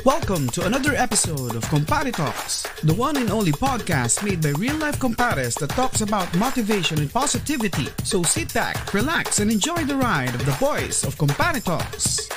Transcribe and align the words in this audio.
Welcome 0.00 0.48
to 0.56 0.64
another 0.64 0.96
episode 0.96 1.52
of 1.52 1.60
Compare 1.68 2.08
Talks, 2.08 2.64
the 2.80 2.96
one 2.96 3.20
and 3.20 3.28
only 3.28 3.52
podcast 3.52 4.24
made 4.24 4.40
by 4.40 4.56
real 4.56 4.80
life 4.80 4.96
compares 4.96 5.52
that 5.60 5.76
talks 5.76 6.00
about 6.00 6.24
motivation 6.40 7.04
and 7.04 7.12
positivity. 7.12 7.84
So 8.08 8.22
sit 8.22 8.48
back, 8.56 8.94
relax, 8.96 9.44
and 9.44 9.52
enjoy 9.52 9.84
the 9.84 10.00
ride 10.00 10.32
of 10.32 10.40
the 10.48 10.56
boys 10.56 11.04
of 11.04 11.20
Compare 11.20 11.60
Talks. 11.60 12.32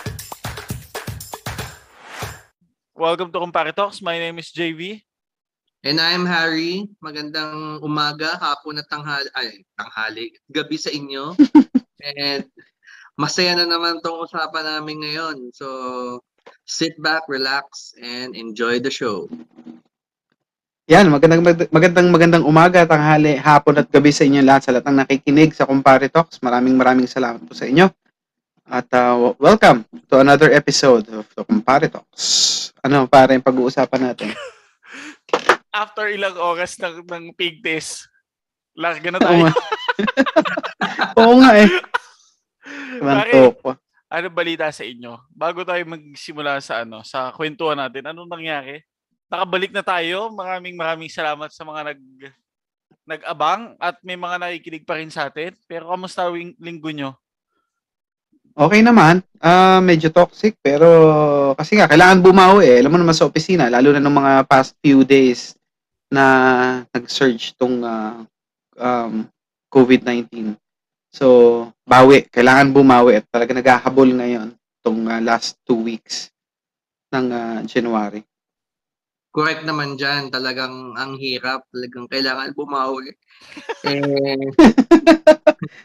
Welcome 3.00 3.32
to 3.32 3.40
Compare 3.40 3.72
Talks. 3.72 4.04
My 4.04 4.20
name 4.20 4.44
is 4.44 4.52
JV. 4.52 5.00
And 5.88 6.04
I'm 6.04 6.28
Harry. 6.28 6.92
Magandang 7.00 7.80
umaga, 7.80 8.44
hapon 8.44 8.84
at 8.84 8.92
tanghali, 8.92 9.32
ay, 9.40 9.64
tanghali, 9.80 10.36
gabi 10.52 10.76
sa 10.76 10.92
inyo. 10.92 11.32
And 12.20 12.44
masaya 13.16 13.56
na 13.56 13.64
naman 13.64 14.04
tong 14.04 14.20
usapan 14.28 14.68
namin 14.68 15.00
ngayon. 15.08 15.56
So, 15.56 16.20
sit 16.66 16.96
back, 17.00 17.24
relax, 17.28 17.94
and 18.00 18.36
enjoy 18.36 18.80
the 18.80 18.92
show. 18.92 19.28
Yan, 20.92 21.08
magandang 21.08 21.44
magandang 21.72 22.08
magandang 22.12 22.44
umaga, 22.44 22.84
tanghali, 22.84 23.40
hapon 23.40 23.80
at 23.80 23.88
gabi 23.88 24.12
sa 24.12 24.28
inyo 24.28 24.44
lahat 24.44 24.68
sa 24.68 24.72
lahat 24.76 24.92
ng 24.92 25.00
nakikinig 25.00 25.56
sa 25.56 25.64
Compare 25.64 26.12
Talks. 26.12 26.44
Maraming 26.44 26.76
maraming 26.76 27.08
salamat 27.08 27.40
po 27.40 27.56
sa 27.56 27.64
inyo. 27.64 27.88
At 28.68 28.92
uh, 28.92 29.32
welcome 29.40 29.88
to 30.12 30.20
another 30.20 30.52
episode 30.52 31.08
of 31.12 31.24
the 31.40 31.44
Compare 31.48 31.88
Talks. 31.88 32.72
Ano, 32.84 33.08
para 33.08 33.32
yung 33.32 33.44
pag-uusapan 33.44 34.12
natin? 34.12 34.36
After 35.72 36.12
ilang 36.12 36.36
oras 36.36 36.76
ng, 36.84 37.08
ng 37.08 37.32
pig 37.32 37.64
test, 37.64 38.12
larga 38.76 39.08
na 39.08 39.20
tayo. 39.24 39.48
Oo 41.24 41.40
nga 41.40 41.52
eh. 41.64 41.70
Pa. 43.64 43.80
Ano 44.14 44.30
balita 44.30 44.70
sa 44.70 44.86
inyo? 44.86 45.18
Bago 45.34 45.66
tayo 45.66 45.82
magsimula 45.90 46.62
sa 46.62 46.86
ano, 46.86 47.02
sa 47.02 47.34
kwentuhan 47.34 47.82
natin, 47.82 48.14
anong 48.14 48.30
nangyari? 48.30 48.86
Nakabalik 49.26 49.74
na 49.74 49.82
tayo. 49.82 50.30
Maraming 50.30 50.78
maraming 50.78 51.10
salamat 51.10 51.50
sa 51.50 51.66
mga 51.66 51.82
nag 51.90 52.02
nag-abang 53.04 53.74
at 53.82 54.00
may 54.06 54.16
mga 54.16 54.38
nakikinig 54.38 54.86
pa 54.86 55.02
rin 55.02 55.10
sa 55.10 55.34
atin. 55.34 55.58
Pero 55.66 55.90
kamusta 55.90 56.30
wing 56.30 56.54
linggo 56.62 56.94
nyo? 56.94 57.18
Okay 58.54 58.86
naman. 58.86 59.26
Ah, 59.42 59.82
medyo 59.82 60.14
toxic 60.14 60.54
pero 60.62 60.88
kasi 61.58 61.74
nga 61.74 61.90
kailangan 61.90 62.22
bumawi 62.22 62.70
eh. 62.70 62.78
Alam 62.86 62.94
mo 62.94 63.00
naman 63.02 63.18
sa 63.18 63.26
opisina, 63.26 63.66
lalo 63.66 63.90
na 63.90 63.98
nung 63.98 64.14
mga 64.14 64.46
past 64.46 64.78
few 64.78 65.02
days 65.02 65.58
na 66.14 66.86
nag-surge 66.94 67.58
tong 67.58 67.82
ah, 67.82 68.22
um, 68.78 69.26
COVID-19. 69.74 70.54
So, 71.14 71.70
bawi. 71.86 72.26
Kailangan 72.34 72.74
bumawi 72.74 73.22
at 73.22 73.30
talaga 73.30 73.54
naghahabol 73.54 74.10
ngayon 74.18 74.58
tong 74.82 75.06
ah, 75.06 75.22
last 75.22 75.62
two 75.62 75.78
weeks 75.78 76.34
ng 77.14 77.30
ah, 77.30 77.62
January. 77.70 78.26
Correct 79.30 79.62
naman 79.62 79.94
dyan. 79.94 80.34
Talagang 80.34 80.98
ang 80.98 81.14
hirap. 81.22 81.70
Talagang 81.70 82.10
kailangan 82.10 82.58
bumawi. 82.58 83.14
eh, 83.86 84.50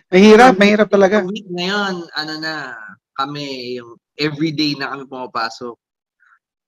Mahirap, 0.08 0.56
mahirap 0.56 0.88
talaga. 0.88 1.20
Week 1.28 1.48
ngayon, 1.48 2.08
ano 2.16 2.34
na, 2.40 2.72
kami, 3.12 3.76
yung 3.76 4.00
everyday 4.16 4.76
na 4.80 4.96
kami 4.96 5.04
pumapasok. 5.04 5.76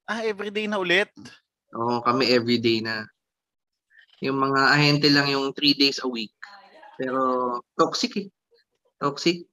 Ah, 0.04 0.20
everyday 0.20 0.68
na 0.68 0.76
ulit? 0.76 1.08
Oo, 1.72 2.04
kami 2.04 2.28
everyday 2.28 2.84
na. 2.84 3.08
Yung 4.20 4.36
mga 4.36 4.60
ahente 4.76 5.08
lang 5.08 5.32
yung 5.32 5.56
three 5.56 5.72
days 5.72 6.00
a 6.04 6.08
week. 6.08 6.32
Pero 7.00 7.56
toxic 7.72 8.12
eh. 8.20 8.28
Toxic. 9.00 9.48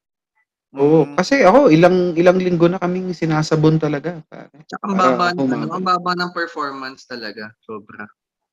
Oo, 0.76 1.08
Mm, 1.08 1.16
kasi 1.16 1.40
ako 1.48 1.72
ilang 1.72 2.12
ilang 2.20 2.36
linggo 2.38 2.68
na 2.68 2.76
kaming 2.78 3.16
sinasabon 3.16 3.80
talaga. 3.80 4.20
Tsaka 4.68 4.84
ang 4.84 5.00
Para 5.00 5.16
baba, 5.16 5.26
ng, 5.32 5.40
ano, 5.40 5.42
humabol. 5.48 5.72
ang 5.80 5.86
baba 5.88 6.12
ng 6.20 6.32
performance 6.36 7.08
talaga. 7.08 7.56
Sobra. 7.64 8.04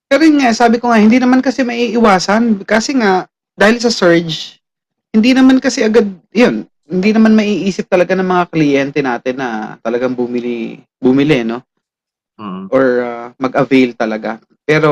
Pero 0.06 0.22
nga, 0.22 0.54
sabi 0.54 0.78
ko 0.78 0.94
nga, 0.94 1.03
hindi 1.03 1.19
naman 1.19 1.43
kasi 1.43 1.66
maiiwasan. 1.66 2.62
Kasi 2.62 2.94
nga, 2.94 3.27
dahil 3.59 3.83
sa 3.83 3.91
surge, 3.91 4.62
hindi 5.10 5.34
naman 5.34 5.59
kasi 5.59 5.83
agad, 5.83 6.06
yun, 6.31 6.71
hindi 6.87 7.10
naman 7.10 7.34
maiisip 7.34 7.91
talaga 7.91 8.15
ng 8.15 8.28
mga 8.31 8.44
kliyente 8.54 8.99
natin 9.03 9.34
na 9.43 9.75
talagang 9.83 10.15
bumili, 10.15 10.78
bumili, 11.03 11.43
no? 11.43 11.66
Mm. 12.38 12.71
Or 12.71 12.84
ah, 13.03 13.27
mag-avail 13.43 13.99
talaga. 13.99 14.38
Pero, 14.62 14.91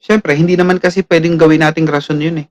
syempre, 0.00 0.32
hindi 0.32 0.56
naman 0.56 0.80
kasi 0.80 1.04
pwedeng 1.04 1.36
gawin 1.36 1.60
nating 1.60 1.86
rason 1.86 2.16
yun 2.16 2.42
eh. 2.42 2.46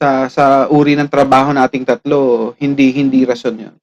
Sa, 0.00 0.32
sa 0.32 0.44
uri 0.72 0.96
ng 0.96 1.12
trabaho 1.12 1.52
nating 1.52 1.84
tatlo, 1.84 2.56
hindi, 2.56 2.88
hindi 2.96 3.28
rason. 3.28 3.60
At 3.60 3.76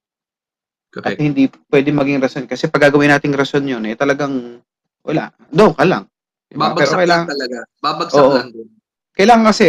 Correct. 0.90 1.22
hindi 1.22 1.46
pwede 1.70 1.94
maging 1.94 2.18
rason. 2.18 2.44
Kasi 2.50 2.66
pag 2.66 2.90
gagawin 2.90 3.14
nating 3.14 3.38
rason 3.38 3.62
yun, 3.62 3.86
eh, 3.86 3.94
talagang, 3.94 4.58
wala. 5.06 5.30
Doon 5.54 5.78
ka 5.78 5.86
lang. 5.86 6.10
Diba? 6.50 6.74
Pero 6.74 6.90
Babagsak 6.90 6.98
kailangan, 6.98 7.22
lang 7.22 7.34
talaga. 7.38 7.58
Babagsak 7.78 8.18
Oo. 8.18 8.34
lang 8.34 8.50
din. 8.50 8.68
kailangan 9.14 9.44
kasi 9.50 9.68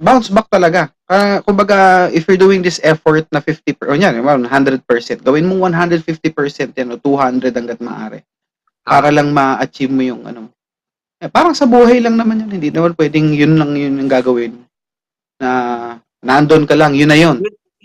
bounce 0.00 0.32
back 0.32 0.48
talaga. 0.48 0.88
Ah, 1.04 1.44
kumbaga, 1.44 2.08
if 2.08 2.24
you're 2.24 2.40
doing 2.40 2.64
this 2.64 2.80
effort 2.80 3.28
na 3.28 3.44
50 3.44 3.76
per, 3.76 3.92
o 3.92 3.98
yan, 3.98 4.16
well, 4.24 4.40
100%, 4.40 4.80
gawin 5.20 5.44
mo 5.44 5.60
150% 5.60 6.72
yan 6.72 6.88
o 6.88 6.96
200 6.96 7.52
hanggat 7.52 7.84
maaari. 7.84 8.24
Para 8.80 9.12
lang 9.12 9.28
ma-achieve 9.36 9.92
mo 9.92 10.00
yung 10.00 10.24
ano. 10.24 10.48
Eh, 11.20 11.28
parang 11.28 11.52
sa 11.52 11.68
buhay 11.68 12.00
lang 12.00 12.16
naman 12.16 12.48
yun. 12.48 12.48
Hindi 12.48 12.72
naman 12.72 12.96
pwedeng 12.96 13.36
yun 13.36 13.60
lang 13.60 13.76
yun 13.76 14.00
yung 14.00 14.08
gagawin. 14.08 14.56
Na 15.40 15.50
nandun 16.20 16.68
ka 16.68 16.76
lang, 16.76 16.92
yun 16.92 17.08
na 17.08 17.18
yun. 17.18 17.40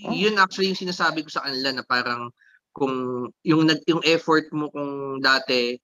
Oh. 0.06 0.12
Yun 0.12 0.38
actually 0.38 0.70
yung 0.70 0.84
sinasabi 0.86 1.24
ko 1.26 1.32
sa 1.32 1.48
kanila 1.48 1.72
na 1.72 1.84
parang 1.88 2.30
kung 2.76 3.26
yung 3.48 3.64
nag 3.66 3.82
yung 3.88 4.04
effort 4.04 4.52
mo 4.52 4.68
kung 4.68 5.24
dati 5.24 5.80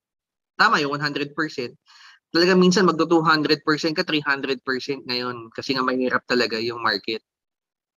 tama 0.59 0.83
yung 0.83 0.93
100%. 0.93 1.33
Talaga 2.31 2.53
minsan 2.55 2.85
magdo 2.85 3.07
200% 3.09 3.63
ka 3.97 4.03
300% 4.05 5.07
ngayon 5.09 5.49
kasi 5.51 5.73
nga 5.73 5.83
mahirap 5.83 6.23
talaga 6.27 6.59
yung 6.61 6.83
market. 6.83 7.23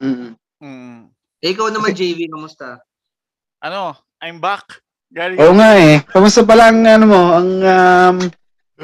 Mm. 0.00 0.34
mm. 0.62 1.00
Eh, 1.44 1.52
ikaw 1.52 1.68
naman 1.68 1.92
JV 1.92 2.32
kamusta? 2.32 2.80
Ano, 3.60 3.92
I'm 4.24 4.40
back. 4.40 4.80
Galing 5.12 5.36
Oo 5.36 5.54
nga 5.60 5.76
eh. 5.76 6.00
Kamusta 6.08 6.40
pala 6.40 6.72
ang 6.72 6.80
ano 6.88 7.04
mo, 7.04 7.22
ang 7.36 7.50
um, 7.60 8.16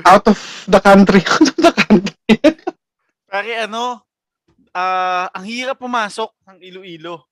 out 0.04 0.26
of 0.28 0.38
the 0.68 0.78
country. 0.78 1.24
Out 1.32 1.48
of 1.48 1.58
the 1.58 1.72
country. 1.72 2.36
Pare 3.26 3.52
ano, 3.64 4.09
ah 4.72 5.26
ang 5.32 5.44
hirap 5.46 5.78
pumasok 5.78 6.30
ng 6.46 6.58
Iloilo. 6.62 7.26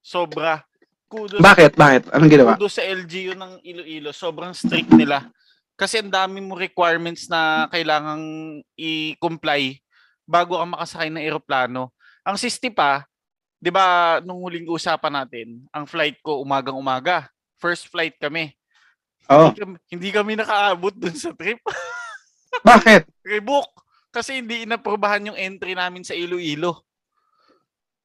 Sobra. 0.00 0.64
Kudos, 1.10 1.42
Bakit? 1.42 1.74
Bakit? 1.74 2.02
Anong 2.14 2.30
ginawa? 2.30 2.54
kudos 2.54 2.78
sa 2.78 2.86
LGU 2.86 3.34
ng 3.34 3.60
Iloilo. 3.66 4.14
Sobrang 4.14 4.54
strict 4.54 4.94
nila. 4.94 5.26
Kasi 5.74 5.98
ang 5.98 6.12
dami 6.12 6.38
mo 6.38 6.54
requirements 6.54 7.26
na 7.26 7.66
kailangang 7.72 8.22
i-comply 8.76 9.80
bago 10.22 10.54
ka 10.54 10.66
makasakay 10.68 11.10
ng 11.10 11.24
eroplano. 11.24 11.90
Ang 12.22 12.36
sisti 12.38 12.70
pa, 12.70 13.02
'di 13.58 13.72
ba, 13.74 14.18
nung 14.22 14.38
huling 14.44 14.68
usapan 14.70 15.24
natin, 15.24 15.64
ang 15.74 15.88
flight 15.88 16.20
ko 16.22 16.38
umagang-umaga. 16.44 17.26
First 17.58 17.90
flight 17.90 18.14
kami. 18.20 18.54
Oo. 19.28 19.50
Hindi 19.50 19.60
kami, 19.60 19.74
hindi 19.90 20.08
kami 20.14 20.32
nakaabot 20.38 20.94
dun 20.94 21.16
sa 21.16 21.34
trip. 21.34 21.58
Bakit? 22.66 23.08
Rebook. 23.26 23.68
Kasi 24.10 24.42
hindi 24.42 24.66
inaprubahan 24.66 25.30
yung 25.30 25.38
entry 25.38 25.78
namin 25.78 26.02
sa 26.02 26.18
Iloilo. 26.18 26.82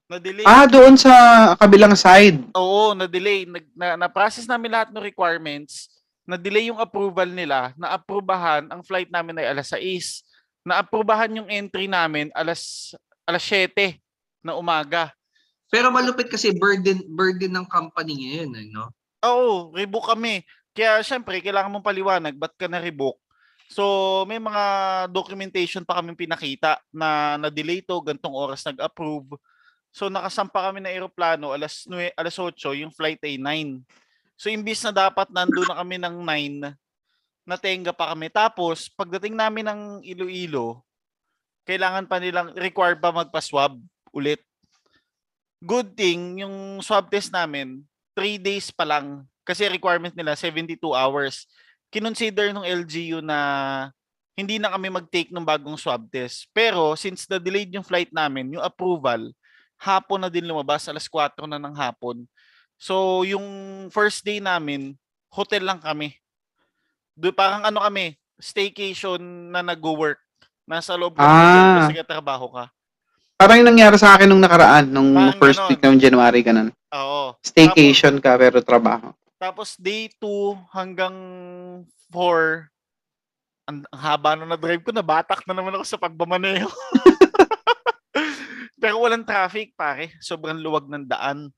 Na-delay. 0.06 0.46
Ah, 0.46 0.70
doon 0.70 0.94
sa 1.02 1.12
kabilang 1.58 1.98
side. 1.98 2.46
Oo, 2.54 2.94
na-delay. 2.94 3.50
Nag, 3.50 3.66
na, 3.74 3.98
na-process 4.06 4.46
namin 4.46 4.70
lahat 4.70 4.94
ng 4.94 5.02
requirements. 5.02 5.90
Na-delay 6.30 6.70
yung 6.70 6.78
approval 6.78 7.26
nila. 7.26 7.74
Na-aprubahan, 7.74 8.70
ang 8.70 8.86
flight 8.86 9.10
namin 9.10 9.42
ay 9.42 9.50
alas 9.50 9.74
6. 9.74 10.22
Na-aprubahan 10.62 11.42
yung 11.42 11.50
entry 11.50 11.90
namin 11.90 12.30
alas, 12.38 12.94
alas 13.26 13.42
7 13.42 13.98
na 14.46 14.54
umaga. 14.54 15.10
Pero 15.74 15.90
malupit 15.90 16.30
kasi 16.30 16.54
burden 16.54 17.02
burden 17.10 17.58
ng 17.58 17.66
company 17.66 18.30
ngayon, 18.30 18.52
eh, 18.62 18.66
no? 18.70 18.94
Oo, 19.26 19.74
rebook 19.74 20.06
kami. 20.14 20.46
Kaya 20.70 21.02
syempre, 21.02 21.42
kailangan 21.42 21.74
mong 21.74 21.86
paliwanag, 21.86 22.38
ba't 22.38 22.54
ka 22.54 22.70
na-rebook? 22.70 23.18
So, 23.66 24.24
may 24.30 24.38
mga 24.38 24.64
documentation 25.10 25.82
pa 25.82 25.98
kami 25.98 26.14
pinakita 26.14 26.78
na 26.94 27.38
na-delay 27.42 27.82
to, 27.82 27.98
gantong 28.02 28.38
oras 28.38 28.62
nag-approve. 28.62 29.38
So, 29.90 30.12
nakasampa 30.12 30.70
kami 30.70 30.86
na 30.86 30.94
eroplano, 30.94 31.56
alas, 31.56 31.88
9, 31.90 32.14
alas 32.14 32.36
8, 32.38 32.54
yung 32.78 32.94
flight 32.94 33.18
ay 33.26 33.42
9. 33.42 33.82
So, 34.38 34.52
imbis 34.52 34.84
na 34.86 34.94
dapat 34.94 35.32
nandun 35.32 35.66
na 35.66 35.80
kami 35.82 35.98
ng 35.98 36.16
9, 36.22 36.76
natenga 37.48 37.96
pa 37.96 38.14
kami. 38.14 38.28
Tapos, 38.30 38.92
pagdating 38.92 39.34
namin 39.34 39.66
ng 39.66 39.82
Iloilo, 40.04 40.84
kailangan 41.66 42.06
pa 42.06 42.22
nilang, 42.22 42.54
required 42.54 43.02
pa 43.02 43.10
magpa-swab 43.10 43.82
ulit. 44.14 44.44
Good 45.64 45.98
thing, 45.98 46.46
yung 46.46 46.84
swab 46.86 47.10
test 47.10 47.34
namin, 47.34 47.82
3 48.14 48.38
days 48.38 48.70
pa 48.70 48.86
lang. 48.86 49.26
Kasi 49.42 49.66
requirement 49.72 50.14
nila, 50.14 50.38
72 50.38 50.78
hours. 50.94 51.50
Kinonsider 51.96 52.52
ng 52.52 52.68
LGU 52.68 53.24
na 53.24 53.40
hindi 54.36 54.60
na 54.60 54.68
kami 54.68 54.92
mag-take 54.92 55.32
ng 55.32 55.48
bagong 55.48 55.80
swab 55.80 56.12
test. 56.12 56.52
Pero 56.52 56.92
since 57.00 57.24
na-delayed 57.24 57.72
yung 57.72 57.88
flight 57.88 58.12
namin, 58.12 58.52
yung 58.52 58.66
approval, 58.68 59.32
hapon 59.80 60.20
na 60.20 60.28
din 60.28 60.44
lumabas, 60.44 60.92
alas 60.92 61.08
4 61.08 61.48
na 61.48 61.56
ng 61.56 61.72
hapon. 61.72 62.28
So 62.76 63.24
yung 63.24 63.48
first 63.96 64.28
day 64.28 64.44
namin, 64.44 65.00
hotel 65.32 65.64
lang 65.64 65.80
kami. 65.80 66.20
Do, 67.16 67.32
parang 67.32 67.64
ano 67.64 67.80
kami, 67.80 68.20
staycation 68.36 69.24
na 69.56 69.64
nag-work. 69.64 70.20
Nasa 70.68 71.00
loob 71.00 71.16
Ah. 71.16 71.88
kasi 71.88 72.04
trabaho 72.04 72.52
ka. 72.52 72.68
Parang 73.40 73.64
yung 73.64 73.72
nangyari 73.72 73.96
sa 73.96 74.20
akin 74.20 74.28
nung 74.28 74.44
nakaraan, 74.44 74.92
nung 74.92 75.16
Parang 75.16 75.40
first 75.40 75.60
ganon. 75.64 75.70
week 75.72 75.80
ng 75.80 75.96
January, 75.96 76.40
ganun. 76.44 76.70
Oo. 76.92 77.40
Staycation 77.40 78.20
ka, 78.20 78.36
pero 78.36 78.60
trabaho. 78.60 79.16
Tapos 79.36 79.76
day 79.76 80.08
2 80.18 80.56
hanggang 80.72 81.16
4, 82.12 82.72
ang, 83.66 83.82
ang 83.90 84.02
haba 84.02 84.32
na 84.38 84.46
na-drive 84.48 84.86
ko, 84.86 84.94
nabatak 84.94 85.44
na 85.44 85.54
naman 85.58 85.76
ako 85.76 85.86
sa 85.86 86.00
pagbamaneho. 86.00 86.70
Pero 88.82 89.02
walang 89.02 89.26
traffic, 89.26 89.74
pare. 89.74 90.14
Sobrang 90.22 90.62
luwag 90.62 90.86
ng 90.88 91.10
daan. 91.10 91.50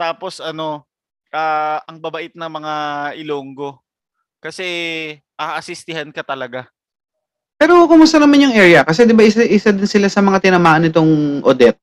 Tapos 0.00 0.40
ano, 0.40 0.88
ah, 1.30 1.84
ang 1.84 2.00
babait 2.00 2.32
na 2.32 2.48
mga 2.48 2.74
Ilonggo. 3.20 3.84
Kasi 4.40 4.64
aasistihan 5.36 6.08
ka 6.08 6.24
talaga. 6.24 6.72
Pero 7.60 7.84
kumusta 7.84 8.16
naman 8.16 8.40
yung 8.40 8.56
area? 8.56 8.80
Kasi 8.80 9.04
di 9.04 9.12
ba 9.12 9.20
isa, 9.20 9.44
isa 9.44 9.68
din 9.68 9.84
sila 9.84 10.08
sa 10.08 10.24
mga 10.24 10.40
tinamaan 10.40 10.88
nitong 10.88 11.44
Odette? 11.44 11.76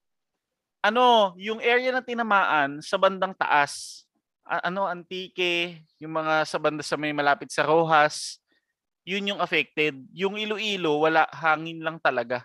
Ano, 0.82 1.38
yung 1.38 1.62
area 1.62 1.94
na 1.94 2.02
tinamaan 2.02 2.82
sa 2.82 2.98
bandang 2.98 3.38
taas, 3.38 4.07
ano, 4.48 4.88
Antique, 4.88 5.84
yung 6.00 6.16
mga 6.16 6.48
sa 6.48 6.58
banda 6.58 6.82
sa 6.82 6.96
may 6.96 7.12
malapit 7.12 7.52
sa 7.52 7.68
Rojas, 7.68 8.40
yun 9.08 9.36
yung 9.36 9.42
affected. 9.44 9.96
Yung 10.16 10.36
Iloilo, 10.40 11.04
wala, 11.04 11.28
hangin 11.32 11.84
lang 11.84 12.00
talaga. 12.00 12.44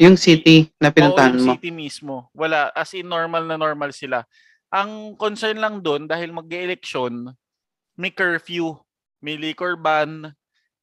Yung 0.00 0.16
city 0.16 0.70
na 0.78 0.88
Oo, 0.88 0.96
pinuntahan 0.96 1.36
yung 1.36 1.44
mo. 1.44 1.52
city 1.56 1.70
mismo. 1.72 2.14
Wala, 2.32 2.70
as 2.72 2.92
in 2.96 3.08
normal 3.08 3.44
na 3.44 3.56
normal 3.56 3.92
sila. 3.92 4.24
Ang 4.68 5.16
concern 5.16 5.56
lang 5.56 5.80
doon, 5.80 6.04
dahil 6.04 6.32
mag-election, 6.32 7.32
may 7.96 8.12
curfew, 8.12 8.76
may 9.24 9.40
liquor 9.40 9.74
ban, 9.80 10.28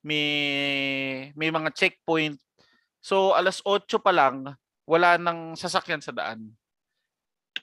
may, 0.01 0.27
may 1.37 1.49
mga 1.53 1.69
checkpoint. 1.73 2.37
So, 2.99 3.37
alas 3.37 3.61
8 3.61 4.01
pa 4.01 4.09
lang, 4.09 4.57
wala 4.89 5.17
nang 5.21 5.53
sasakyan 5.53 6.01
sa 6.01 6.13
daan. 6.13 6.49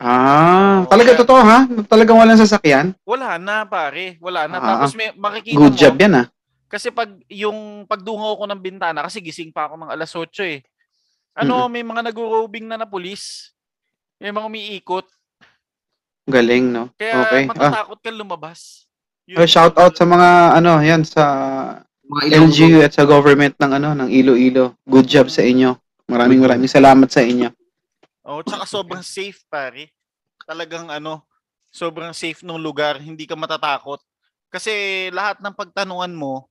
Ah, 0.01 0.83
Oo, 0.83 0.89
talaga 0.89 1.13
kaya- 1.13 1.21
totoo 1.23 1.41
ha? 1.41 1.59
Talagang 1.87 2.17
walang 2.17 2.37
sasakyan? 2.37 2.97
Wala 3.05 3.37
na, 3.37 3.63
pare. 3.65 4.17
Wala 4.19 4.49
na. 4.49 4.57
Ah, 4.57 4.67
Tapos 4.81 4.97
may 4.97 5.13
makikita 5.13 5.59
Good 5.59 5.75
mo, 5.75 5.79
job 5.79 5.95
yan 5.97 6.15
ah. 6.17 6.27
kasi 6.67 6.89
pag 6.89 7.13
yung 7.29 7.85
pagdungaw 7.85 8.33
ko 8.35 8.45
ng 8.49 8.59
bintana, 8.59 9.05
kasi 9.05 9.21
gising 9.21 9.53
pa 9.53 9.69
ako 9.69 9.77
ng 9.77 9.93
alas 9.93 10.11
8 10.11 10.33
eh. 10.43 10.65
Ano, 11.33 11.69
may 11.69 11.81
mga 11.81 12.05
nag-roving 12.05 12.65
na 12.65 12.77
na 12.77 12.85
pulis. 12.85 13.53
May 14.17 14.31
mga 14.31 14.49
umiikot. 14.49 15.07
Galing, 16.25 16.71
no? 16.71 16.89
Kaya 16.95 17.25
Okay. 17.25 17.43
Ah, 17.43 17.51
matatakot 17.51 17.99
kang 17.99 18.17
lumabas. 18.17 18.85
Yun 19.25 19.39
oh, 19.39 19.47
shout 19.47 19.75
out 19.75 19.93
sa 19.93 20.05
mga, 20.05 20.29
ano, 20.57 20.79
yan, 20.79 21.03
sa 21.03 21.25
Mga. 22.05 22.37
LGU 22.43 22.79
at 22.81 22.93
sa 22.93 23.05
government 23.05 23.55
ng, 23.57 23.73
ano, 23.73 23.91
ng 23.95 24.09
Iloilo. 24.09 24.77
Good 24.85 25.07
job 25.07 25.27
sa 25.29 25.41
inyo. 25.41 25.73
Maraming 26.05 26.39
maraming 26.39 26.69
salamat 26.69 27.09
sa 27.09 27.23
inyo. 27.23 27.49
Oh, 28.23 28.43
tsaka 28.43 28.65
sobrang 28.67 29.03
safe, 29.07 29.43
pare. 29.51 29.91
Talagang 30.47 30.91
ano, 30.91 31.23
sobrang 31.71 32.15
safe 32.15 32.43
ng 32.47 32.59
lugar, 32.59 32.99
hindi 33.03 33.27
ka 33.27 33.35
matatakot. 33.35 33.99
Kasi 34.53 35.09
lahat 35.11 35.41
ng 35.43 35.55
pagtanungan 35.55 36.13
mo, 36.15 36.47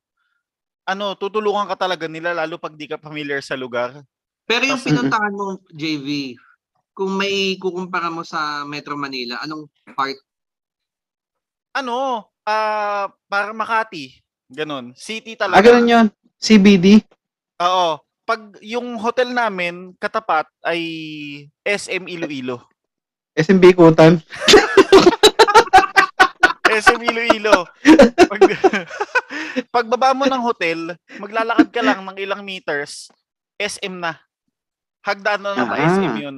ano, 0.83 1.13
tutulungan 1.15 1.69
ka 1.71 1.87
talaga 1.87 2.09
nila 2.09 2.33
lalo 2.35 2.57
pag 2.59 2.75
di 2.75 2.89
ka 2.89 2.99
familiar 2.99 3.39
sa 3.39 3.55
lugar. 3.55 4.03
Pero 4.43 4.67
yung 4.67 4.81
pinuntahan 4.83 5.31
mo, 5.31 5.61
JV, 5.71 6.35
kung 6.91 7.15
may 7.15 7.55
kukumpara 7.55 8.11
mo 8.11 8.25
sa 8.25 8.67
Metro 8.67 8.97
Manila, 8.99 9.39
anong 9.45 9.69
part? 9.95 10.17
Ano, 11.71 12.27
ah, 12.43 13.07
para 13.31 13.55
Makati, 13.55 14.19
ganun. 14.51 14.91
City 14.97 15.39
Ah, 15.39 15.47
talaga. 15.47 15.71
ganun 15.71 15.87
yun. 15.87 16.05
CBD. 16.41 16.99
Oo. 17.61 18.01
Pag 18.21 18.61
yung 18.61 18.95
hotel 19.01 19.33
namin 19.33 19.97
katapat 19.97 20.45
ay 20.61 20.81
SM 21.65 22.05
Iloilo. 22.05 22.63
SMB 23.33 23.65
Kutan. 23.73 24.21
SM 26.71 27.01
Iloilo. 27.03 27.67
Pag, 28.31 28.41
pagbaba 29.75 30.15
mo 30.15 30.23
ng 30.23 30.43
hotel, 30.43 30.95
maglalakad 31.19 31.67
ka 31.71 31.81
lang 31.83 31.99
ng 32.07 32.17
ilang 32.19 32.41
meters, 32.45 33.11
SM 33.59 33.99
na. 33.99 34.15
Hagdaan 35.03 35.41
na 35.43 35.57
ng 35.57 35.71
Ah. 35.71 35.79
SM 35.97 36.15
yun. 36.21 36.37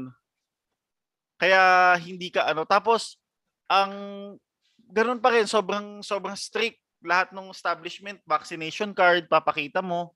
Kaya 1.37 1.61
hindi 1.99 2.31
ka 2.31 2.47
ano. 2.49 2.63
Tapos, 2.63 3.19
ang 3.67 3.91
ganun 4.89 5.19
pa 5.19 5.35
rin, 5.35 5.45
sobrang, 5.45 6.01
sobrang 6.01 6.37
strict. 6.37 6.79
Lahat 7.03 7.35
ng 7.35 7.51
establishment, 7.51 8.23
vaccination 8.23 8.95
card, 8.95 9.27
papakita 9.27 9.83
mo. 9.83 10.15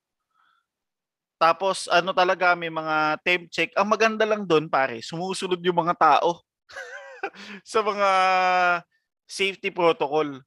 Tapos, 1.38 1.86
ano 1.88 2.12
talaga, 2.18 2.58
may 2.58 2.74
mga 2.74 3.22
temp 3.22 3.46
check. 3.54 3.70
Ang 3.78 3.94
maganda 3.94 4.26
lang 4.26 4.42
doon, 4.44 4.66
pare, 4.66 5.06
sumusunod 5.06 5.62
yung 5.62 5.86
mga 5.86 5.94
tao 5.94 6.42
sa 7.72 7.86
mga 7.86 8.10
safety 9.30 9.70
protocol. 9.70 10.42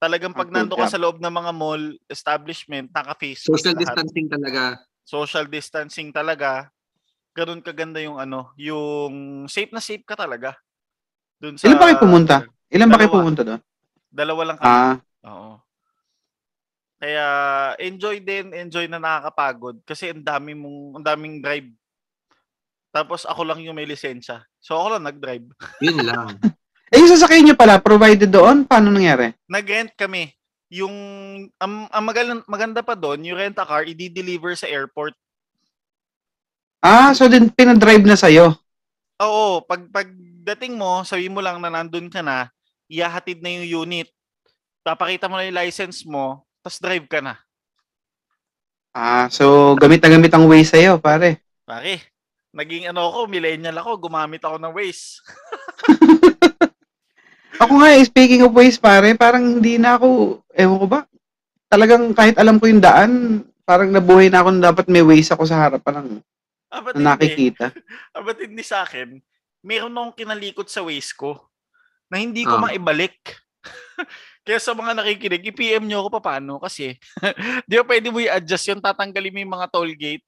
Talagang 0.00 0.32
pag 0.32 0.48
nando 0.52 0.76
ka 0.76 0.88
sa 0.88 1.00
loob 1.00 1.20
ng 1.20 1.32
mga 1.32 1.52
mall, 1.52 1.84
establishment, 2.08 2.88
naka-face 2.92 3.44
mask 3.48 3.60
Social 3.60 3.76
lahat. 3.76 3.84
distancing 3.84 4.26
talaga. 4.28 4.62
Social 5.04 5.44
distancing 5.48 6.10
talaga. 6.12 6.50
Ganun 7.36 7.60
kaganda 7.60 8.00
yung 8.00 8.16
ano, 8.16 8.52
yung 8.56 9.44
safe 9.48 9.72
na 9.72 9.80
safe 9.84 10.04
ka 10.04 10.16
talaga. 10.16 10.56
Dun 11.40 11.60
sa 11.60 11.68
Ilan 11.68 11.76
ba 11.76 11.86
kayo 11.92 11.98
pumunta? 12.00 12.36
Ilan 12.72 12.88
ba 12.88 12.96
kayo 12.96 13.08
Dalawa. 13.10 13.20
pumunta 13.20 13.42
doon? 13.44 13.60
Dalawa 14.14 14.42
lang 14.48 14.58
kami. 14.60 14.70
Ah, 14.72 14.96
Oo. 15.28 15.52
Kaya 16.98 17.26
enjoy 17.82 18.22
din, 18.22 18.54
enjoy 18.54 18.86
na 18.86 19.02
nakakapagod 19.02 19.82
kasi 19.82 20.14
ang 20.14 20.22
dami 20.22 20.54
mong 20.54 21.00
ang 21.00 21.04
daming 21.04 21.42
drive. 21.42 21.68
Tapos 22.94 23.26
ako 23.26 23.42
lang 23.42 23.58
yung 23.66 23.74
may 23.74 23.84
lisensya. 23.84 24.46
So 24.62 24.78
ako 24.78 24.96
lang 24.96 25.10
nag-drive. 25.10 25.46
Yun 25.84 26.06
lang. 26.06 26.38
eh 26.94 26.98
yung 27.02 27.10
sasakyan 27.10 27.50
nyo 27.50 27.56
pala, 27.58 27.82
provided 27.82 28.30
doon? 28.30 28.62
Paano 28.62 28.94
nangyari? 28.94 29.34
Nag-rent 29.50 29.98
kami. 29.98 30.30
Yung 30.70 30.94
ang, 31.58 31.90
ang 31.90 32.04
maganda, 32.06 32.34
maganda 32.46 32.80
pa 32.86 32.94
doon, 32.94 33.26
yung 33.26 33.38
rent 33.38 33.58
a 33.58 33.66
car 33.66 33.82
i-deliver 33.82 34.54
sa 34.54 34.70
airport. 34.70 35.18
Ah, 36.78 37.10
so 37.16 37.26
din 37.26 37.50
pinadrive 37.50 38.06
na 38.06 38.14
sa'yo. 38.14 38.54
Oo, 39.18 39.64
pag 39.64 39.82
pagdating 39.90 40.76
mo, 40.78 41.02
sabi 41.02 41.32
mo 41.32 41.40
lang 41.40 41.58
na 41.58 41.72
nandun 41.72 42.12
ka 42.12 42.20
na, 42.20 42.52
ihahatid 42.86 43.40
na 43.40 43.50
yung 43.58 43.88
unit. 43.88 44.08
Papakita 44.84 45.26
mo 45.26 45.40
na 45.40 45.48
yung 45.48 45.58
license 45.58 46.04
mo, 46.04 46.43
tapos 46.64 46.80
drive 46.80 47.04
ka 47.04 47.20
na. 47.20 47.36
Ah, 48.96 49.28
so 49.28 49.76
gamit 49.76 50.00
na 50.00 50.08
gamit 50.08 50.32
ang 50.32 50.48
way 50.48 50.64
sa'yo, 50.64 50.96
pare. 50.96 51.44
Pare, 51.68 52.00
naging 52.56 52.88
ano 52.88 53.10
ako, 53.10 53.18
millennial 53.28 53.76
ako, 53.76 54.08
gumamit 54.08 54.40
ako 54.40 54.56
ng 54.56 54.72
Waze. 54.72 55.20
Ako 57.54 57.78
nga, 57.78 57.94
eh, 57.94 58.02
speaking 58.02 58.42
of 58.42 58.50
ways, 58.50 58.74
pare, 58.82 59.14
parang 59.14 59.62
hindi 59.62 59.78
na 59.78 59.94
ako, 59.94 60.42
ewan 60.58 60.78
ko 60.82 60.86
ba, 60.90 61.00
talagang 61.70 62.10
kahit 62.10 62.34
alam 62.34 62.58
ko 62.58 62.66
yung 62.66 62.82
daan, 62.82 63.12
parang 63.62 63.94
nabuhay 63.94 64.26
na 64.26 64.42
ako 64.42 64.48
na 64.58 64.74
dapat 64.74 64.86
may 64.90 65.06
ways 65.06 65.30
ako 65.30 65.46
sa 65.46 65.62
harapan 65.62 66.02
ng 66.02 66.08
Ah, 66.74 66.82
ba't 66.82 66.98
na 66.98 67.14
nakikita. 67.14 67.70
Ah, 68.18 68.26
ba't 68.26 68.42
hindi 68.42 68.66
sa 68.66 68.82
akin? 68.82 69.22
Meron 69.62 69.94
akong 69.94 70.18
kinalikot 70.18 70.66
sa 70.66 70.82
Waze 70.82 71.14
ko 71.14 71.46
na 72.10 72.18
hindi 72.18 72.42
ko 72.42 72.58
Ah. 72.58 72.62
maibalik. 72.66 73.38
Kaya 74.44 74.60
sa 74.60 74.76
mga 74.76 74.92
nakikinig, 75.00 75.48
i-PM 75.48 75.88
nyo 75.88 76.04
ako 76.04 76.20
paano 76.20 76.60
kasi 76.60 77.00
di 77.68 77.74
ba 77.80 77.84
pwede 77.88 78.12
mo 78.12 78.20
i-adjust 78.20 78.68
yun, 78.68 78.80
tatanggalin 78.84 79.32
mo 79.32 79.40
yung 79.40 79.54
mga 79.56 79.68
toll 79.72 79.92
gate. 79.96 80.24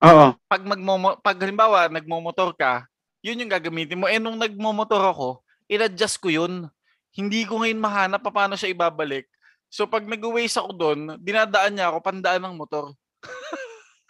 Oo. 0.00 0.32
Pag, 0.48 0.64
magmomo, 0.64 1.20
pag 1.20 1.36
halimbawa, 1.36 1.92
nagmomotor 1.92 2.56
ka, 2.56 2.88
yun 3.20 3.36
yung 3.36 3.52
gagamitin 3.52 4.00
mo. 4.00 4.08
Eh, 4.08 4.16
nung 4.16 4.40
nagmomotor 4.40 5.04
ako, 5.12 5.44
in-adjust 5.68 6.16
ko 6.24 6.32
yun. 6.32 6.72
Hindi 7.12 7.44
ko 7.44 7.60
ngayon 7.60 7.76
mahanap 7.76 8.24
pa 8.24 8.32
paano 8.32 8.56
siya 8.56 8.72
ibabalik. 8.72 9.28
So, 9.68 9.84
pag 9.84 10.08
nag-waze 10.08 10.56
ako 10.56 10.70
doon, 10.72 11.00
dinadaan 11.20 11.76
niya 11.76 11.92
ako, 11.92 12.00
pandaan 12.00 12.42
ng 12.48 12.56
motor. 12.56 12.96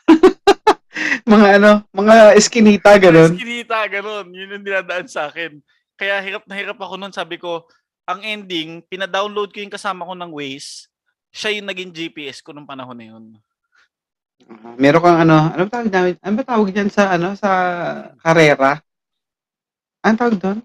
Mga 1.30 1.62
ano, 1.62 1.86
mga 1.94 2.34
eskinita, 2.34 2.90
ganun. 2.98 3.38
Kinita, 3.38 3.86
ganun. 3.86 4.34
Yun 4.34 4.58
yung 4.58 4.66
dinadaan 4.66 5.06
sa 5.06 5.30
akin. 5.30 5.62
Kaya 5.94 6.18
hirap 6.24 6.42
na 6.50 6.58
hirap 6.58 6.80
ako 6.80 6.98
nun. 6.98 7.14
Sabi 7.14 7.38
ko, 7.38 7.70
ang 8.10 8.20
ending, 8.22 8.82
pina-download 8.86 9.54
ko 9.54 9.58
yung 9.62 9.72
kasama 9.72 10.06
ko 10.06 10.14
ng 10.18 10.30
Waze. 10.34 10.90
Siya 11.30 11.54
yung 11.54 11.70
naging 11.70 11.94
GPS 11.94 12.42
ko 12.42 12.50
nung 12.50 12.66
panahon 12.66 12.98
na 12.98 13.06
yun. 13.06 13.24
Ah, 14.50 14.74
Meron 14.74 15.02
kang 15.04 15.18
ano, 15.22 15.36
ano 15.52 15.62
ba 15.68 15.70
tawag 15.70 15.92
namin? 15.92 16.14
Ano 16.24 16.34
ba 16.40 16.44
tawag 16.44 16.68
dyan 16.74 16.90
sa 16.90 17.14
ano, 17.14 17.36
sa 17.38 17.50
karera? 18.18 18.80
Ano 20.02 20.14
tawag 20.16 20.36
doon? 20.40 20.58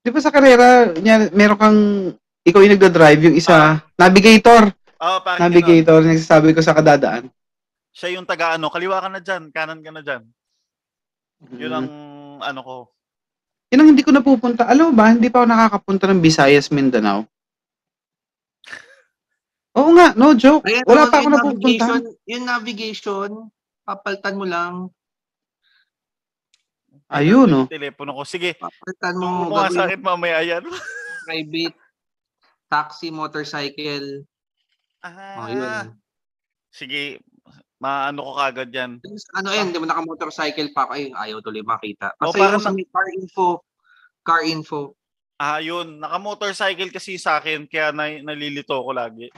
Di 0.00 0.14
ba 0.14 0.20
sa 0.22 0.30
karera, 0.30 0.94
niya, 0.94 1.28
meron 1.34 1.58
kang, 1.58 1.80
ikaw 2.46 2.62
yung 2.62 2.78
nagda-drive, 2.78 3.20
yung 3.26 3.36
isa, 3.36 3.82
navigator. 3.98 4.70
Oo, 5.02 5.18
parang 5.26 5.50
ganun. 5.50 5.50
Navigator, 5.50 6.00
nagsasabi 6.06 6.54
ko 6.54 6.62
sa 6.62 6.78
kadadaan. 6.78 7.26
Siya 7.90 8.14
yung 8.14 8.28
taga 8.28 8.54
ano, 8.54 8.70
kaliwa 8.70 9.02
ka 9.02 9.08
na 9.10 9.18
dyan, 9.18 9.50
kanan 9.50 9.82
ka 9.82 9.90
na 9.90 10.02
dyan. 10.06 10.22
Yun 11.58 11.72
ang 11.74 11.88
Mm. 11.90 12.40
ano 12.40 12.60
ko. 12.62 12.76
Yun 13.66 13.80
ang 13.82 13.88
hindi 13.90 14.06
ko 14.06 14.14
napupunta. 14.14 14.64
Alam 14.64 14.90
mo 14.90 14.92
ba, 14.94 15.10
hindi 15.10 15.26
pa 15.26 15.42
ako 15.42 15.46
nakakapunta 15.48 16.04
ng 16.06 16.22
Visayas, 16.22 16.70
Mindanao. 16.70 17.26
Oo 19.76 19.90
nga, 19.92 20.16
no 20.16 20.32
joke. 20.32 20.64
Ayan, 20.64 20.86
Wala 20.88 21.10
pa 21.10 21.20
ako 21.20 21.28
navigation, 21.28 22.00
yung 22.24 22.44
navigation, 22.48 23.28
papalitan 23.84 24.38
mo 24.38 24.46
lang. 24.48 24.74
Ayun, 27.06 27.46
no. 27.46 27.62
Telepono 27.68 28.16
ko. 28.16 28.22
Sige, 28.24 28.56
Papalitan 28.56 29.14
mo. 29.14 29.46
kung 29.46 29.68
sa 29.70 29.86
akin 29.86 30.00
mamaya 30.00 30.40
yan. 30.42 30.64
private, 31.22 31.76
taxi, 32.66 33.10
motorcycle. 33.10 34.24
Ah, 35.04 35.38
Oh, 35.38 35.46
yun. 35.46 35.84
Sige, 36.72 37.20
maano 37.76 38.24
ko 38.24 38.32
kagad 38.40 38.70
yan. 38.72 38.92
Ano 39.36 39.48
yan, 39.52 39.72
di 39.72 39.78
mo 39.80 39.86
naka-motorcycle 39.88 40.72
pa 40.72 40.88
ako. 40.88 40.92
Ay, 40.96 41.12
ayaw 41.12 41.38
tuloy 41.44 41.60
makita. 41.60 42.16
Oh, 42.20 42.32
Kasi 42.32 42.40
parang 42.40 42.60
yung 42.60 42.64
sa 42.64 42.72
may 42.72 42.88
car 42.88 43.08
info, 43.12 43.46
car 44.24 44.42
info. 44.44 44.96
Ah, 45.36 45.60
yun. 45.60 46.00
Naka-motorcycle 46.00 46.88
kasi 46.88 47.20
sa 47.20 47.36
akin, 47.36 47.68
kaya 47.68 47.92
na, 47.92 48.08
nalilito 48.24 48.72
ko 48.72 48.90
lagi. 48.96 49.28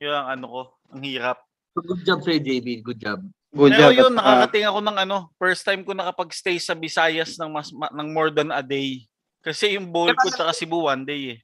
Yun 0.00 0.14
ang 0.16 0.28
ano 0.40 0.46
ko, 0.48 0.60
ang 0.92 1.02
hirap. 1.04 1.38
Good 1.76 2.08
job 2.08 2.24
sa'yo, 2.24 2.40
JB. 2.40 2.80
Good 2.80 3.00
job. 3.04 3.20
Good 3.52 3.72
Pero 3.76 3.92
job. 3.92 4.00
yun, 4.00 4.12
At, 4.16 4.20
nakakating 4.20 4.66
ako 4.68 4.78
ng 4.80 4.96
ano, 4.96 5.16
first 5.36 5.62
time 5.64 5.84
ko 5.84 5.92
nakapag-stay 5.92 6.56
sa 6.56 6.72
Visayas 6.72 7.36
ng, 7.36 7.50
mas, 7.52 7.68
ma- 7.72 7.92
ng 7.92 8.08
more 8.12 8.32
than 8.32 8.48
a 8.48 8.64
day. 8.64 9.04
Kasi 9.44 9.76
yung 9.76 9.92
bowl 9.92 10.10
ko 10.16 10.32
tsaka 10.32 10.56
Cebu 10.56 10.88
one 10.88 11.04
day 11.04 11.36
eh. 11.36 11.38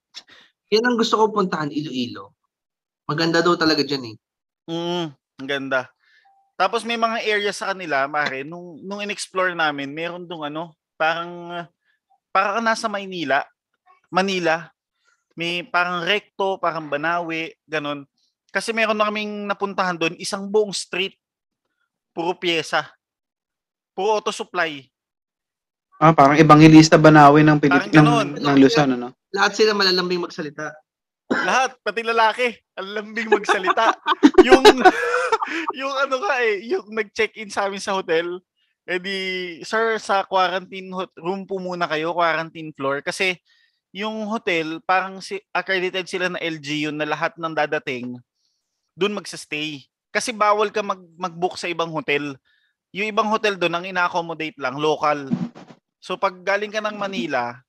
Yan 0.73 0.89
ang 0.89 0.97
gusto 0.97 1.21
ko 1.21 1.29
puntahan, 1.29 1.69
Iloilo. 1.69 2.33
Maganda 3.05 3.45
daw 3.45 3.53
talaga 3.61 3.85
dyan 3.85 4.17
eh. 4.17 4.17
Mm, 4.73 5.07
ang 5.41 5.49
ganda. 5.49 5.89
Tapos 6.59 6.85
may 6.85 7.01
mga 7.01 7.25
area 7.25 7.53
sa 7.55 7.73
kanila, 7.73 8.05
mare, 8.07 8.45
nung, 8.45 8.79
nung 8.85 9.01
in-explore 9.01 9.57
namin, 9.57 9.91
meron 9.91 10.29
dong 10.29 10.45
ano, 10.45 10.77
parang, 10.95 11.65
parang 12.31 12.63
nasa 12.63 12.87
Maynila, 12.87 13.43
Manila, 14.13 14.69
may 15.33 15.65
parang 15.65 16.05
recto, 16.05 16.61
parang 16.61 16.87
Banawe, 16.87 17.57
ganun. 17.65 18.05
Kasi 18.53 18.71
meron 18.77 19.01
na 19.01 19.09
kaming 19.09 19.49
napuntahan 19.49 19.97
doon, 19.97 20.15
isang 20.21 20.45
buong 20.47 20.77
street, 20.77 21.17
puro 22.13 22.37
pyesa, 22.37 22.93
puro 23.97 24.21
auto 24.21 24.31
supply. 24.31 24.85
ah, 26.03 26.13
parang 26.13 26.37
ebangelista 26.37 27.01
Banawe 27.01 27.41
ng 27.41 27.59
Parang 27.59 27.89
Pilip 27.89 27.95
ng, 27.97 28.43
ng 28.45 28.57
Luzon, 28.61 28.91
ano? 28.93 29.09
Lahat 29.33 29.57
sila 29.57 29.73
malalambing 29.73 30.21
magsalita. 30.21 30.77
Lahat, 31.33 31.71
pati 31.81 32.05
lalaki, 32.05 32.53
ang 32.77 32.89
lambing 32.93 33.33
magsalita. 33.33 33.97
yung, 34.45 34.61
yung 35.79 35.95
ano 35.95 36.17
ka 36.23 36.33
eh, 36.43 36.63
yung 36.69 36.87
nag-check-in 36.91 37.51
sa 37.51 37.67
amin 37.69 37.83
sa 37.83 37.97
hotel, 37.97 38.41
eh 38.87 38.99
di, 38.99 39.19
sir, 39.63 39.99
sa 40.03 40.27
quarantine 40.27 40.91
room 41.19 41.47
po 41.47 41.63
muna 41.63 41.87
kayo, 41.87 42.11
quarantine 42.11 42.75
floor. 42.75 43.01
Kasi 43.01 43.39
yung 43.95 44.27
hotel, 44.27 44.81
parang 44.83 45.21
si, 45.21 45.39
accredited 45.55 46.09
sila 46.09 46.33
na 46.33 46.41
LGU 46.41 46.91
na 46.91 47.07
lahat 47.07 47.37
ng 47.39 47.55
dadating, 47.55 48.17
dun 48.97 49.15
magsastay. 49.15 49.85
Kasi 50.13 50.33
bawal 50.35 50.69
ka 50.69 50.85
mag, 50.85 51.01
mag-book 51.17 51.57
sa 51.57 51.71
ibang 51.71 51.89
hotel. 51.89 52.37
Yung 52.93 53.09
ibang 53.09 53.29
hotel 53.31 53.57
doon, 53.57 53.73
ang 53.81 53.85
ina-accommodate 53.89 54.59
lang, 54.61 54.77
local. 54.77 55.33
So 56.03 56.19
pag 56.19 56.43
galing 56.43 56.75
ka 56.75 56.83
ng 56.83 56.99
Manila, 56.99 57.63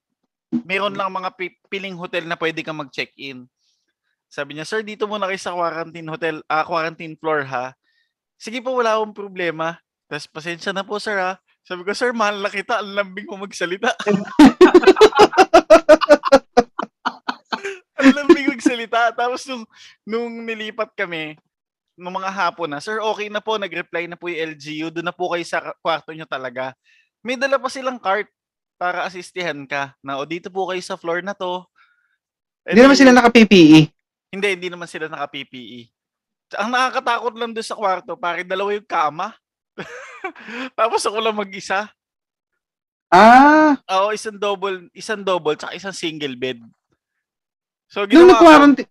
meron 0.65 0.97
lang 0.97 1.13
mga 1.13 1.29
pi- 1.37 1.61
piling 1.69 1.95
hotel 1.95 2.25
na 2.25 2.35
pwede 2.35 2.65
kang 2.65 2.81
mag-check-in. 2.81 3.45
Sabi 4.33 4.57
niya, 4.57 4.65
sir, 4.65 4.81
dito 4.81 5.05
muna 5.05 5.29
kayo 5.29 5.37
sa 5.37 5.53
quarantine 5.53 6.09
hotel, 6.09 6.41
ah, 6.49 6.65
quarantine 6.65 7.13
floor 7.21 7.45
ha. 7.45 7.77
Sige 8.33 8.65
po, 8.65 8.73
wala 8.73 8.97
akong 8.97 9.13
problema. 9.13 9.77
Tapos, 10.09 10.25
pasensya 10.25 10.73
na 10.73 10.81
po, 10.81 10.97
sir 10.97 11.21
ha. 11.21 11.37
Sabi 11.61 11.85
ko, 11.85 11.93
sir, 11.93 12.09
mahal 12.17 12.41
na 12.41 12.49
kita. 12.49 12.81
Ang 12.81 12.97
lambing 12.97 13.29
mo 13.29 13.45
magsalita. 13.45 13.93
Ang 18.01 18.09
lambing 18.09 18.57
magsalita. 18.57 19.13
Tapos, 19.13 19.45
nung, 19.45 19.69
nung 20.01 20.33
nilipat 20.49 20.97
kami, 20.97 21.37
nung 21.93 22.17
mga 22.17 22.33
hapon 22.33 22.73
na, 22.73 22.81
sir, 22.81 22.97
okay 23.05 23.29
na 23.29 23.37
po. 23.37 23.61
Nag-reply 23.61 24.09
na 24.09 24.17
po 24.17 24.33
yung 24.33 24.57
LGU. 24.57 24.89
Doon 24.89 25.13
na 25.13 25.15
po 25.15 25.29
kayo 25.29 25.45
sa 25.45 25.77
kwarto 25.77 26.09
nyo 26.09 26.25
talaga. 26.25 26.73
May 27.21 27.37
dala 27.37 27.61
pa 27.61 27.69
silang 27.69 28.01
cart 28.01 28.33
para 28.81 29.05
asistihan 29.05 29.61
ka. 29.69 29.93
Na, 30.01 30.17
o 30.17 30.25
dito 30.25 30.49
po 30.49 30.65
kayo 30.73 30.81
sa 30.81 30.97
floor 30.97 31.21
na 31.21 31.37
to. 31.37 31.69
Hindi 32.65 32.81
naman 32.81 32.97
sila 32.97 33.13
naka-PPE. 33.13 33.92
Hindi, 34.33 34.47
hindi 34.49 34.67
naman 34.73 34.89
sila 34.89 35.05
naka-PPE. 35.05 35.93
Ang 36.57 36.73
nakakatakot 36.73 37.33
lang 37.37 37.53
doon 37.53 37.65
sa 37.65 37.77
kwarto, 37.77 38.17
pare 38.17 38.41
dalawa 38.41 38.73
yung 38.73 38.89
kama. 38.89 39.37
Tapos 40.79 41.05
ako 41.05 41.17
lang 41.21 41.37
mag-isa. 41.37 41.85
Ah, 43.13 43.77
Oo, 43.93 44.09
isang 44.09 44.33
double, 44.33 44.89
isang 44.89 45.21
double, 45.21 45.53
tsaka 45.53 45.77
isang 45.77 45.93
single 45.93 46.33
bed. 46.33 46.57
So, 47.85 48.09
nung 48.09 48.25
ginawa 48.25 48.25
ko, 48.25 48.33
nag-quarantine, 48.33 48.89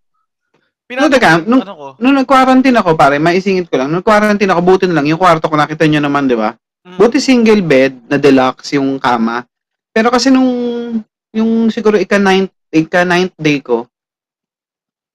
pinatong 0.87 1.11
teka, 1.11 1.31
nung- 1.43 1.63
ano 1.63 1.75
ko, 1.75 1.87
nung 1.99 2.15
nag-quarantine 2.15 2.77
ako, 2.79 2.89
pare, 2.95 3.19
maisingit 3.19 3.67
ko 3.67 3.75
lang. 3.75 3.91
Nung 3.91 3.99
quarantine 3.99 4.47
ako, 4.47 4.61
buti 4.63 4.87
na 4.87 4.95
lang, 4.95 5.11
yung 5.11 5.19
kwarto 5.19 5.51
ko, 5.51 5.59
nakita 5.59 5.83
nyo 5.91 5.99
naman, 5.99 6.31
di 6.31 6.39
ba? 6.39 6.55
mm, 6.87 6.95
Buti 6.95 7.19
single 7.19 7.59
bed 7.59 8.07
na 8.07 8.15
deluxe 8.15 8.79
yung 8.79 8.95
kama. 8.95 9.43
Pero 9.91 10.07
kasi 10.07 10.31
nung, 10.31 10.47
yung 11.35 11.67
siguro 11.67 11.99
ika-ninth, 11.99 12.55
ika-ninth 12.71 13.35
day 13.35 13.59
ko, 13.59 13.91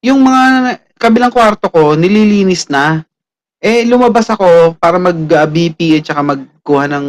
yung 0.03 0.21
mga 0.23 0.79
kabilang 0.99 1.35
kwarto 1.35 1.67
ko, 1.71 1.95
nililinis 1.99 2.71
na. 2.71 3.03
Eh, 3.59 3.83
lumabas 3.83 4.31
ako 4.31 4.79
para 4.79 5.03
mag-BP 5.03 5.99
at 5.99 6.07
saka 6.07 6.23
magkuha 6.23 6.85
ng 6.95 7.07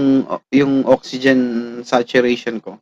yung 0.50 0.82
oxygen 0.90 1.40
saturation 1.86 2.58
ko. 2.58 2.82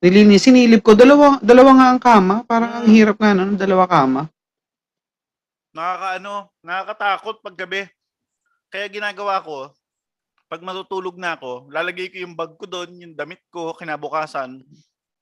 Nilinis, 0.00 0.44
sinilip 0.48 0.80
ko, 0.80 0.96
dalawa, 0.96 1.36
dalawa 1.40 1.70
nga 1.76 1.86
ang 1.92 2.00
kama. 2.00 2.34
Parang 2.48 2.80
ang 2.80 2.88
hirap 2.88 3.16
nga, 3.20 3.36
no? 3.36 3.56
Dalawa 3.56 3.84
kama. 3.88 4.28
nakakaano, 5.74 6.48
nakakatakot 6.62 7.36
pag 7.42 7.56
gabi. 7.56 7.82
Kaya 8.70 8.86
ginagawa 8.88 9.42
ko, 9.42 9.74
pag 10.48 10.62
matutulog 10.62 11.18
na 11.18 11.34
ako, 11.36 11.66
lalagay 11.72 12.08
ko 12.08 12.22
yung 12.22 12.36
bag 12.36 12.54
ko 12.54 12.64
doon, 12.64 12.94
yung 13.00 13.14
damit 13.16 13.42
ko, 13.50 13.74
kinabukasan, 13.74 14.62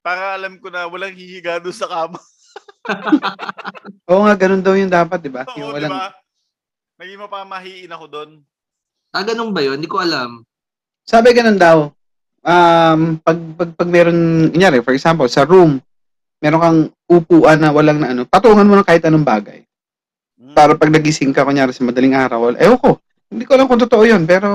para 0.05 0.37
alam 0.37 0.59
ko 0.59 0.69
na 0.69 0.85
walang 0.91 1.14
hihiga 1.14 1.62
doon 1.62 1.75
sa 1.75 1.88
kama. 1.88 2.19
Oo 4.11 4.23
nga, 4.26 4.35
ganun 4.35 4.62
daw 4.62 4.75
yung 4.75 4.90
dapat, 4.90 5.18
di 5.23 5.30
ba? 5.30 5.47
Oo, 5.47 5.56
Yung 5.59 5.71
walang, 5.75 5.92
ba? 5.92 6.11
Naging 6.99 7.21
mapamahiin 7.23 7.90
ako 7.90 8.04
doon. 8.11 8.30
Ah, 9.12 9.25
ganun 9.26 9.52
ba 9.52 9.61
yun? 9.61 9.78
Hindi 9.78 9.90
ko 9.90 10.00
alam. 10.00 10.42
Sabi 11.02 11.35
ganun 11.35 11.59
daw, 11.59 11.90
um, 12.47 13.00
pag, 13.23 13.38
pag, 13.59 13.71
pag 13.75 13.88
meron, 13.90 14.50
kunyari, 14.54 14.78
for 14.82 14.94
example, 14.94 15.26
sa 15.26 15.42
room, 15.42 15.82
meron 16.42 16.62
kang 16.62 16.80
upuan 17.11 17.59
na 17.59 17.71
walang 17.75 17.99
na 18.02 18.14
ano, 18.14 18.23
patungan 18.26 18.66
mo 18.66 18.78
ng 18.78 18.87
kahit 18.87 19.02
anong 19.06 19.26
bagay. 19.26 19.61
Mm. 20.38 20.54
Para 20.54 20.75
pag 20.78 20.90
nagising 20.90 21.35
ka, 21.35 21.47
kunyari, 21.47 21.75
sa 21.75 21.87
madaling 21.87 22.14
araw, 22.14 22.54
ewan 22.54 22.78
ko, 22.78 22.90
hindi 23.32 23.44
ko 23.47 23.52
alam 23.56 23.66
kung 23.66 23.82
totoo 23.82 24.02
yun, 24.06 24.23
pero, 24.26 24.49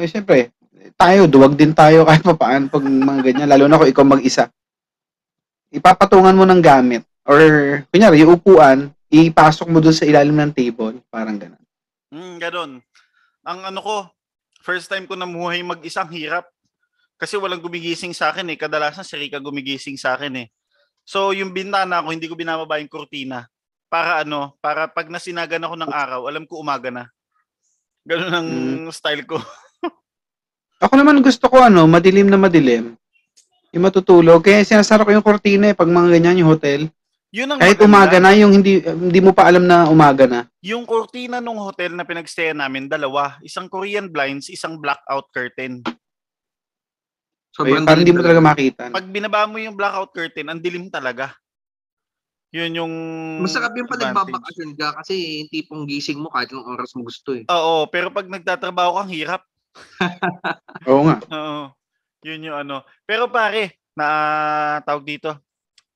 eh, 0.00 0.08
syempre, 0.08 0.52
tayo, 0.96 1.26
duwag 1.26 1.56
din 1.58 1.74
tayo 1.74 2.06
kahit 2.06 2.22
pa 2.22 2.36
paano 2.36 2.70
pag 2.70 2.84
mga 2.84 3.20
ganyan, 3.26 3.48
lalo 3.50 3.64
na 3.66 3.78
kung 3.80 3.90
ikaw 3.90 4.04
mag-isa. 4.06 4.48
Ipapatungan 5.72 6.36
mo 6.36 6.44
ng 6.44 6.60
gamit, 6.62 7.02
or, 7.26 7.40
kunyari, 7.90 8.22
yung 8.22 8.38
upuan, 8.38 8.90
ipasok 9.12 9.68
mo 9.68 9.78
dun 9.78 9.92
sa 9.92 10.08
ilalim 10.08 10.34
ng 10.34 10.52
table, 10.56 10.98
parang 11.12 11.36
ganun. 11.36 11.62
Mm, 12.12 12.36
ganun. 12.40 12.70
Ang 13.42 13.60
ano 13.66 13.80
ko, 13.82 13.96
first 14.62 14.86
time 14.86 15.04
ko 15.04 15.18
namuhay 15.18 15.60
mag-isang 15.60 16.08
hirap. 16.12 16.46
Kasi 17.18 17.38
walang 17.38 17.62
gumigising 17.62 18.10
sa 18.14 18.34
akin 18.34 18.50
eh. 18.50 18.58
Kadalasan 18.58 19.06
si 19.06 19.14
Rika 19.14 19.38
gumigising 19.38 19.94
sa 19.94 20.18
akin 20.18 20.42
eh. 20.42 20.48
So 21.02 21.30
yung 21.30 21.54
bintana 21.54 22.02
ko, 22.02 22.10
hindi 22.10 22.26
ko 22.26 22.34
binababa 22.34 22.82
yung 22.82 22.90
kurtina. 22.90 23.46
Para 23.86 24.26
ano, 24.26 24.58
para 24.58 24.88
pag 24.88 25.06
nasinagan 25.06 25.62
ako 25.62 25.74
ng 25.78 25.92
araw, 25.92 26.20
alam 26.26 26.44
ko 26.48 26.58
umaga 26.58 26.90
na. 26.90 27.04
Ganun 28.02 28.32
ang 28.34 28.48
style 28.90 29.22
ko. 29.22 29.38
Ako 30.82 30.98
naman 30.98 31.22
gusto 31.22 31.46
ko 31.46 31.62
ano, 31.62 31.86
madilim 31.86 32.26
na 32.26 32.34
madilim. 32.34 32.98
Yung 33.70 33.86
matutulog. 33.86 34.42
Kaya 34.42 34.66
sinasara 34.66 35.06
ko 35.06 35.14
yung 35.14 35.22
kortina 35.22 35.70
eh, 35.70 35.78
pag 35.78 35.86
mga 35.86 36.18
ganyan 36.18 36.42
yung 36.42 36.50
hotel. 36.50 36.90
Yun 37.32 37.48
ang 37.48 37.60
Kahit 37.64 37.80
maganda. 37.80 37.88
umaga 37.88 38.16
na, 38.20 38.30
yung 38.36 38.52
hindi 38.52 38.84
hindi 38.84 39.20
mo 39.24 39.32
pa 39.32 39.48
alam 39.48 39.64
na 39.64 39.88
umaga 39.88 40.28
na. 40.28 40.44
Yung 40.60 40.84
kurtina 40.84 41.40
nung 41.40 41.56
hotel 41.56 41.96
na 41.96 42.04
pinagstayan 42.04 42.60
namin, 42.60 42.92
dalawa. 42.92 43.40
Isang 43.40 43.72
Korean 43.72 44.12
blinds, 44.12 44.52
isang 44.52 44.76
blackout 44.76 45.32
curtain. 45.32 45.80
Sobrang 47.56 47.80
Ayun, 47.80 47.88
parang 47.88 48.00
hindi 48.04 48.12
mo 48.12 48.20
talaga 48.20 48.42
makita. 48.44 48.82
Pag 48.92 49.08
binaba 49.08 49.48
mo 49.48 49.56
yung 49.56 49.76
blackout 49.76 50.12
curtain, 50.12 50.52
ang 50.52 50.60
dilim 50.60 50.92
talaga. 50.92 51.32
Yun 52.52 52.76
yung 52.84 52.94
Masarap 53.40 53.72
yung 53.80 53.88
pag 53.88 54.12
advantage. 54.12 54.28
nagbabakasyon 54.28 54.70
ka 54.76 54.88
kasi 55.00 55.14
yung 55.40 55.48
tipong 55.48 55.82
gising 55.88 56.20
mo 56.20 56.28
kahit 56.28 56.52
anong 56.52 56.68
oras 56.68 56.92
mo 56.92 57.08
gusto 57.08 57.32
eh. 57.32 57.48
Oo, 57.48 57.88
pero 57.88 58.12
pag 58.12 58.28
nagtatrabaho 58.28 59.00
kang 59.00 59.08
hirap. 59.08 59.40
Oo 60.88 61.08
nga. 61.08 61.16
Oo. 61.32 61.72
Yun 62.28 62.52
yung 62.52 62.56
ano. 62.60 62.84
Pero 63.08 63.32
pare, 63.32 63.80
na 63.96 64.08
tawag 64.84 65.08
dito. 65.08 65.32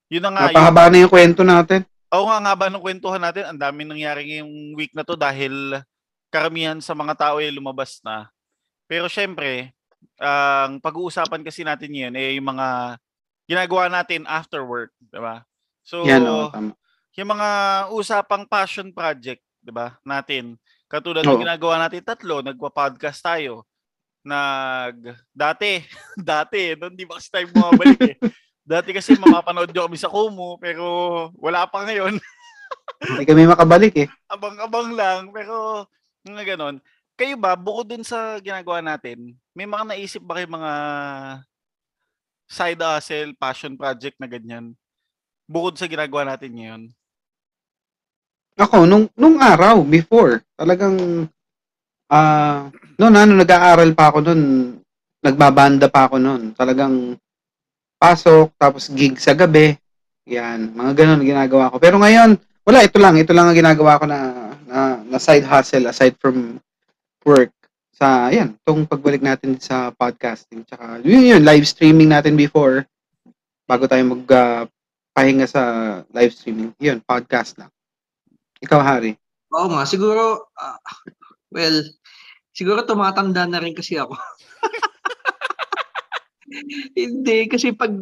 Yun 0.09 0.23
na 0.23 0.31
nga. 0.31 0.43
Yung, 0.49 0.55
Napahaba 0.55 0.85
na 0.89 0.97
yung 1.03 1.13
kwento 1.13 1.43
natin. 1.43 1.83
oo 2.07 2.25
nga 2.31 2.39
nga 2.39 2.55
ba 2.55 2.67
nung 2.71 2.81
kwentuhan 2.81 3.19
natin, 3.21 3.45
ang 3.45 3.59
daming 3.59 3.91
nangyari 3.91 4.23
ngayong 4.25 4.55
week 4.79 4.95
na 4.95 5.03
to 5.03 5.19
dahil 5.19 5.83
karamihan 6.31 6.79
sa 6.79 6.95
mga 6.95 7.15
tao 7.19 7.43
ay 7.43 7.51
lumabas 7.51 7.99
na. 8.07 8.31
Pero 8.87 9.11
syempre, 9.11 9.75
ang 10.17 10.79
pag-uusapan 10.79 11.43
kasi 11.43 11.67
natin 11.67 11.91
ngayon 11.91 12.15
eh 12.17 12.31
yung 12.39 12.49
mga 12.55 12.97
ginagawa 13.47 13.91
natin 13.91 14.23
after 14.27 14.63
work, 14.63 14.95
di 14.99 15.19
ba? 15.19 15.43
So, 15.83 16.07
Yan, 16.07 16.23
tama. 16.51 16.73
yung 17.15 17.31
mga 17.31 17.49
usapang 17.91 18.47
passion 18.47 18.91
project, 18.91 19.43
'di 19.63 19.73
ba? 19.75 19.99
Natin. 20.03 20.55
Katulad 20.87 21.27
ng 21.27 21.35
Oo. 21.35 21.43
ginagawa 21.43 21.83
natin 21.83 22.03
tatlo, 22.07 22.43
nagpa-podcast 22.43 23.19
tayo. 23.19 23.67
Nag 24.23 25.15
dati, 25.35 25.83
dati, 26.19 26.75
noon 26.79 26.95
di 26.95 27.03
ba 27.03 27.19
kasi 27.19 27.31
tayo 27.31 27.47
bumabalik 27.51 28.01
eh. 28.03 28.17
Dati 28.67 28.91
kasi 28.91 29.15
mapapanood 29.15 29.71
nyo 29.71 29.87
kami 29.87 29.95
sa 29.95 30.11
Kumu, 30.11 30.59
pero 30.59 30.85
wala 31.39 31.71
pa 31.71 31.87
ngayon. 31.87 32.19
Hindi 33.07 33.23
kami 33.23 33.47
makabalik 33.47 33.95
eh. 33.95 34.09
Abang-abang 34.27 34.91
lang, 34.91 35.31
pero 35.31 35.87
nga 36.27 36.43
ganon. 36.43 36.83
Kayo 37.15 37.39
ba, 37.39 37.55
bukod 37.55 37.95
dun 37.95 38.03
sa 38.03 38.43
ginagawa 38.43 38.83
natin, 38.83 39.39
may 39.55 39.65
mga 39.65 39.95
naisip 39.95 40.21
ba 40.21 40.37
kayo 40.37 40.51
mga 40.51 40.73
side 42.51 42.83
hustle, 42.83 43.33
passion 43.39 43.79
project 43.79 44.19
na 44.19 44.27
ganyan? 44.27 44.75
Bukod 45.47 45.79
sa 45.79 45.87
ginagawa 45.87 46.35
natin 46.35 46.53
ngayon. 46.59 46.83
Ako, 48.59 48.83
nung, 48.83 49.07
nung 49.15 49.39
araw, 49.39 49.87
before, 49.87 50.43
talagang, 50.59 51.29
ah, 52.11 52.67
noon 52.99 53.15
ano, 53.15 53.33
nag-aaral 53.39 53.95
pa 53.95 54.11
ako 54.11 54.19
noon, 54.27 54.43
nagbabanda 55.23 55.87
pa 55.87 56.11
ako 56.11 56.17
noon. 56.19 56.43
Talagang, 56.57 57.15
pasok, 58.07 58.55
tapos 58.55 58.87
gig 58.95 59.19
sa 59.19 59.35
gabi, 59.35 59.75
yan, 60.31 60.71
mga 60.79 60.93
ganun 61.03 61.27
ginagawa 61.27 61.75
ko. 61.75 61.83
Pero 61.83 61.99
ngayon, 61.99 62.39
wala, 62.63 62.87
ito 62.87 62.99
lang, 63.03 63.19
ito 63.19 63.35
lang 63.35 63.51
ang 63.51 63.59
ginagawa 63.59 63.99
ko 63.99 64.07
na, 64.07 64.19
na, 64.67 65.03
na 65.03 65.19
side 65.19 65.43
hustle 65.43 65.91
aside 65.91 66.15
from 66.23 66.63
work. 67.27 67.51
Sa, 67.97 68.31
yan, 68.31 68.55
tong 68.63 68.87
pagbalik 68.87 69.25
natin 69.25 69.59
sa 69.59 69.91
podcasting. 69.91 70.63
Tsaka, 70.63 71.03
yun 71.03 71.35
yun, 71.35 71.43
live 71.43 71.67
streaming 71.67 72.15
natin 72.15 72.39
before, 72.39 72.87
bago 73.67 73.91
tayo 73.91 74.07
mag, 74.07 74.23
ah, 74.31 74.63
pahinga 75.17 75.49
sa 75.51 75.63
live 76.15 76.31
streaming. 76.31 76.71
Yun, 76.79 77.03
podcast 77.03 77.59
lang. 77.59 77.73
Ikaw, 78.63 78.81
Harry. 78.87 79.19
Oo 79.51 79.67
nga, 79.73 79.83
siguro, 79.83 80.53
ah, 80.55 80.79
well, 81.51 81.83
siguro 82.55 82.87
tumatanda 82.87 83.49
na 83.51 83.59
rin 83.59 83.75
kasi 83.75 83.99
ako. 83.99 84.15
Hindi, 86.95 87.39
kasi 87.51 87.75
pag, 87.75 87.93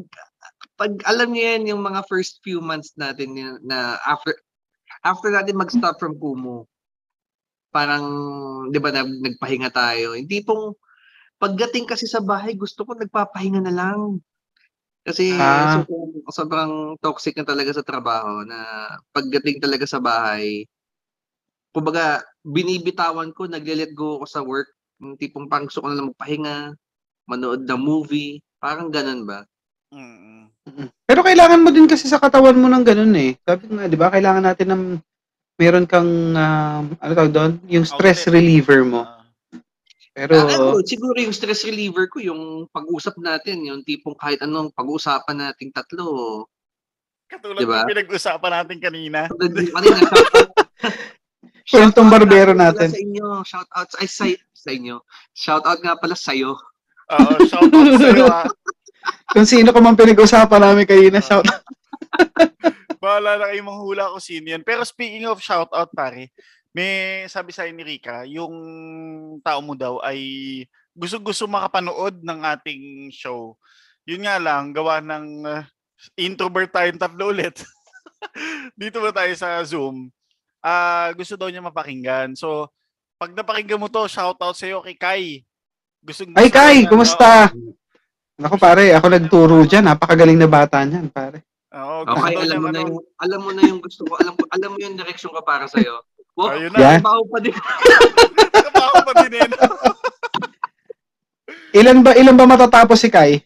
pag 0.76 0.92
alam 1.08 1.32
niyo 1.32 1.44
yan, 1.56 1.62
yung 1.74 1.82
mga 1.84 2.04
first 2.08 2.40
few 2.44 2.60
months 2.60 2.92
natin 2.98 3.34
na, 3.36 3.46
na 3.64 3.78
after, 4.04 4.34
after 5.04 5.30
natin 5.32 5.58
mag-stop 5.60 5.96
from 6.00 6.16
Kumu, 6.18 6.66
parang, 7.74 8.04
di 8.70 8.78
ba, 8.80 8.90
nag, 8.94 9.10
nagpahinga 9.22 9.70
tayo. 9.72 10.14
Hindi 10.14 10.44
pong, 10.44 10.76
pagdating 11.40 11.88
kasi 11.90 12.06
sa 12.08 12.22
bahay, 12.24 12.54
gusto 12.56 12.84
ko 12.86 12.94
nagpapahinga 12.96 13.60
na 13.64 13.74
lang. 13.74 14.20
Kasi 15.04 15.26
Ah. 15.36 15.68
sobrang, 15.68 16.10
sobrang 16.32 16.72
toxic 17.00 17.36
na 17.36 17.46
talaga 17.46 17.74
sa 17.76 17.84
trabaho 17.86 18.44
na 18.46 18.88
pagdating 19.12 19.60
talaga 19.60 19.84
sa 19.88 20.00
bahay, 20.00 20.64
kumbaga, 21.74 22.22
binibitawan 22.46 23.32
ko, 23.34 23.46
nagle-let 23.50 23.92
go 23.96 24.20
ako 24.22 24.26
sa 24.30 24.42
work. 24.44 24.70
Yung 25.02 25.18
tipong 25.18 25.50
parang 25.50 25.66
gusto 25.68 25.82
ko 25.84 25.88
na 25.90 25.98
lang 25.98 26.10
magpahinga, 26.14 26.74
manood 27.25 27.64
ng 27.64 27.81
movie, 27.81 28.40
parang 28.57 28.88
ganun 28.88 29.25
ba? 29.25 29.45
Mm. 29.93 30.49
Pero 31.04 31.21
kailangan 31.21 31.61
mo 31.61 31.69
din 31.69 31.85
kasi 31.85 32.09
sa 32.09 32.16
katawan 32.16 32.57
mo 32.57 32.66
ng 32.66 32.85
ganun 32.85 33.14
eh. 33.14 33.37
Sabi 33.45 33.69
nga, 33.69 33.85
di 33.85 33.97
ba, 33.97 34.09
kailangan 34.09 34.45
natin 34.45 34.69
ng 34.73 34.83
meron 35.54 35.87
kang, 35.87 36.09
ah, 36.35 36.81
ano 36.83 37.12
tawag 37.12 37.33
doon? 37.33 37.52
Yung 37.69 37.85
stress 37.85 38.25
Outlet. 38.25 38.35
reliever 38.40 38.81
mo. 38.83 39.04
Ah. 39.04 39.23
Pero, 40.14 40.35
Ah, 40.40 40.47
ano, 40.49 40.78
siguro 40.83 41.19
yung 41.19 41.35
stress 41.35 41.66
reliever 41.66 42.07
ko, 42.07 42.19
yung 42.19 42.71
pag-usap 42.71 43.19
natin, 43.19 43.66
yung 43.66 43.83
tipong 43.83 44.14
kahit 44.14 44.40
anong 44.40 44.71
pag-usapan 44.71 45.50
nating 45.50 45.71
tatlo. 45.71 46.47
katulad 47.25 47.59
Diba? 47.59 47.83
ng 47.83 47.90
pinag-usapan 47.90 48.52
natin 48.62 48.78
kanina. 48.78 49.26
Kanina, 49.26 50.00
Kwentong 51.67 52.08
barbero 52.15 52.52
natin. 52.54 52.89
Sa 52.95 53.00
inyo, 53.00 53.26
shout 53.43 53.71
out 53.75 53.91
ay 53.99 54.06
sa, 54.06 54.25
sa 54.54 54.71
inyo. 54.71 55.02
Shout 55.34 55.65
out 55.67 55.80
nga 55.82 55.99
pala 55.99 56.15
sa 56.15 56.30
iyo. 56.30 56.54
Oo, 57.14 57.34
shout 57.46 57.70
out 57.70 57.94
sa'yo 58.02 58.26
ah. 58.26 58.48
kung 59.30 59.46
sino 59.46 59.70
ko 59.70 59.78
man 59.78 59.98
pinag-usapan 59.98 60.60
namin 60.62 60.86
kanina, 60.88 61.22
shout 61.22 61.46
out. 61.46 61.64
Bahala 63.02 63.36
na 63.36 63.52
kayo 63.52 63.60
manghula 63.62 64.12
ko 64.12 64.18
sino 64.18 64.54
yan. 64.54 64.64
Pero 64.64 64.80
speaking 64.82 65.28
of 65.28 65.42
shout 65.42 65.68
out 65.76 65.92
pare, 65.92 66.32
may 66.74 67.22
sabi 67.30 67.52
sa 67.52 67.68
ni 67.68 67.84
Rika, 67.84 68.24
yung 68.26 68.54
tao 69.44 69.60
mo 69.60 69.76
daw 69.76 70.00
ay 70.02 70.18
gusto-gusto 70.96 71.44
makapanood 71.46 72.22
ng 72.22 72.40
ating 72.42 72.82
show. 73.12 73.58
Yun 74.08 74.24
nga 74.24 74.38
lang, 74.40 74.72
gawa 74.72 75.02
ng 75.02 75.26
uh, 75.44 75.62
introvert 76.18 76.70
tayong 76.70 77.00
tatlo 77.00 77.34
ulit. 77.34 77.60
Dito 78.80 79.02
ba 79.02 79.10
tayo 79.12 79.32
sa 79.36 79.60
Zoom? 79.66 80.08
Ah, 80.64 81.12
gusto 81.12 81.36
daw 81.36 81.52
niya 81.52 81.60
mapakinggan. 81.60 82.32
So, 82.38 82.72
pag 83.20 83.36
napakinggan 83.36 83.80
mo 83.80 83.88
to, 83.92 84.08
shout 84.08 84.40
out 84.40 84.56
sa 84.56 84.66
iyo 84.66 84.80
kay 84.80 84.96
Kai. 84.96 85.24
Gusto, 86.04 86.23
Ay, 86.30 86.47
gusto 86.47 86.54
Kai, 86.54 86.76
niya- 86.76 86.90
kumusta? 86.90 87.28
Ako 88.36 88.56
pare, 88.56 88.93
ako 88.93 89.06
nagturo 89.08 89.56
dyan. 89.64 89.86
Napakagaling 89.86 90.36
na 90.36 90.47
bata 90.47 90.82
niyan, 90.82 91.08
pare. 91.08 91.40
Oo, 91.73 92.06
Okay, 92.06 92.36
alam 92.36 92.60
mo 92.60 92.69
na 92.69 92.76
ano- 92.76 92.82
yung 92.84 92.95
alam 93.17 93.40
mo 93.40 93.50
na 93.50 93.62
yung 93.64 93.80
gusto 93.80 94.04
ko. 94.04 94.14
Alam 94.14 94.34
ko 94.34 94.45
alam 94.47 94.71
mo 94.71 94.78
yung 94.78 94.95
direction 94.95 95.30
ko 95.30 95.40
para 95.40 95.64
sa 95.64 95.80
iyo. 95.80 96.02
Wow, 96.34 96.50
Ayun 96.52 96.71
na. 96.71 96.78
Yan. 96.78 96.99
trabaho 97.00 97.23
pa 97.25 97.38
din. 97.40 97.54
Trabaho 98.54 98.97
pa 99.02 99.12
din 99.23 99.32
eh. 99.34 99.49
Ilan 101.75 101.99
ba, 102.00 102.14
ilan 102.14 102.36
ba 102.36 102.47
matatapos 102.47 102.95
si 102.97 103.08
Kai? 103.08 103.43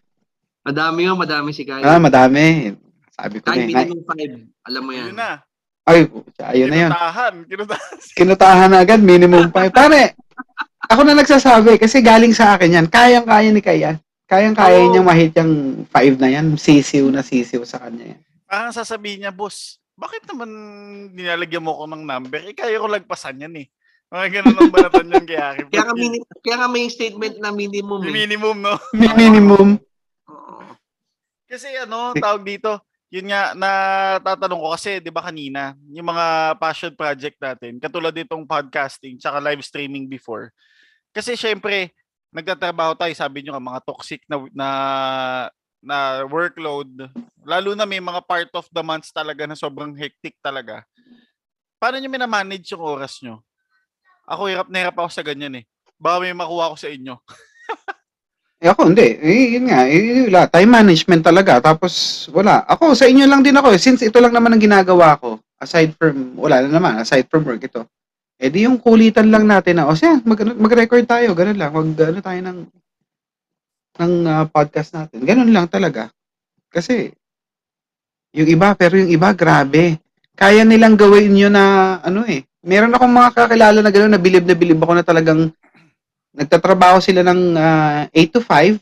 Madami 0.61 1.01
yun, 1.03 1.17
madami 1.17 1.51
si 1.51 1.65
Kai. 1.65 1.81
Ah, 1.81 1.97
madami. 1.97 2.77
Sabi 3.11 3.41
ko 3.41 3.47
na 3.47 3.53
Kai 3.55 3.59
eh. 3.59 3.65
Ay, 3.65 3.89
minimum 3.89 4.03
5. 4.05 4.69
Alam 4.69 4.83
mo 4.85 4.91
yan. 4.93 5.07
Yun 5.07 5.17
na. 5.17 5.31
ay, 5.85 5.99
ayun 6.45 6.69
na 6.69 6.77
yun. 6.79 6.91
Kinutahan. 6.91 7.35
Kinutahan. 7.47 7.93
Kinutahan 8.13 8.69
na 8.69 8.79
agad, 8.79 9.01
minimum 9.01 9.49
5. 9.49 9.73
Pare, 9.73 10.13
ako 10.89 11.01
na 11.05 11.15
nagsasabi 11.15 11.77
kasi 11.77 12.01
galing 12.01 12.33
sa 12.33 12.57
akin 12.57 12.81
yan. 12.81 12.87
Kayang-kaya 12.89 13.49
ni 13.53 13.61
Kai 13.61 13.85
yan. 13.85 14.01
Kayang-kaya 14.29 14.85
Oo. 14.85 14.93
niyang 14.93 15.09
mahit 15.09 15.33
yung 15.37 15.85
5 15.89 16.21
na 16.21 16.29
yan. 16.29 16.47
Sisiw 16.57 17.09
na 17.09 17.25
sisiw 17.25 17.65
sa 17.65 17.81
kanya 17.81 18.13
yan. 18.17 18.21
Parang 18.49 18.73
sasabihin 18.73 19.25
niya, 19.25 19.33
boss, 19.33 19.81
bakit 19.97 20.25
naman 20.29 20.49
nilalagyan 21.13 21.65
mo 21.65 21.77
ko 21.77 21.85
ng 21.89 22.05
number? 22.05 22.41
Eh, 22.45 22.57
kaya 22.57 22.81
ko 22.81 22.89
lagpasan 22.89 23.45
yan 23.45 23.57
eh. 23.57 23.67
Mga 24.09 24.41
ganun 24.41 24.57
ang 24.57 24.73
balatan 24.73 25.13
yan 25.13 25.25
kay 25.29 25.37
Akip. 25.37 25.67
Kaya 25.69 25.85
nga, 25.85 25.97
mini, 25.97 26.19
kaya 26.41 26.57
nga 26.57 26.69
may 26.69 26.89
statement 26.89 27.37
na 27.41 27.53
minimum. 27.53 28.01
Eh. 28.09 28.13
minimum, 28.13 28.57
no? 28.57 28.75
Mi- 28.97 29.13
Minimum. 29.17 29.69
Oo. 30.29 30.65
Kasi 31.45 31.69
ano, 31.77 32.17
tawag 32.17 32.41
dito, 32.45 32.81
yun 33.09 33.29
nga, 33.29 33.53
natatanong 33.57 34.61
ko 34.61 34.69
kasi, 34.77 35.01
di 35.01 35.13
ba 35.13 35.25
kanina, 35.25 35.73
yung 35.93 36.09
mga 36.09 36.57
passion 36.57 36.93
project 36.93 37.37
natin, 37.41 37.81
katulad 37.81 38.13
ditong 38.13 38.45
podcasting, 38.45 39.17
tsaka 39.17 39.41
live 39.41 39.65
streaming 39.65 40.09
before. 40.09 40.53
Kasi 41.13 41.35
syempre, 41.35 41.93
nagtatrabaho 42.31 42.95
tayo, 42.95 43.13
sabi 43.17 43.43
nyo 43.43 43.57
mga 43.57 43.81
toxic 43.85 44.21
na, 44.29 44.37
na, 44.53 44.69
na 45.81 45.97
workload, 46.29 47.09
lalo 47.43 47.73
na 47.73 47.89
may 47.89 48.01
mga 48.03 48.21
part 48.25 48.51
of 48.55 48.69
the 48.71 48.83
months 48.85 49.11
talaga 49.11 49.49
na 49.49 49.57
sobrang 49.57 49.97
hectic 49.97 50.37
talaga. 50.45 50.85
Paano 51.79 51.97
nyo 51.99 52.11
minamanage 52.11 52.75
yung 52.75 52.85
oras 52.85 53.23
nyo? 53.23 53.41
Ako, 54.29 54.51
hirap 54.51 54.69
na 54.69 54.79
hirap 54.85 54.97
ako 54.99 55.09
sa 55.09 55.25
ganyan 55.25 55.63
eh. 55.63 55.65
Baka 55.97 56.23
may 56.23 56.35
makuha 56.37 56.75
ko 56.75 56.77
sa 56.77 56.91
inyo. 56.91 57.15
Eh 58.59 58.67
ako 58.67 58.91
hindi. 58.91 59.15
Eh, 59.23 59.55
yun 59.55 59.71
nga. 59.71 59.87
Eh, 59.87 60.27
wala. 60.27 60.51
Time 60.51 60.67
management 60.83 61.23
talaga. 61.23 61.63
Tapos 61.63 62.27
wala. 62.35 62.67
Ako, 62.67 62.91
sa 62.91 63.07
inyo 63.07 63.23
lang 63.31 63.47
din 63.47 63.55
ako. 63.55 63.71
eh. 63.71 63.79
Since 63.79 64.03
ito 64.11 64.19
lang 64.19 64.35
naman 64.35 64.51
ang 64.51 64.59
ginagawa 64.59 65.15
ko. 65.15 65.39
Aside 65.63 65.95
from, 65.95 66.35
wala 66.35 66.67
na 66.67 66.71
naman. 66.75 66.99
Aside 66.99 67.31
from 67.31 67.47
work 67.47 67.63
ito. 67.63 67.87
Eh 68.39 68.55
di 68.55 68.71
yung 68.71 68.79
kulitan 68.79 69.35
lang 69.35 69.51
natin 69.51 69.83
na, 69.83 69.91
o 69.91 69.99
siya, 69.99 70.23
mag, 70.23 70.39
mag-record 70.39 71.03
tayo. 71.11 71.35
Ganun 71.35 71.59
lang. 71.59 71.75
Mag, 71.75 71.91
ano 71.91 72.19
tayo 72.23 72.41
ng, 72.41 72.59
ng 73.99 74.13
ah, 74.31 74.47
podcast 74.47 74.95
natin. 74.95 75.27
Ganun 75.27 75.51
lang 75.51 75.67
talaga. 75.67 76.07
Kasi, 76.71 77.11
yung 78.31 78.47
iba, 78.47 78.79
pero 78.79 78.95
yung 78.95 79.11
iba, 79.11 79.35
grabe. 79.35 79.99
Kaya 80.39 80.63
nilang 80.63 80.95
gawin 80.95 81.35
yun 81.35 81.51
na, 81.51 81.99
ano 81.99 82.23
eh. 82.31 82.47
Meron 82.63 82.95
akong 82.95 83.11
mga 83.11 83.31
kakilala 83.35 83.79
na 83.83 83.91
gano'n, 83.91 84.13
na 84.15 84.23
bilib 84.23 84.47
na 84.47 84.55
bilib 84.55 84.79
ako 84.79 84.93
na 84.95 85.03
talagang 85.03 85.51
nagtatrabaho 86.31 87.03
sila 87.03 87.27
ng 87.27 87.59
ah, 87.59 88.07
8 88.15 88.35
to 88.39 88.41
5. 88.43 88.79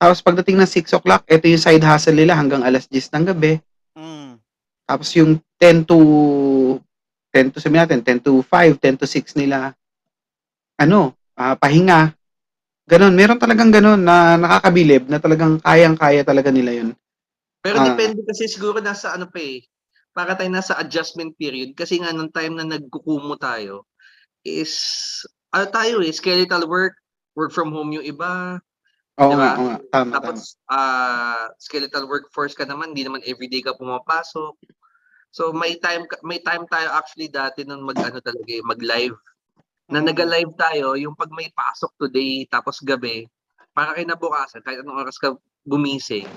Tapos 0.00 0.18
pagdating 0.24 0.56
ng 0.56 0.70
6 0.70 0.96
o'clock, 0.96 1.28
ito 1.28 1.44
yung 1.44 1.60
side 1.60 1.84
hustle 1.84 2.16
nila 2.16 2.32
hanggang 2.40 2.64
alas 2.64 2.88
10 2.88 3.12
ng 3.12 3.24
gabi. 3.36 3.60
Mm. 3.92 4.40
Tapos 4.88 5.12
yung 5.12 5.36
10 5.60 5.84
to 5.84 5.98
10 7.32 7.48
to 7.50 7.58
sabi 7.58 7.80
natin, 7.80 8.04
10 8.04 8.20
to 8.20 8.44
5, 8.44 8.76
10 8.78 9.00
to 9.00 9.08
6 9.08 9.32
nila 9.34 9.72
ano, 10.76 11.16
ah, 11.36 11.56
pahinga. 11.56 12.12
Ganon, 12.88 13.14
meron 13.14 13.38
talagang 13.38 13.70
ganon 13.70 14.02
na 14.02 14.36
nakakabilib 14.36 15.06
na 15.06 15.22
talagang 15.22 15.56
kayang-kaya 15.62 16.26
talaga 16.26 16.50
nila 16.50 16.74
yun. 16.76 16.90
Pero 17.62 17.78
Ah. 17.78 17.86
depende 17.94 18.20
kasi 18.26 18.50
siguro 18.50 18.82
nasa 18.82 19.14
ano 19.14 19.30
pa 19.30 19.38
eh. 19.38 19.62
Para 20.12 20.36
tayo 20.36 20.50
nasa 20.52 20.76
adjustment 20.76 21.32
period. 21.40 21.72
Kasi 21.72 22.02
nga 22.02 22.12
nung 22.12 22.28
time 22.28 22.58
na 22.58 22.66
nagkukumo 22.68 23.38
tayo 23.40 23.88
is 24.42 24.74
ano 25.54 25.70
tayo 25.70 26.02
eh, 26.02 26.10
skeletal 26.10 26.66
work, 26.66 26.98
work 27.38 27.54
from 27.54 27.70
home 27.70 27.94
yung 27.96 28.04
iba. 28.04 28.58
Oo 29.22 29.30
Diba? 29.30 29.38
nga, 29.38 29.50
oo 29.56 29.64
nga. 29.70 29.76
Tama, 29.88 30.10
tama. 30.10 30.12
Tapos 30.18 30.40
ah 30.68 31.46
skeletal 31.62 32.04
workforce 32.10 32.52
ka 32.58 32.66
naman, 32.66 32.92
hindi 32.92 33.06
naman 33.06 33.22
everyday 33.24 33.62
ka 33.62 33.78
pumapasok. 33.78 34.58
So 35.32 35.50
may 35.50 35.80
time 35.80 36.04
ka- 36.04 36.20
may 36.20 36.38
time 36.38 36.68
tayo 36.68 36.92
actually 36.92 37.26
dati 37.26 37.64
nung 37.64 37.82
mag-ano 37.82 38.20
talaga, 38.20 38.46
eh, 38.46 38.60
mag-live. 38.62 39.16
Na 39.88 39.98
Mm. 39.98 40.06
nag-live 40.12 40.52
tayo, 40.54 40.92
yung 40.94 41.16
pag 41.16 41.32
may 41.32 41.48
pasok 41.48 41.96
today 41.98 42.44
tapos 42.46 42.84
gabi, 42.84 43.24
para 43.72 43.96
kinabukasan 43.96 44.60
kahit 44.60 44.84
anong 44.84 45.00
oras 45.00 45.16
ka 45.16 45.32
gumising, 45.64 46.28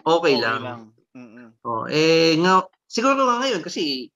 okay, 0.00 0.38
lang. 0.38 0.94
Mm-mm. 1.12 1.50
Oh, 1.60 1.84
eh 1.84 2.38
nga 2.38 2.62
siguro 2.86 3.26
nga 3.26 3.42
ngayon 3.42 3.60
kasi 3.60 4.08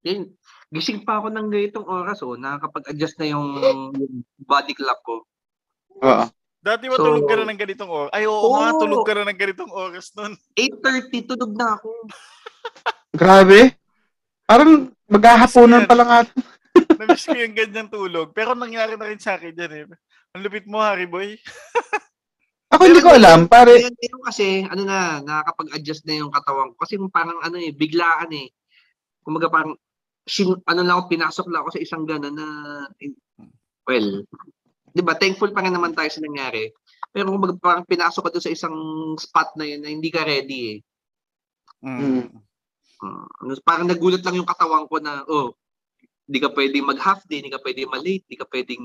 yun, 0.00 0.30
gising 0.70 1.02
pa 1.02 1.18
ako 1.18 1.28
ng 1.28 1.50
ganitong 1.50 1.84
oras 1.84 2.22
oh, 2.22 2.38
nakakapag-adjust 2.38 3.18
na 3.18 3.26
yung, 3.28 3.58
yung 3.58 3.82
body 4.38 4.72
clock 4.72 5.02
ko. 5.02 5.26
Oo. 5.98 6.24
Dati 6.58 6.86
ba 6.86 6.94
So- 6.94 7.06
tulog 7.06 7.26
ka 7.26 7.34
na 7.34 7.50
ng 7.50 7.60
ganitong 7.60 7.90
oras? 7.90 8.10
Ay, 8.14 8.24
oo 8.24 8.54
nga, 8.54 8.70
Oo. 8.70 8.80
tulog 8.80 9.02
ka 9.02 9.12
na 9.14 9.26
ng 9.26 9.38
ganitong 9.38 9.72
oras 9.74 10.14
nun. 10.14 10.38
8:30 10.54 11.26
tulog 11.26 11.52
na 11.54 11.74
ako. 11.74 11.90
Grabe. 13.18 13.74
Parang 14.46 14.94
maghahaponan 15.10 15.84
pa 15.84 15.94
lang 15.98 16.10
ata. 16.10 16.32
Namiss 16.94 17.26
ko 17.26 17.34
yung 17.34 17.58
ganyang 17.58 17.90
tulog. 17.90 18.30
Pero 18.30 18.54
nangyari 18.54 18.94
na 18.94 19.10
rin 19.10 19.18
sa 19.18 19.34
akin 19.34 19.52
dyan 19.52 19.72
eh. 19.74 19.84
Ang 20.38 20.42
lupit 20.46 20.64
mo, 20.70 20.78
Harry 20.78 21.10
Boy. 21.10 21.34
Ako 22.72 22.84
hindi 22.84 23.00
ko 23.00 23.16
alam, 23.16 23.48
pare. 23.48 23.80
Ngayon, 23.80 23.96
ngayon 23.96 24.22
kasi 24.28 24.46
ano 24.68 24.82
na, 24.84 25.24
nakakapag-adjust 25.24 26.04
na 26.04 26.20
yung 26.20 26.28
katawan 26.28 26.76
ko 26.76 26.84
kasi 26.84 27.00
parang 27.08 27.40
ano 27.40 27.56
eh, 27.56 27.72
biglaan 27.72 28.28
eh. 28.36 28.52
Kumaga 29.24 29.48
parang 29.48 29.72
sin, 30.28 30.52
ano 30.68 30.80
lang 30.84 31.00
ako, 31.00 31.04
pinasok 31.08 31.46
lang 31.48 31.64
ako 31.64 31.70
sa 31.74 31.82
isang 31.82 32.04
gana 32.04 32.28
na 32.28 32.46
well, 33.88 34.20
'di 34.92 35.00
ba? 35.00 35.16
Thankful 35.16 35.56
pa 35.56 35.64
rin 35.64 35.72
naman 35.72 35.96
tayo 35.96 36.12
sa 36.12 36.20
nangyari. 36.20 36.68
Pero 37.08 37.32
kumbaga 37.32 37.56
parang 37.56 37.88
pinasok 37.88 38.28
ka 38.28 38.32
doon 38.36 38.44
sa 38.44 38.52
isang 38.52 38.76
spot 39.16 39.56
na 39.56 39.64
yun 39.64 39.80
na 39.80 39.88
hindi 39.88 40.12
ka 40.12 40.28
ready 40.28 40.76
eh. 40.76 40.78
Mm. 41.88 42.47
Uh, 42.98 43.26
ano, 43.46 43.54
parang 43.62 43.86
nagulat 43.86 44.22
lang 44.26 44.42
yung 44.42 44.48
katawan 44.48 44.84
ko 44.90 44.98
na, 44.98 45.22
oh, 45.30 45.54
hindi 46.26 46.38
ka 46.42 46.50
pwedeng 46.52 46.90
mag-half 46.90 47.22
day, 47.30 47.40
hindi 47.40 47.54
ka 47.54 47.62
pwedeng 47.62 47.88
ma-late, 47.88 48.26
hindi 48.26 48.36
ka 48.36 48.46
pwedeng, 48.50 48.82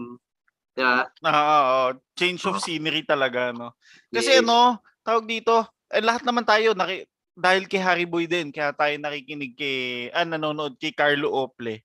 yeah, 0.77 1.09
Ah, 1.25 1.33
ah, 1.33 1.63
ah. 1.89 1.89
change 2.13 2.45
of 2.45 2.61
scenery 2.61 3.01
talaga, 3.03 3.49
no? 3.51 3.73
Kasi 4.13 4.37
Yes. 4.37 4.41
ano, 4.45 4.77
tawag 5.01 5.25
dito, 5.25 5.65
eh, 5.89 5.99
lahat 5.99 6.21
naman 6.23 6.45
tayo, 6.45 6.77
naki, 6.77 7.09
dahil 7.33 7.65
kay 7.65 7.81
Harry 7.81 8.05
Boy 8.05 8.29
din, 8.29 8.53
kaya 8.53 8.69
tayo 8.71 8.93
nakikinig 9.01 9.57
kay, 9.57 10.07
ah, 10.13 10.23
nanonood 10.23 10.77
kay 10.77 10.93
Carlo 10.93 11.33
Ople. 11.33 11.81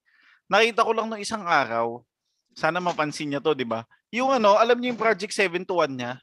Nakita 0.48 0.84
ko 0.84 0.92
lang 0.92 1.08
nung 1.08 1.20
isang 1.20 1.42
araw, 1.48 2.04
sana 2.52 2.78
mapansin 2.78 3.32
niya 3.32 3.40
to, 3.40 3.56
di 3.56 3.64
ba? 3.64 3.88
Yung 4.12 4.32
ano, 4.32 4.56
alam 4.60 4.76
niyo 4.76 4.92
yung 4.92 5.00
Project 5.00 5.32
7 5.32 5.64
to 5.64 5.80
1 5.80 5.96
niya? 5.96 6.20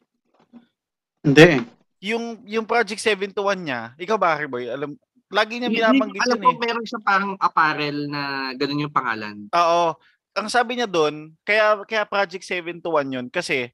Hindi. 1.26 1.66
Yung, 2.06 2.46
yung 2.46 2.66
Project 2.70 3.02
7 3.02 3.34
to 3.34 3.42
1 3.50 3.66
niya, 3.66 3.98
ikaw 3.98 4.18
ba, 4.18 4.38
Harry 4.38 4.50
Boy? 4.50 4.70
Alam, 4.70 4.94
lagi 5.36 5.60
niya 5.60 5.68
binabanggit 5.70 6.24
alam 6.24 6.40
yun 6.40 6.46
ko 6.48 6.50
eh. 6.56 6.60
meron 6.64 6.86
siya 6.88 7.00
parang 7.04 7.34
apparel 7.38 7.98
na 8.08 8.22
ganun 8.56 8.88
yung 8.88 8.96
pangalan. 8.96 9.36
Oo. 9.52 9.94
Ang 10.36 10.48
sabi 10.48 10.80
niya 10.80 10.88
doon, 10.88 11.36
kaya 11.44 11.80
kaya 11.84 12.08
Project 12.08 12.44
7 12.48 12.80
to 12.80 12.96
1 12.96 13.12
'yun 13.12 13.28
kasi 13.28 13.72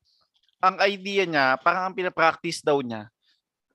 ang 0.62 0.78
idea 0.82 1.26
niya, 1.26 1.58
parang 1.58 1.90
ang 1.90 1.98
pinapractice 1.98 2.62
daw 2.62 2.82
niya, 2.82 3.10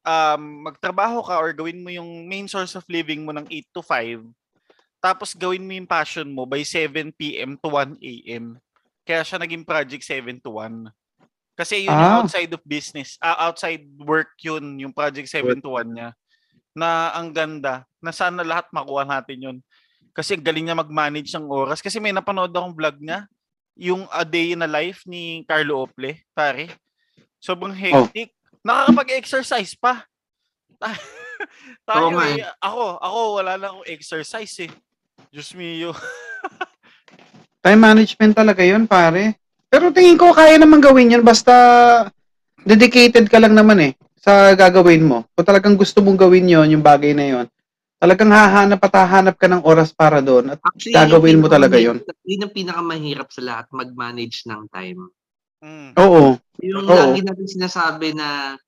um, 0.03 0.66
magtrabaho 0.66 1.18
ka 1.22 1.35
or 1.38 1.51
gawin 1.51 1.83
mo 1.83 1.90
yung 1.90 2.27
main 2.27 2.46
source 2.46 2.75
of 2.79 2.87
living 2.87 3.27
mo 3.27 3.35
ng 3.35 3.46
8 3.51 3.66
to 3.75 3.83
5, 3.83 4.22
tapos 5.03 5.35
gawin 5.35 5.66
mo 5.66 5.75
yung 5.75 5.87
passion 5.90 6.27
mo 6.31 6.46
by 6.46 6.62
7 6.62 7.11
p.m. 7.14 7.59
to 7.59 7.68
1 7.70 7.99
a.m. 7.99 8.59
Kaya 9.03 9.22
siya 9.22 9.38
naging 9.38 9.66
Project 9.66 10.03
7 10.03 10.38
to 10.42 10.51
1. 10.55 10.87
Kasi 11.57 11.87
yun 11.87 11.94
yung 11.94 12.14
Ah. 12.14 12.20
outside 12.22 12.53
of 12.53 12.62
business, 12.62 13.16
ah, 13.18 13.49
outside 13.49 13.83
work 13.99 14.35
yun, 14.42 14.77
yung 14.79 14.94
Project 14.94 15.27
7 15.31 15.59
to 15.59 15.75
1 15.75 15.90
niya. 15.90 16.11
Na 16.77 17.09
ang 17.17 17.33
ganda, 17.33 17.89
na 18.05 18.12
sana 18.12 18.45
lahat 18.45 18.69
makuha 18.69 19.09
natin 19.09 19.39
yun. 19.41 19.59
Kasi 20.12 20.37
galing 20.37 20.69
niya 20.69 20.77
mag-manage 20.77 21.33
ng 21.33 21.49
oras. 21.49 21.81
Kasi 21.81 21.97
may 21.97 22.12
napanood 22.12 22.53
akong 22.53 22.77
vlog 22.77 23.01
niya, 23.01 23.25
yung 23.77 24.05
A 24.12 24.25
Day 24.25 24.53
in 24.53 24.65
a 24.65 24.69
Life 24.69 25.05
ni 25.09 25.45
Carlo 25.49 25.89
Ople, 25.89 26.21
pare. 26.37 26.73
Sobrang 27.41 27.73
hectic. 27.73 28.33
Nakakapag-exercise 28.61 29.77
pa. 29.77 30.05
Tayo 31.89 32.17
eh, 32.25 32.45
ako, 32.61 33.01
ako 33.01 33.19
wala 33.41 33.53
lang 33.57 33.71
akong 33.77 33.89
exercise 33.89 34.69
eh. 34.69 34.73
Diyos 35.33 35.53
mio. 35.53 35.93
Time 37.65 37.81
management 37.81 38.33
talaga 38.37 38.65
yun, 38.65 38.89
pare. 38.89 39.37
Pero 39.69 39.93
tingin 39.93 40.17
ko 40.17 40.33
kaya 40.33 40.57
naman 40.57 40.81
gawin 40.81 41.12
yun 41.12 41.25
basta 41.25 41.53
dedicated 42.65 43.29
ka 43.29 43.37
lang 43.37 43.53
naman 43.53 43.93
eh 43.93 43.93
sa 44.27 44.59
gagawin 44.59 45.07
mo. 45.07 45.23
Kung 45.39 45.47
talagang 45.47 45.79
gusto 45.79 46.03
mong 46.03 46.19
gawin 46.19 46.51
yon 46.51 46.75
yung 46.75 46.83
bagay 46.83 47.15
na 47.15 47.27
yon 47.31 47.47
talagang 47.97 48.29
hahanap 48.29 48.81
at 48.83 48.95
hahanap 48.95 49.37
ka 49.41 49.49
ng 49.49 49.65
oras 49.65 49.89
para 49.95 50.21
doon 50.21 50.53
at 50.53 50.61
Actually, 50.61 50.95
gagawin 50.95 51.41
mo 51.41 51.47
talaga 51.49 51.81
pinakamahirap- 51.81 52.27
Yun 52.27 52.43
yung 52.45 52.55
pinakamahirap 52.55 53.29
sa 53.33 53.43
lahat, 53.43 53.67
mag-manage 53.73 54.45
ng 54.45 54.62
time. 54.69 55.01
Mm. 55.65 55.91
Oo. 55.97 56.37
Yung 56.61 56.85
Oo. 56.85 56.93
lagi 56.93 57.25
natin 57.25 57.49
sinasabi 57.49 58.12
na 58.12 58.61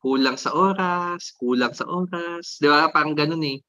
kulang 0.00 0.40
sa 0.40 0.56
oras, 0.56 1.36
kulang 1.36 1.76
sa 1.76 1.84
oras. 1.84 2.58
Di 2.58 2.66
ba? 2.66 2.88
Parang 2.88 3.12
ganun 3.12 3.44
eh. 3.44 3.60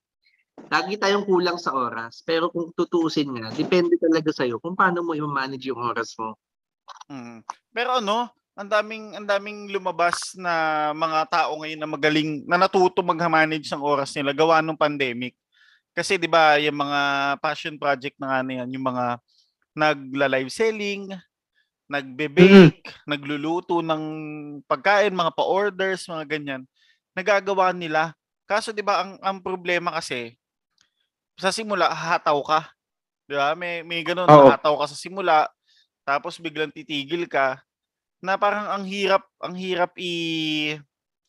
Lagi 0.72 0.96
tayong 0.96 1.28
kulang 1.28 1.60
sa 1.60 1.76
oras. 1.76 2.24
Pero 2.24 2.48
kung 2.48 2.72
tutuusin 2.72 3.36
nga, 3.36 3.52
depende 3.52 4.00
talaga 4.00 4.32
sa'yo 4.32 4.63
kung 4.63 4.78
paano 4.80 5.04
mo 5.04 5.12
i-manage 5.13 5.67
yung 5.67 5.84
oras 5.84 6.15
mo. 6.15 6.39
Mm. 7.12 7.43
Pero 7.76 8.00
ano, 8.00 8.32
ang 8.54 8.70
daming 8.70 9.18
ang 9.18 9.26
daming 9.26 9.74
lumabas 9.74 10.38
na 10.38 10.89
mga 10.94 11.20
tao 11.30 11.58
ngayon 11.58 11.80
na 11.82 11.89
magaling 11.89 12.32
na 12.46 12.58
natuto 12.62 13.02
mag-manage 13.02 13.66
ng 13.74 13.82
oras 13.82 14.13
nila 14.13 14.30
gawa 14.30 14.62
ng 14.62 14.78
pandemic. 14.78 15.34
Kasi 15.94 16.18
'di 16.22 16.30
ba, 16.30 16.58
yung 16.62 16.78
mga 16.78 17.02
passion 17.42 17.78
project 17.78 18.18
na 18.22 18.30
nga 18.30 18.39
na 18.46 18.54
yan, 18.62 18.70
yung 18.78 18.86
mga 18.86 19.06
nagla-live 19.74 20.52
selling, 20.54 21.10
nagbe-bake, 21.89 22.82
nagluluto 23.10 23.82
ng 23.82 24.04
pagkain, 24.70 25.13
mga 25.13 25.34
pa-orders, 25.34 26.06
mga 26.10 26.26
ganyan. 26.30 26.62
Nagagawa 27.18 27.74
nila. 27.74 28.13
Kaso 28.46 28.70
'di 28.70 28.86
ba 28.86 29.02
ang 29.06 29.18
ang 29.22 29.38
problema 29.42 29.94
kasi 29.98 30.38
sa 31.38 31.50
simula 31.50 31.89
hahataw 31.89 32.38
ka. 32.46 32.60
'Di 33.26 33.34
ba? 33.34 33.58
May 33.58 33.82
may 33.82 34.06
ganun, 34.06 34.30
Oo. 34.30 34.50
hahataw 34.54 34.78
ka 34.78 34.94
sa 34.94 34.98
simula, 34.98 35.50
tapos 36.06 36.38
biglang 36.38 36.70
titigil 36.70 37.26
ka 37.26 37.58
na 38.24 38.40
parang 38.40 38.72
ang 38.72 38.88
hirap 38.88 39.28
ang 39.44 39.52
hirap 39.52 39.92
i 40.00 40.80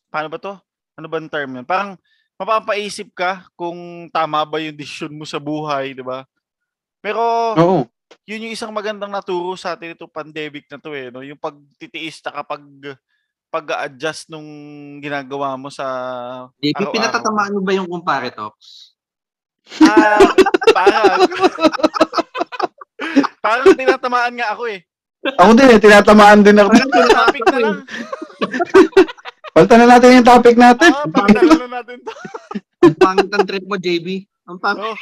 paano 0.07 0.31
ba 0.31 0.39
to? 0.39 0.55
Ano 0.95 1.11
ba 1.11 1.19
ang 1.19 1.27
term 1.27 1.59
yun? 1.59 1.67
Parang 1.67 1.99
mapapaisip 2.39 3.11
ka 3.11 3.51
kung 3.59 4.07
tama 4.15 4.47
ba 4.47 4.63
yung 4.63 4.79
desisyon 4.79 5.11
mo 5.11 5.27
sa 5.27 5.35
buhay, 5.43 5.91
di 5.91 5.99
ba? 5.99 6.23
Pero 7.03 7.19
Oo. 7.59 7.83
yun 8.23 8.47
yung 8.47 8.55
isang 8.55 8.71
magandang 8.71 9.11
naturo 9.11 9.59
sa 9.59 9.75
atin 9.75 9.91
itong 9.91 10.11
pandemic 10.11 10.63
na 10.71 10.79
to 10.79 10.95
eh, 10.95 11.11
no? 11.11 11.19
Yung 11.19 11.35
pagtitiis 11.35 12.23
na 12.23 12.39
kapag 12.39 12.63
pag-adjust 13.51 14.31
nung 14.31 14.47
ginagawa 15.03 15.59
mo 15.59 15.67
sa 15.67 15.85
Araw-araw. 16.47 16.91
pinatatamaan 16.95 17.55
mo 17.55 17.61
ba 17.63 17.71
yung 17.75 17.87
kumpare 17.91 18.31
talks? 18.31 18.95
ah, 19.83 20.19
parang 20.75 21.19
parang 23.45 23.67
tinatamaan 23.75 24.33
nga 24.35 24.55
ako 24.55 24.63
eh. 24.71 24.83
Ako 25.25 25.49
din 25.57 25.73
eh, 25.73 25.79
tinatamaan 25.81 26.45
din 26.45 26.61
ako. 26.61 26.69
Parang 26.69 27.09
Topic 27.09 27.43
na 27.49 27.57
lang. 27.57 27.77
Palta 29.55 29.79
na 29.79 29.87
natin 29.87 30.19
yung 30.19 30.27
topic 30.27 30.55
natin. 30.59 30.91
Ah, 30.91 31.07
na 31.07 31.79
natin 31.79 31.95
to. 32.03 32.11
Ang 32.83 32.97
pangit 32.99 33.31
ang 33.31 33.45
trip 33.47 33.63
mo, 33.63 33.79
JB. 33.79 34.27
Ang 34.51 34.59
pangit. 34.59 34.83
Oh. 34.83 34.97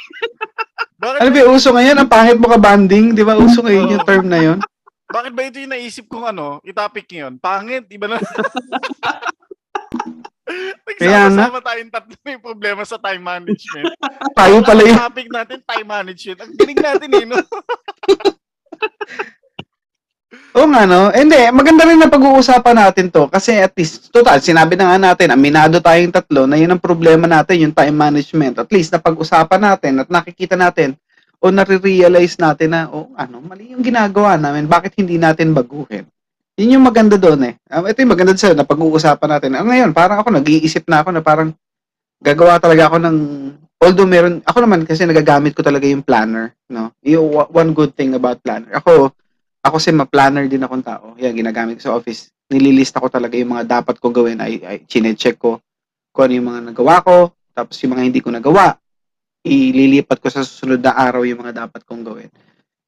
Bakit 1.02 1.18
Ano 1.18 1.28
ba 1.34 1.38
yung 1.42 1.52
uso 1.58 1.68
ngayon? 1.74 1.96
Ang 1.98 2.06
pangit 2.06 2.38
mo 2.38 2.46
ka 2.46 2.54
banding, 2.62 3.18
di 3.18 3.26
ba? 3.26 3.34
Uso 3.34 3.66
ngayon 3.66 3.98
yung 3.98 4.06
Oo. 4.06 4.08
term 4.08 4.30
na 4.30 4.38
yun. 4.38 4.62
Bakit 5.10 5.32
ba 5.34 5.42
ito 5.42 5.58
yung 5.58 5.74
naisip 5.74 6.06
kong 6.06 6.30
ano, 6.30 6.62
i-topic 6.62 7.10
ngayon? 7.10 7.42
Pangit, 7.42 7.90
iba 7.90 8.06
na. 8.06 8.22
Nagsama-sama 10.86 11.58
tayong 11.58 11.90
tatlo 11.90 12.14
may 12.22 12.38
problema 12.38 12.86
sa 12.86 12.94
time 13.02 13.26
management. 13.26 13.90
Tayo 14.38 14.62
pala 14.62 14.80
Ang 14.80 14.88
yun. 14.94 14.98
topic 15.02 15.26
natin, 15.34 15.58
time 15.66 15.88
management. 15.88 16.38
Ang 16.46 16.52
galing 16.54 16.78
natin 16.78 17.08
eh, 17.10 17.24
no? 17.26 17.36
Oo 20.54 20.70
nga, 20.70 20.86
no? 20.86 21.10
Hindi, 21.10 21.50
maganda 21.50 21.82
rin 21.82 21.98
na 21.98 22.06
pag-uusapan 22.06 22.78
natin 22.78 23.10
to. 23.10 23.26
Kasi 23.26 23.58
at 23.58 23.74
least, 23.74 24.14
total, 24.14 24.38
sinabi 24.38 24.78
na 24.78 24.94
nga 24.94 24.98
natin, 25.10 25.34
aminado 25.34 25.82
tayong 25.82 26.14
tatlo 26.14 26.46
na 26.46 26.54
yun 26.54 26.70
ang 26.70 26.78
problema 26.78 27.26
natin, 27.26 27.66
yung 27.66 27.74
time 27.74 27.90
management. 27.90 28.62
At 28.62 28.70
least, 28.70 28.94
napag-usapan 28.94 29.58
natin 29.58 30.06
at 30.06 30.08
nakikita 30.08 30.54
natin 30.54 30.94
o 31.42 31.50
nare-realize 31.50 32.38
natin 32.38 32.70
na, 32.70 32.86
oh, 32.86 33.10
ano, 33.18 33.42
mali 33.42 33.74
yung 33.74 33.82
ginagawa 33.82 34.38
namin. 34.38 34.70
Bakit 34.70 34.94
hindi 34.94 35.18
natin 35.18 35.50
baguhin? 35.50 36.06
Yun 36.54 36.78
yung 36.78 36.86
maganda 36.86 37.18
doon 37.18 37.50
eh. 37.50 37.54
Um, 37.74 37.90
ito 37.90 37.98
yung 38.06 38.14
maganda 38.14 38.38
sa'yo 38.38 38.54
na 38.54 38.62
pag-uusapan 38.62 39.28
natin. 39.34 39.58
Ah, 39.58 39.66
ngayon, 39.66 39.90
parang 39.90 40.22
ako, 40.22 40.38
nag-iisip 40.38 40.86
na 40.86 41.02
ako 41.02 41.18
na 41.18 41.22
parang 41.26 41.50
gagawa 42.22 42.62
talaga 42.62 42.88
ako 42.88 42.96
ng 43.02 43.16
although 43.84 44.08
meron 44.08 44.40
ako 44.48 44.64
naman 44.64 44.88
kasi 44.88 45.04
nagagamit 45.04 45.52
ko 45.52 45.60
talaga 45.60 45.84
yung 45.84 46.00
planner 46.00 46.56
no 46.72 46.88
yung 47.04 47.36
one 47.52 47.76
good 47.76 47.92
thing 47.92 48.16
about 48.16 48.40
planner 48.40 48.72
ako 48.80 49.12
ako 49.64 49.80
kasi 49.80 49.90
ma-planner 49.96 50.44
din 50.46 50.62
akong 50.62 50.84
tao 50.84 51.16
yan 51.16 51.32
ginagamit 51.32 51.80
ko 51.80 51.90
sa 51.90 51.96
office 51.96 52.28
nililista 52.52 53.00
ko 53.00 53.08
talaga 53.08 53.34
yung 53.40 53.56
mga 53.56 53.80
dapat 53.80 53.96
ko 53.96 54.12
gawin 54.12 54.38
ay, 54.38 54.60
ay 54.60 54.76
chine-check 54.84 55.40
ko 55.40 55.58
kung 56.12 56.28
ano 56.28 56.32
yung 56.36 56.48
mga 56.52 56.60
nagawa 56.70 57.00
ko 57.00 57.32
tapos 57.56 57.80
yung 57.80 57.96
mga 57.96 58.04
hindi 58.04 58.20
ko 58.20 58.28
nagawa 58.28 58.76
ililipat 59.44 60.18
ko 60.24 60.28
sa 60.32 60.40
susunod 60.40 60.80
na 60.80 60.96
araw 60.96 61.22
yung 61.28 61.44
mga 61.44 61.68
dapat 61.68 61.84
kong 61.84 62.00
gawin. 62.00 62.32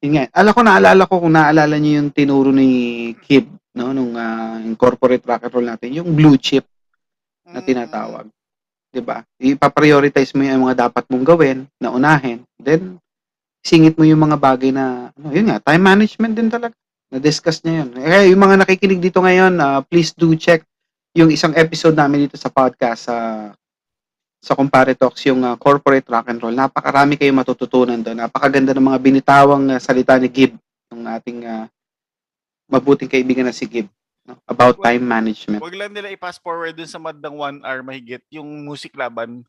Yun 0.01 0.11
nga, 0.17 0.23
ala 0.33 0.53
ko, 0.53 0.61
naalala 0.65 1.03
ko 1.05 1.15
kung 1.21 1.33
naalala 1.37 1.77
niyo 1.77 2.01
yung 2.01 2.09
tinuro 2.09 2.49
ni 2.49 2.69
Kib, 3.21 3.45
no, 3.77 3.93
nung 3.93 4.17
uh, 4.17 4.57
corporate 4.73 5.21
rock 5.25 5.45
and 5.45 5.53
roll 5.53 5.69
natin, 5.69 6.01
yung 6.01 6.09
blue 6.17 6.37
chip 6.37 6.65
na 7.47 7.63
Mm. 7.63 7.67
tinatawag. 7.69 8.25
'Di 8.91 8.99
ba? 8.99 9.23
Ipa-prioritize 9.39 10.35
mo 10.35 10.43
yung 10.43 10.67
mga 10.67 10.91
dapat 10.91 11.07
mong 11.07 11.23
gawin 11.23 11.57
na 11.79 11.95
unahin. 11.95 12.43
Then 12.59 12.99
singit 13.67 13.99
mo 13.99 14.07
yung 14.07 14.23
mga 14.23 14.39
bagay 14.39 14.71
na 14.71 15.11
ano, 15.11 15.27
yun 15.35 15.51
nga, 15.51 15.59
time 15.59 15.83
management 15.83 16.33
din 16.39 16.47
talaga. 16.47 16.71
Na-discuss 17.11 17.59
niya 17.63 17.83
yun. 17.83 17.89
Eh, 17.99 18.31
yung 18.31 18.39
mga 18.39 18.63
nakikinig 18.63 19.03
dito 19.03 19.19
ngayon, 19.19 19.59
ah, 19.59 19.83
please 19.83 20.15
do 20.15 20.31
check 20.39 20.63
yung 21.11 21.27
isang 21.27 21.51
episode 21.59 21.97
namin 21.97 22.27
dito 22.27 22.39
sa 22.39 22.47
podcast 22.47 23.11
sa 23.11 23.17
sa 24.37 24.53
Compare 24.55 24.95
Talks, 24.95 25.27
yung 25.27 25.43
ah, 25.43 25.59
corporate 25.59 26.07
rock 26.07 26.31
and 26.31 26.39
roll. 26.39 26.55
Napakarami 26.55 27.19
kayong 27.19 27.43
matututunan 27.43 27.99
doon. 27.99 28.23
Napakaganda 28.23 28.71
ng 28.71 28.87
mga 28.87 28.99
binitawang 29.03 29.75
ah, 29.75 29.81
salita 29.83 30.15
ni 30.15 30.31
Gib, 30.31 30.55
ng 30.93 31.03
ating 31.19 31.39
ah, 31.43 31.65
mabuting 32.71 33.11
kaibigan 33.11 33.43
na 33.43 33.55
si 33.55 33.67
Gib, 33.67 33.91
no? 34.23 34.39
about 34.47 34.79
time 34.79 35.03
management. 35.03 35.59
Wag 35.59 35.75
lang 35.75 35.91
nila 35.91 36.13
i-pass 36.13 36.39
forward 36.39 36.77
dun 36.77 36.87
sa 36.87 37.01
madang 37.01 37.35
one 37.35 37.59
hour 37.67 37.83
mahigit 37.83 38.23
yung 38.31 38.47
music 38.63 38.95
laban. 38.95 39.43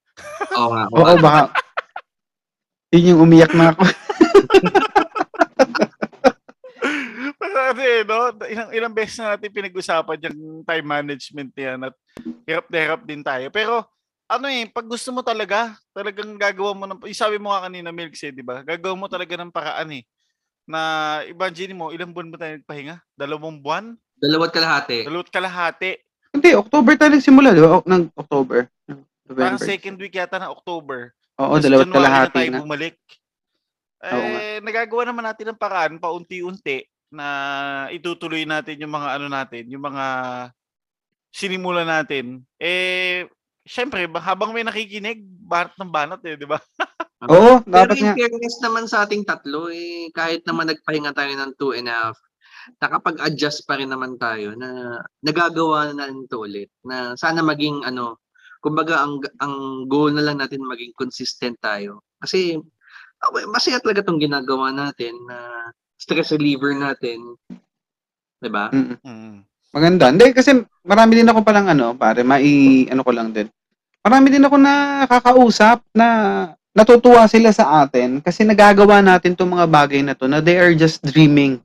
Oo 0.58 0.70
nga. 0.74 0.84
Oo, 0.90 1.14
baka. 1.22 1.42
Yun 2.96 3.12
yung 3.12 3.20
umiyak 3.28 3.52
na 3.52 3.76
ako. 3.76 3.84
Kasi 7.38 7.86
no, 8.06 8.32
ilang 8.48 8.70
ilang 8.72 8.94
beses 8.94 9.18
na 9.20 9.34
natin 9.36 9.52
pinag-usapan 9.52 10.30
yung 10.30 10.64
time 10.64 10.86
management 10.86 11.52
yan 11.54 11.78
at 11.84 11.94
hirap 12.48 12.66
na 12.70 12.78
hirap 12.78 13.02
din 13.04 13.22
tayo. 13.22 13.46
Pero 13.52 13.84
ano 14.28 14.46
eh, 14.46 14.68
pag 14.68 14.84
gusto 14.84 15.08
mo 15.08 15.24
talaga, 15.24 15.72
talagang 15.96 16.36
gagawa 16.36 16.72
mo 16.76 16.84
ng, 16.84 17.00
sabi 17.16 17.40
mo 17.40 17.48
nga 17.48 17.64
kanina, 17.64 17.88
Milks 17.88 18.20
eh, 18.20 18.28
di 18.28 18.44
ba? 18.44 18.60
Gagawa 18.60 18.92
mo 18.92 19.08
talaga 19.08 19.40
ng 19.40 19.48
paraan 19.48 19.88
eh. 19.96 20.04
Na, 20.68 21.24
imagine 21.24 21.72
mo, 21.72 21.88
ilang 21.88 22.12
buwan 22.12 22.28
ba 22.28 22.36
tayo 22.36 22.60
nagpahinga? 22.60 23.00
Dalawang 23.16 23.56
buwan? 23.64 23.96
Dalawat 24.20 24.52
kalahati. 24.52 25.08
Dalawat 25.08 25.32
kalahati. 25.32 25.96
Hindi, 26.28 26.52
October 26.52 26.92
tayo 27.00 27.16
nagsimula, 27.16 27.56
di 27.56 27.62
ba? 27.64 27.80
O, 27.80 27.84
ng 27.88 28.12
October. 28.20 28.68
Parang 28.84 29.56
November. 29.56 29.64
second 29.64 29.96
week 29.96 30.12
yata 30.12 30.36
ng 30.36 30.52
October. 30.52 31.16
Oo, 31.40 31.56
Tapos 31.56 31.64
dalawat 31.64 31.86
January 31.88 31.96
kalahati 31.96 32.36
tayo 32.36 32.50
na. 32.52 32.60
bumalik. 32.60 32.96
Oo. 33.98 34.14
Eh, 34.38 34.58
nagagawa 34.62 35.02
naman 35.10 35.26
natin 35.26 35.50
ng 35.50 35.60
paraan 35.60 35.98
paunti-unti 35.98 36.86
na 37.10 37.26
itutuloy 37.90 38.44
natin 38.44 38.78
yung 38.78 38.94
mga 38.94 39.08
ano 39.18 39.26
natin, 39.26 39.64
yung 39.72 39.82
mga 39.82 40.04
sinimula 41.32 41.82
natin. 41.82 42.44
Eh, 42.60 43.26
syempre, 43.64 44.06
ba- 44.08 44.22
habang 44.22 44.52
may 44.54 44.64
nakikinig, 44.64 45.24
banat 45.44 45.74
ng 45.76 45.92
banat 45.92 46.20
eh, 46.24 46.36
di 46.38 46.46
ba? 46.46 46.60
Oo, 47.32 47.58
Pero 47.66 47.90
dapat 47.90 47.98
nga. 47.98 48.14
in 48.14 48.16
fairness 48.16 48.56
naman 48.62 48.84
sa 48.86 49.02
ating 49.02 49.26
tatlo, 49.26 49.68
eh, 49.68 50.08
kahit 50.14 50.46
naman 50.46 50.70
nagpahinga 50.70 51.10
tayo 51.12 51.32
ng 51.34 51.52
two 51.58 51.74
and 51.74 51.90
a 51.90 51.94
half, 51.94 52.18
nakapag-adjust 52.78 53.64
pa 53.66 53.80
rin 53.80 53.90
naman 53.90 54.20
tayo 54.20 54.52
na 54.54 55.00
nagagawa 55.24 55.90
na 55.90 56.06
natin 56.06 56.28
ito 56.28 56.38
ulit. 56.38 56.70
Na 56.84 57.16
sana 57.16 57.40
maging 57.40 57.82
ano, 57.82 58.20
kumbaga 58.60 59.00
ang 59.02 59.24
ang 59.40 59.86
goal 59.88 60.12
na 60.12 60.22
lang 60.22 60.38
natin 60.38 60.60
maging 60.62 60.92
consistent 60.94 61.56
tayo. 61.64 62.04
Kasi 62.20 62.60
masaya 63.50 63.82
talaga 63.82 64.06
tong 64.06 64.22
ginagawa 64.22 64.70
natin 64.70 65.14
na 65.26 65.70
stress 65.98 66.32
reliever 66.34 66.74
natin. 66.78 67.34
'Di 68.38 68.48
ba? 68.50 68.70
Mm, 68.70 68.96
Mm. 69.02 69.36
maganda. 69.74 70.04
Hindi, 70.08 70.32
kasi 70.32 70.54
marami 70.86 71.18
din 71.18 71.28
ako 71.28 71.42
palang 71.42 71.68
ano, 71.68 71.92
pare, 71.98 72.22
mai, 72.22 72.86
ano 72.88 73.02
ko 73.02 73.10
lang 73.12 73.34
din. 73.34 73.50
Marami 74.00 74.32
din 74.32 74.46
ako 74.46 74.56
nakakausap 74.56 75.82
na 75.92 76.08
natutuwa 76.72 77.26
sila 77.26 77.50
sa 77.50 77.82
atin 77.82 78.22
kasi 78.22 78.46
nagagawa 78.46 79.02
natin 79.02 79.34
itong 79.34 79.58
mga 79.58 79.66
bagay 79.66 80.00
na 80.06 80.14
to 80.14 80.30
na 80.30 80.38
they 80.38 80.54
are 80.56 80.72
just 80.78 81.02
dreaming 81.02 81.58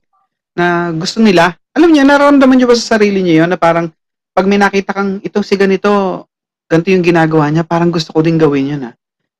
na 0.58 0.90
gusto 0.90 1.22
nila. 1.22 1.54
Alam 1.74 1.94
niyo, 1.94 2.02
nararamdaman 2.02 2.58
niyo 2.58 2.66
ba 2.70 2.74
sa 2.78 2.98
sarili 2.98 3.22
niyo 3.22 3.46
yun 3.46 3.50
na 3.50 3.58
parang 3.58 3.90
pag 4.34 4.46
may 4.50 4.58
nakita 4.58 4.90
kang 4.90 5.22
ito 5.22 5.38
si 5.46 5.54
ganito, 5.54 6.26
ganito 6.66 6.90
yung 6.90 7.06
ginagawa 7.06 7.46
niya, 7.50 7.62
parang 7.62 7.94
gusto 7.94 8.10
ko 8.10 8.22
din 8.22 8.34
gawin 8.38 8.74
yun 8.74 8.82
ah. 8.90 8.94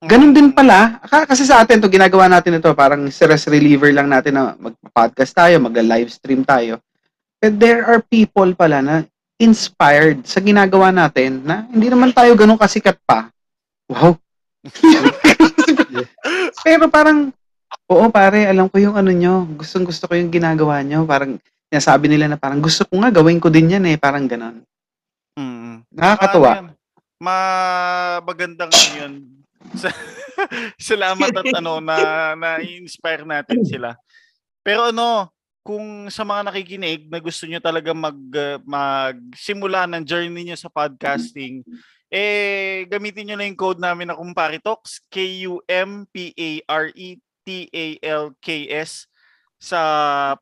Ganun 0.04 0.36
din 0.36 0.52
pala. 0.52 1.00
Ka- 1.04 1.28
Kasi 1.28 1.48
sa 1.48 1.64
atin, 1.64 1.80
to 1.80 1.88
ginagawa 1.88 2.28
natin 2.28 2.60
ito, 2.60 2.68
parang 2.76 3.08
stress 3.08 3.48
reliever 3.48 3.92
lang 3.92 4.08
natin 4.08 4.36
na 4.36 4.42
mag-podcast 4.56 5.32
tayo, 5.32 5.56
mag-live 5.60 6.12
stream 6.12 6.44
tayo. 6.44 6.80
But 7.40 7.60
there 7.60 7.84
are 7.84 8.00
people 8.00 8.56
pala 8.56 8.80
na 8.80 8.94
inspired 9.36 10.24
sa 10.24 10.40
ginagawa 10.40 10.94
natin 10.94 11.44
na 11.44 11.66
hindi 11.68 11.90
naman 11.90 12.14
tayo 12.14 12.32
ganun 12.38 12.60
kasikat 12.60 12.96
pa. 13.04 13.28
Wow. 13.90 14.16
Pero 16.64 16.88
parang, 16.88 17.28
oo 17.90 18.06
pare, 18.08 18.48
alam 18.48 18.70
ko 18.72 18.80
yung 18.80 18.96
ano 18.96 19.12
nyo. 19.12 19.44
Gustong 19.60 19.84
gusto 19.84 20.08
ko 20.08 20.16
yung 20.16 20.32
ginagawa 20.32 20.80
nyo. 20.80 21.04
Parang, 21.04 21.36
sinasabi 21.68 22.08
nila 22.08 22.32
na 22.32 22.38
parang 22.40 22.62
gusto 22.62 22.86
ko 22.88 22.96
nga, 23.02 23.12
gawin 23.12 23.42
ko 23.42 23.52
din 23.52 23.76
yan 23.76 23.84
eh. 23.90 24.00
Parang 24.00 24.24
ganon. 24.24 24.64
Mm. 25.36 25.84
Nakakatuwa. 25.92 26.64
Yan? 26.64 26.68
Mabagandang 27.20 28.72
ano 28.72 28.88
yun. 28.96 29.33
Sa- 29.76 30.12
Salamat 30.90 31.30
at 31.30 31.46
ano 31.56 31.78
na 31.88 32.32
na-inspire 32.34 33.24
natin 33.24 33.62
sila. 33.64 33.94
Pero 34.64 34.90
ano, 34.90 35.30
kung 35.64 36.12
sa 36.12 36.26
mga 36.26 36.52
nakikinig 36.52 37.08
na 37.08 37.18
gusto 37.20 37.48
nyo 37.48 37.60
talaga 37.62 37.96
mag 37.96 38.18
uh, 38.36 38.60
magsimula 38.68 39.88
ng 39.88 40.04
journey 40.04 40.44
nyo 40.44 40.56
sa 40.58 40.68
podcasting, 40.68 41.64
eh 42.12 42.84
gamitin 42.86 43.32
nyo 43.32 43.36
na 43.40 43.48
yung 43.48 43.58
code 43.58 43.80
namin 43.80 44.12
na 44.12 44.18
Kumparitox, 44.18 45.00
K 45.08 45.48
U 45.48 45.64
M 45.64 46.04
P 46.12 46.36
A 46.36 46.50
R 46.68 46.86
E 46.92 47.16
T 47.42 47.68
A 47.72 47.86
L 48.04 48.36
K 48.44 48.68
S 48.68 49.08
sa 49.56 49.80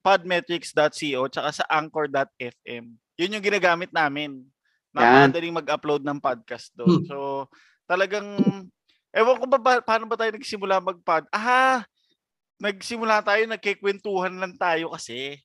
podmetrics.co 0.02 1.30
tsaka 1.30 1.50
sa 1.54 1.64
anchor.fm. 1.70 2.84
Yun 3.14 3.34
yung 3.38 3.44
ginagamit 3.46 3.94
namin. 3.94 4.42
Napakadaling 4.90 5.54
mag-upload 5.62 6.02
ng 6.02 6.18
podcast 6.18 6.74
doon. 6.74 7.06
So, 7.06 7.46
talagang, 7.86 8.26
ewan 9.12 9.36
ko 9.38 9.44
ba, 9.46 9.58
ba- 9.60 9.84
paano 9.84 10.04
ba 10.08 10.16
tayo 10.16 10.32
nagsimula 10.34 10.80
mag-pod? 10.80 11.28
Ah, 11.32 11.84
nagsimula 12.60 13.20
tayo, 13.20 13.42
nagkikwentuhan 13.46 14.34
lang 14.36 14.54
tayo 14.56 14.92
kasi. 14.92 15.40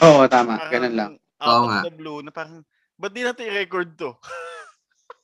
Oo, 0.00 0.24
tama. 0.28 0.56
Parang 0.60 0.72
Ganun 0.72 0.94
lang. 0.96 1.12
Oo 1.42 1.62
nga. 1.68 1.80
the 1.84 1.92
blue, 1.92 2.22
na 2.22 2.30
parang, 2.30 2.62
ba't 2.96 3.12
di 3.12 3.26
natin 3.26 3.50
i-record 3.50 3.98
to? 3.98 4.14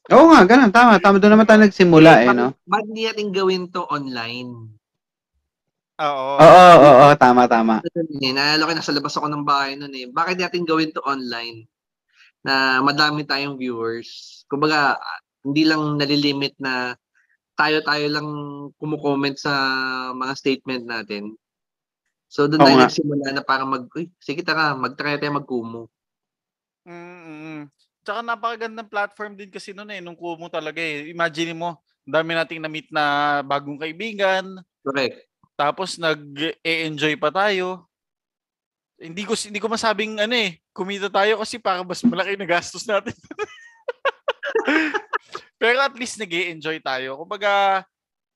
Oo 0.09 0.33
nga, 0.33 0.41
ganun. 0.49 0.73
Tama. 0.73 0.97
Tama. 0.99 1.21
Doon 1.21 1.37
naman 1.37 1.45
tayo 1.45 1.61
nagsimula 1.61 2.25
eh, 2.25 2.33
no? 2.33 2.57
Ba't 2.65 2.85
hindi 2.89 3.05
natin 3.05 3.29
gawin 3.29 3.69
to 3.69 3.85
online? 3.93 4.73
Oo. 6.01 6.33
Oo, 6.41 6.65
oo, 6.81 6.93
oo. 7.05 7.15
Tama, 7.21 7.45
tama. 7.45 7.85
Eh, 8.23 8.33
naalala 8.33 8.65
ko, 8.65 8.73
nasa 8.73 8.97
labas 8.97 9.13
ako 9.21 9.29
ng 9.29 9.45
bahay 9.45 9.77
nun 9.77 9.93
eh. 9.93 10.09
Bakit 10.09 10.41
natin 10.41 10.65
gawin 10.65 10.97
to 10.97 11.05
online? 11.05 11.69
Na 12.41 12.81
madami 12.81 13.29
tayong 13.29 13.61
viewers. 13.61 14.41
Kumbaga, 14.49 14.97
ah, 14.97 15.21
hindi 15.45 15.69
lang 15.69 16.01
nalilimit 16.01 16.57
na 16.57 16.97
tayo-tayo 17.59 18.07
lang 18.07 18.29
kumukomment 18.79 19.35
sa 19.35 19.51
mga 20.14 20.33
statement 20.38 20.85
natin. 20.87 21.35
So, 22.31 22.47
doon 22.47 22.62
Oo 22.62 22.66
tayo 22.71 22.77
nagsimula 22.87 23.35
na 23.35 23.42
parang 23.42 23.66
mag, 23.66 23.90
uy, 23.99 24.07
sige 24.23 24.47
tara, 24.47 24.79
mag-try 24.79 25.18
tayo 25.18 25.35
mag-kumu. 25.35 25.90
Mm-mm. 26.87 27.66
Tsaka 28.07 28.23
napakagandang 28.23 28.88
platform 28.88 29.35
din 29.35 29.51
kasi 29.51 29.75
noon 29.75 29.90
eh, 29.90 30.01
nung 30.01 30.16
Kumu 30.16 30.47
talaga 30.47 30.79
eh. 30.79 31.11
Imagine 31.11 31.53
mo, 31.53 31.83
dami 32.07 32.33
nating 32.33 32.62
na-meet 32.62 32.88
na 32.94 33.38
bagong 33.42 33.77
kaibigan, 33.77 34.62
Correct. 34.87 35.29
tapos 35.59 35.99
nag-e-enjoy 35.99 37.18
pa 37.18 37.29
tayo. 37.29 37.85
Hindi 38.97 39.29
ko 39.29 39.37
hindi 39.37 39.61
ko 39.61 39.68
masabing 39.68 40.16
ano 40.23 40.35
eh, 40.35 40.62
kumita 40.73 41.11
tayo 41.11 41.42
kasi 41.42 41.59
para 41.61 41.83
mas 41.83 42.01
malaki 42.07 42.38
na 42.38 42.47
gastos 42.49 42.87
natin. 42.87 43.12
Pero 45.59 45.83
at 45.83 45.94
least 45.99 46.23
nag 46.23 46.31
enjoy 46.31 46.79
tayo. 46.79 47.18
Kumbaga, 47.18 47.83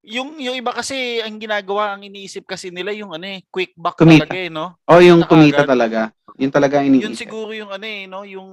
yung 0.03 0.35
yung 0.43 0.59
iba 0.59 0.75
kasi 0.75 1.23
ang 1.23 1.39
ginagawa, 1.39 1.95
ang 1.95 2.03
iniisip 2.03 2.43
kasi 2.43 2.75
nila 2.75 2.91
yung 2.91 3.15
ano 3.15 3.23
eh, 3.23 3.47
quick 3.47 3.71
buck 3.79 3.95
Kumita. 3.95 4.27
talaga 4.27 4.39
eh, 4.43 4.51
no? 4.51 4.75
Oo, 4.91 4.99
yung 4.99 5.23
Kumita 5.23 5.63
kumita 5.63 5.63
talaga. 5.63 6.01
Yun 6.35 6.51
talaga 6.51 6.83
ang 6.83 6.91
Yun 6.91 6.99
iniisip. 7.15 7.23
siguro 7.23 7.55
yung 7.55 7.71
ano 7.71 7.87
eh, 7.87 8.11
no? 8.11 8.27
Yung 8.27 8.51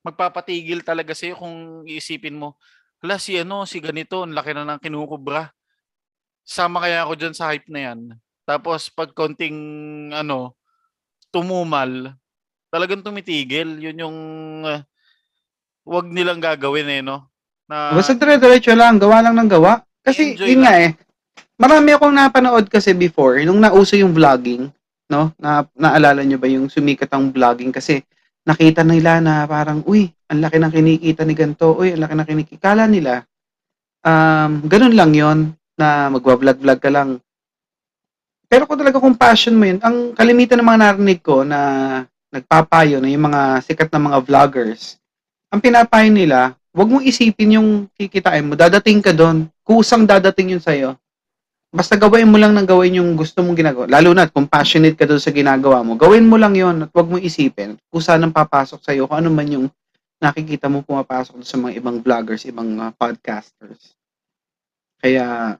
magpapatigil 0.00 0.80
talaga 0.80 1.12
sa'yo 1.12 1.36
kung 1.36 1.84
iisipin 1.84 2.40
mo, 2.40 2.56
hala 3.04 3.20
si 3.20 3.36
ano, 3.36 3.68
si 3.68 3.76
ganito, 3.84 4.24
ang 4.24 4.32
laki 4.32 4.56
na 4.56 4.64
ng 4.64 4.80
kinukubra. 4.80 5.52
Sama 6.48 6.80
kaya 6.80 7.04
ako 7.04 7.12
dyan 7.12 7.36
sa 7.36 7.52
hype 7.52 7.68
na 7.68 7.92
yan. 7.92 8.00
Tapos 8.48 8.88
pag 8.88 9.12
konting 9.12 9.52
ano, 10.16 10.56
tumumal, 11.28 12.16
talagang 12.72 13.04
tumitigil. 13.04 13.76
Yun 13.76 14.00
yung 14.00 14.18
uh, 14.64 14.80
wag 15.84 16.08
nilang 16.08 16.40
gagawin 16.40 16.88
eh, 16.88 17.04
no? 17.04 17.28
Na, 17.68 17.92
Basta 17.92 18.16
dire-diretso 18.16 18.72
lang, 18.72 18.96
gawa 18.96 19.20
lang 19.20 19.36
ng 19.36 19.50
gawa. 19.52 19.84
Kasi 20.00 20.34
Enjoy 20.34 20.56
yun 20.56 20.64
lang. 20.64 20.72
nga 20.72 20.74
eh. 20.80 20.90
Marami 21.60 21.88
akong 21.92 22.14
napanood 22.16 22.66
kasi 22.72 22.96
before, 22.96 23.44
nung 23.44 23.60
nauso 23.60 23.92
yung 23.98 24.16
vlogging, 24.16 24.72
no? 25.12 25.36
Na 25.36 25.68
naalala 25.76 26.24
nyo 26.24 26.40
ba 26.40 26.48
yung 26.48 26.72
sumikat 26.72 27.12
ang 27.12 27.28
vlogging 27.28 27.74
kasi 27.74 28.00
nakita 28.48 28.80
nila 28.80 29.20
na 29.20 29.44
parang, 29.44 29.84
uy, 29.84 30.08
ang 30.32 30.40
laki 30.40 30.56
ng 30.56 30.72
kinikita 30.72 31.22
ni 31.28 31.34
ganito, 31.36 31.76
uy, 31.76 31.92
ang 31.92 32.00
laki 32.08 32.14
ng 32.16 32.28
kinikita. 32.28 32.72
Kala 32.72 32.88
nila, 32.88 33.20
um, 34.00 34.64
ganun 34.64 34.96
lang 34.96 35.12
yon 35.12 35.38
na 35.76 36.08
magwa-vlog-vlog 36.08 36.80
ka 36.80 36.90
lang. 36.90 37.20
Pero 38.48 38.64
kung 38.64 38.80
talaga 38.80 38.96
kung 38.96 39.18
passion 39.18 39.52
mo 39.52 39.68
yun, 39.68 39.76
ang 39.84 40.16
kalimitan 40.16 40.56
ng 40.56 40.68
mga 40.72 40.80
narinig 40.80 41.20
ko 41.20 41.44
na 41.44 41.60
nagpapayo 42.32 42.96
na 43.00 43.12
yung 43.12 43.28
mga 43.28 43.60
sikat 43.60 43.92
na 43.92 44.00
mga 44.00 44.18
vloggers, 44.24 44.96
ang 45.52 45.60
pinapayo 45.60 46.08
nila, 46.08 46.57
wag 46.78 46.88
mong 46.88 47.02
isipin 47.02 47.58
yung 47.58 47.90
kikitain 47.98 48.46
mo. 48.46 48.54
Dadating 48.54 49.02
ka 49.02 49.10
doon. 49.10 49.50
Kusang 49.66 50.06
dadating 50.06 50.54
yun 50.54 50.62
sa'yo. 50.62 50.94
Basta 51.68 51.98
gawin 51.98 52.30
mo 52.30 52.38
lang 52.38 52.54
ng 52.54 52.64
gawin 52.64 53.02
yung 53.02 53.18
gusto 53.18 53.42
mong 53.42 53.58
ginagawa. 53.58 53.84
Lalo 53.90 54.14
na 54.14 54.30
kung 54.30 54.46
passionate 54.46 54.94
ka 54.94 55.04
doon 55.04 55.20
sa 55.20 55.34
ginagawa 55.34 55.84
mo, 55.84 55.98
gawin 55.98 56.24
mo 56.24 56.40
lang 56.40 56.56
yon 56.56 56.86
at 56.86 56.90
wag 56.94 57.10
mong 57.10 57.20
isipin 57.20 57.76
kung 57.92 58.00
saan 58.00 58.24
ang 58.24 58.32
papasok 58.32 58.80
sa'yo, 58.80 59.04
kung 59.04 59.20
ano 59.20 59.28
man 59.28 59.44
yung 59.50 59.66
nakikita 60.22 60.66
mo 60.66 60.80
pumapasok 60.80 61.44
sa 61.44 61.60
mga 61.60 61.78
ibang 61.78 61.98
vloggers, 62.00 62.48
ibang 62.48 62.72
uh, 62.80 62.90
podcasters. 62.96 63.94
Kaya, 64.98 65.54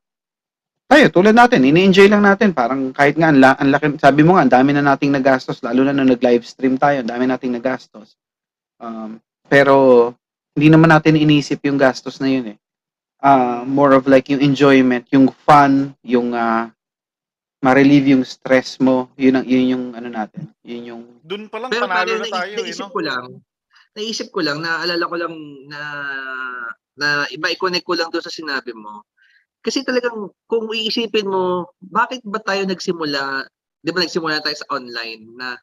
tayo, 0.88 1.04
tulad 1.12 1.36
natin, 1.36 1.62
ini-enjoy 1.62 2.10
lang 2.10 2.24
natin. 2.24 2.56
Parang 2.56 2.90
kahit 2.90 3.14
nga, 3.14 3.30
ang, 3.30 3.38
la- 3.38 3.58
ang 3.60 3.70
laki, 3.70 4.00
sabi 4.00 4.24
mo 4.24 4.34
nga, 4.34 4.48
ang 4.48 4.52
dami 4.56 4.74
na 4.74 4.82
nating 4.82 5.12
nagastos, 5.12 5.62
lalo 5.62 5.86
na 5.86 5.94
nung 5.94 6.10
nag-live 6.10 6.42
stream 6.42 6.74
tayo, 6.80 7.04
ang 7.04 7.10
dami 7.12 7.28
nating 7.28 7.54
nagastos. 7.54 8.16
Um, 8.80 9.22
pero, 9.46 10.10
hindi 10.58 10.74
naman 10.74 10.90
natin 10.90 11.14
inisip 11.14 11.62
yung 11.62 11.78
gastos 11.78 12.18
na 12.18 12.26
yun 12.26 12.58
eh. 12.58 12.58
Uh, 13.22 13.62
more 13.62 13.94
of 13.94 14.10
like 14.10 14.26
yung 14.26 14.42
enjoyment, 14.42 15.06
yung 15.14 15.30
fun, 15.30 15.94
yung 16.02 16.34
uh, 16.34 16.66
ma-relieve 17.62 18.10
yung 18.10 18.26
stress 18.26 18.82
mo, 18.82 19.06
yun 19.14 19.38
ang 19.38 19.46
yun 19.46 19.70
yung 19.70 19.84
ano 19.94 20.10
natin, 20.10 20.50
yun 20.66 20.82
yung 20.82 21.02
Doon 21.22 21.46
pa 21.46 21.62
lang 21.62 21.70
Pero 21.70 21.86
panalo 21.86 22.10
pare, 22.18 22.22
na 22.22 22.26
tayo, 22.26 22.54
eh, 22.54 22.58
naisip 22.62 22.86
no? 22.90 22.94
ko 22.94 23.00
lang, 23.02 23.24
naisip 23.94 24.28
ko 24.34 24.40
lang, 24.42 24.58
naalala 24.62 25.04
ko 25.06 25.16
lang 25.18 25.34
na, 25.70 25.80
na 26.98 27.06
iba 27.30 27.46
i-connect 27.54 27.86
ko 27.86 27.94
lang 27.94 28.10
doon 28.10 28.22
sa 28.26 28.34
sinabi 28.34 28.74
mo. 28.74 29.06
Kasi 29.62 29.82
talagang, 29.82 30.30
kung 30.46 30.70
iisipin 30.70 31.26
mo, 31.26 31.74
bakit 31.82 32.22
ba 32.22 32.38
tayo 32.42 32.62
nagsimula, 32.66 33.46
di 33.82 33.90
ba 33.90 34.02
nagsimula 34.02 34.38
tayo 34.42 34.54
sa 34.54 34.70
online, 34.74 35.22
na 35.34 35.58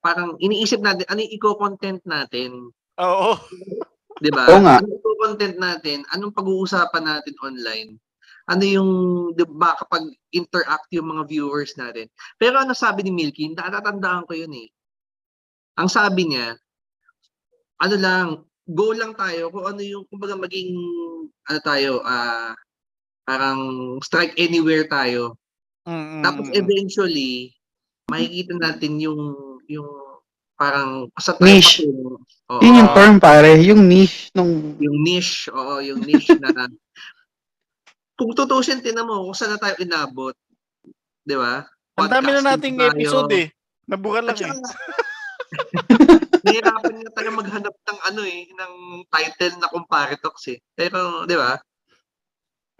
parang 0.00 0.36
iniisip 0.40 0.80
natin, 0.80 1.04
ano 1.08 1.20
yung 1.20 1.32
i-content 1.36 2.00
natin, 2.08 2.72
Oo. 3.00 3.32
di 4.24 4.32
ba? 4.32 4.48
Oo 4.48 4.64
nga. 4.64 4.80
Ano 4.80 4.88
yung 4.88 5.20
content 5.20 5.56
natin, 5.60 5.98
anong 6.16 6.32
pag-uusapan 6.32 7.04
natin 7.04 7.34
online, 7.44 8.00
ano 8.48 8.64
yung, 8.64 8.90
di 9.36 9.44
ba, 9.44 9.76
kapag 9.76 10.08
interact 10.32 10.88
yung 10.96 11.12
mga 11.12 11.28
viewers 11.28 11.76
natin. 11.76 12.08
Pero 12.40 12.60
ano 12.60 12.72
sabi 12.72 13.04
ni 13.04 13.12
Milky, 13.12 13.52
natatandaan 13.52 14.24
ko 14.24 14.32
yun 14.32 14.52
eh. 14.56 14.68
Ang 15.76 15.88
sabi 15.92 16.32
niya, 16.32 16.56
ano 17.80 17.96
lang, 18.00 18.26
go 18.64 18.96
lang 18.96 19.12
tayo 19.12 19.52
kung 19.52 19.64
ano 19.68 19.80
yung, 19.84 20.04
kumbaga 20.08 20.36
maging, 20.40 20.72
ano 21.52 21.58
tayo, 21.60 22.00
ah, 22.04 22.56
parang 23.28 23.60
strike 24.04 24.36
anywhere 24.40 24.88
tayo. 24.88 25.36
Mm, 25.84 26.20
mm, 26.20 26.22
Tapos 26.24 26.46
eventually, 26.52 27.52
makikita 28.08 28.56
natin 28.56 29.00
yung, 29.00 29.20
yung 29.68 29.88
parang, 30.56 31.08
sa 31.20 31.36
Niche. 31.40 31.84
Oo. 32.44 32.60
yun 32.60 32.76
yung 32.84 32.92
term 32.92 33.16
pare, 33.16 33.56
yung 33.64 33.88
niche 33.88 34.28
nung 34.36 34.76
yung 34.76 34.98
niche, 35.00 35.48
oo, 35.48 35.80
yung 35.80 36.04
niche 36.04 36.36
na 36.36 36.52
kung 38.18 38.30
tutusin 38.36 38.84
tinan 38.84 39.08
mo 39.08 39.24
kung 39.26 39.36
saan 39.36 39.56
na 39.56 39.60
tayo 39.60 39.74
inabot. 39.80 40.36
'Di 41.24 41.34
ba? 41.40 41.64
Ang 41.98 42.10
dami 42.10 42.30
na 42.30 42.54
nating 42.54 42.76
tayo. 42.78 42.90
episode 42.92 43.32
eh. 43.32 43.46
Nabura 43.88 44.20
lang 44.20 44.36
At 44.36 44.44
eh. 44.44 44.48
saka, 44.50 44.68
nahirapan 46.44 46.94
nga 47.00 47.12
tayo 47.14 47.30
maghanap 47.32 47.74
ng 47.74 48.00
ano 48.12 48.22
eh, 48.24 48.42
ng 48.50 48.72
title 49.08 49.54
na 49.60 49.70
Comparitox 49.70 50.36
eh. 50.52 50.58
Pero, 50.76 51.24
di 51.28 51.36
ba? 51.36 51.56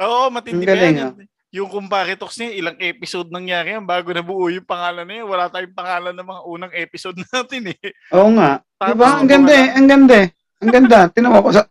Oo, 0.02 0.28
matindi 0.32 0.64
Ang 0.64 0.68
pa 0.68 0.70
galing, 0.74 0.96
yan. 0.98 1.14
Yung, 1.54 1.70
yung 1.70 1.70
Comparitox 1.70 2.34
niya, 2.42 2.50
ilang 2.50 2.76
episode 2.82 3.30
nangyari 3.30 3.78
yan 3.78 3.86
bago 3.86 4.10
nabuo 4.10 4.50
yung 4.50 4.66
pangalan 4.66 5.06
yun. 5.06 5.30
Wala 5.30 5.46
tayong 5.46 5.70
pangalan 5.70 6.10
ng 6.10 6.26
mga 6.26 6.42
unang 6.50 6.72
episode 6.74 7.14
natin 7.30 7.70
eh. 7.70 7.94
Oo 8.10 8.34
nga. 8.34 8.58
Tapos, 8.74 8.90
Diba? 8.98 9.08
Ang 9.22 9.30
ganda 9.30 9.52
eh. 9.54 9.68
Ang 9.70 9.86
ganda 9.86 10.14
eh. 10.18 10.28
Ang 10.58 10.70
ganda. 10.74 10.98
Tinawa 11.08 11.38
ko 11.38 11.48
sa... 11.54 11.62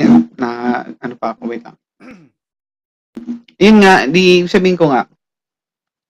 Yan. 0.00 0.32
Na, 0.40 0.48
ano 0.96 1.14
pa 1.20 1.36
ako. 1.36 1.52
Wait 1.52 1.60
lang. 1.60 1.76
Yun 3.60 3.76
nga. 3.84 4.08
Di 4.08 4.48
sabihin 4.48 4.80
ko 4.80 4.88
nga. 4.88 5.04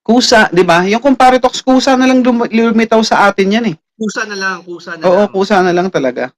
Kusa, 0.01 0.47
di 0.49 0.63
ba? 0.63 0.87
Yung 0.87 1.03
Comparitox, 1.03 1.61
kusa 1.61 1.93
na 1.93 2.07
lang 2.07 2.23
lum- 2.23 2.47
lumitaw 2.49 3.03
sa 3.03 3.27
atin 3.27 3.53
yan 3.59 3.65
eh. 3.69 3.75
Kusa 3.93 4.25
na 4.25 4.33
lang, 4.33 4.57
kusa 4.65 4.97
na 4.97 5.03
Oo, 5.05 5.27
lang. 5.27 5.29
kusa 5.29 5.55
na 5.61 5.69
lang 5.75 5.87
talaga. 5.93 6.33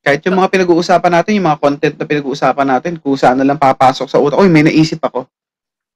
Kahit 0.00 0.24
yung 0.24 0.40
mga 0.40 0.48
pinag-uusapan 0.48 1.12
natin, 1.12 1.36
yung 1.36 1.44
mga 1.44 1.60
content 1.60 1.94
na 2.00 2.08
pinag-uusapan 2.08 2.66
natin, 2.72 2.92
kusa 2.96 3.36
na 3.36 3.44
lang 3.44 3.60
papasok 3.60 4.08
sa 4.08 4.16
utak. 4.16 4.40
Uy, 4.40 4.48
may 4.48 4.64
naisip 4.64 4.96
ako. 5.04 5.28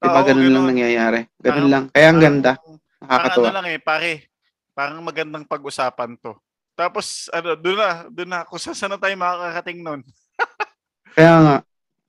Diba, 0.03 0.19
Oo, 0.19 0.25
ganun 0.27 0.43
lang 0.43 0.51
ganun. 0.51 0.67
nangyayari. 0.75 1.19
Ganun 1.39 1.47
Parang- 1.55 1.71
lang. 1.71 1.83
Kaya 1.89 2.07
ang 2.11 2.19
ganda. 2.19 2.51
Parang 2.59 2.79
Nakakatuwa. 2.99 3.45
ano 3.47 3.55
lang 3.55 3.67
eh, 3.67 3.79
pare. 3.79 4.11
Parang 4.75 4.99
magandang 4.99 5.45
pag-usapan 5.47 6.11
to. 6.19 6.35
Tapos, 6.73 7.29
ano, 7.31 7.55
doon 7.55 7.77
na, 7.79 7.89
doon 8.11 8.29
na, 8.29 8.39
kung 8.43 8.59
saan 8.59 8.91
na 8.91 8.99
tayo 8.99 9.15
makakarating 9.15 9.79
nun. 9.79 10.01
Kaya 11.15 11.35
nga. 11.39 11.57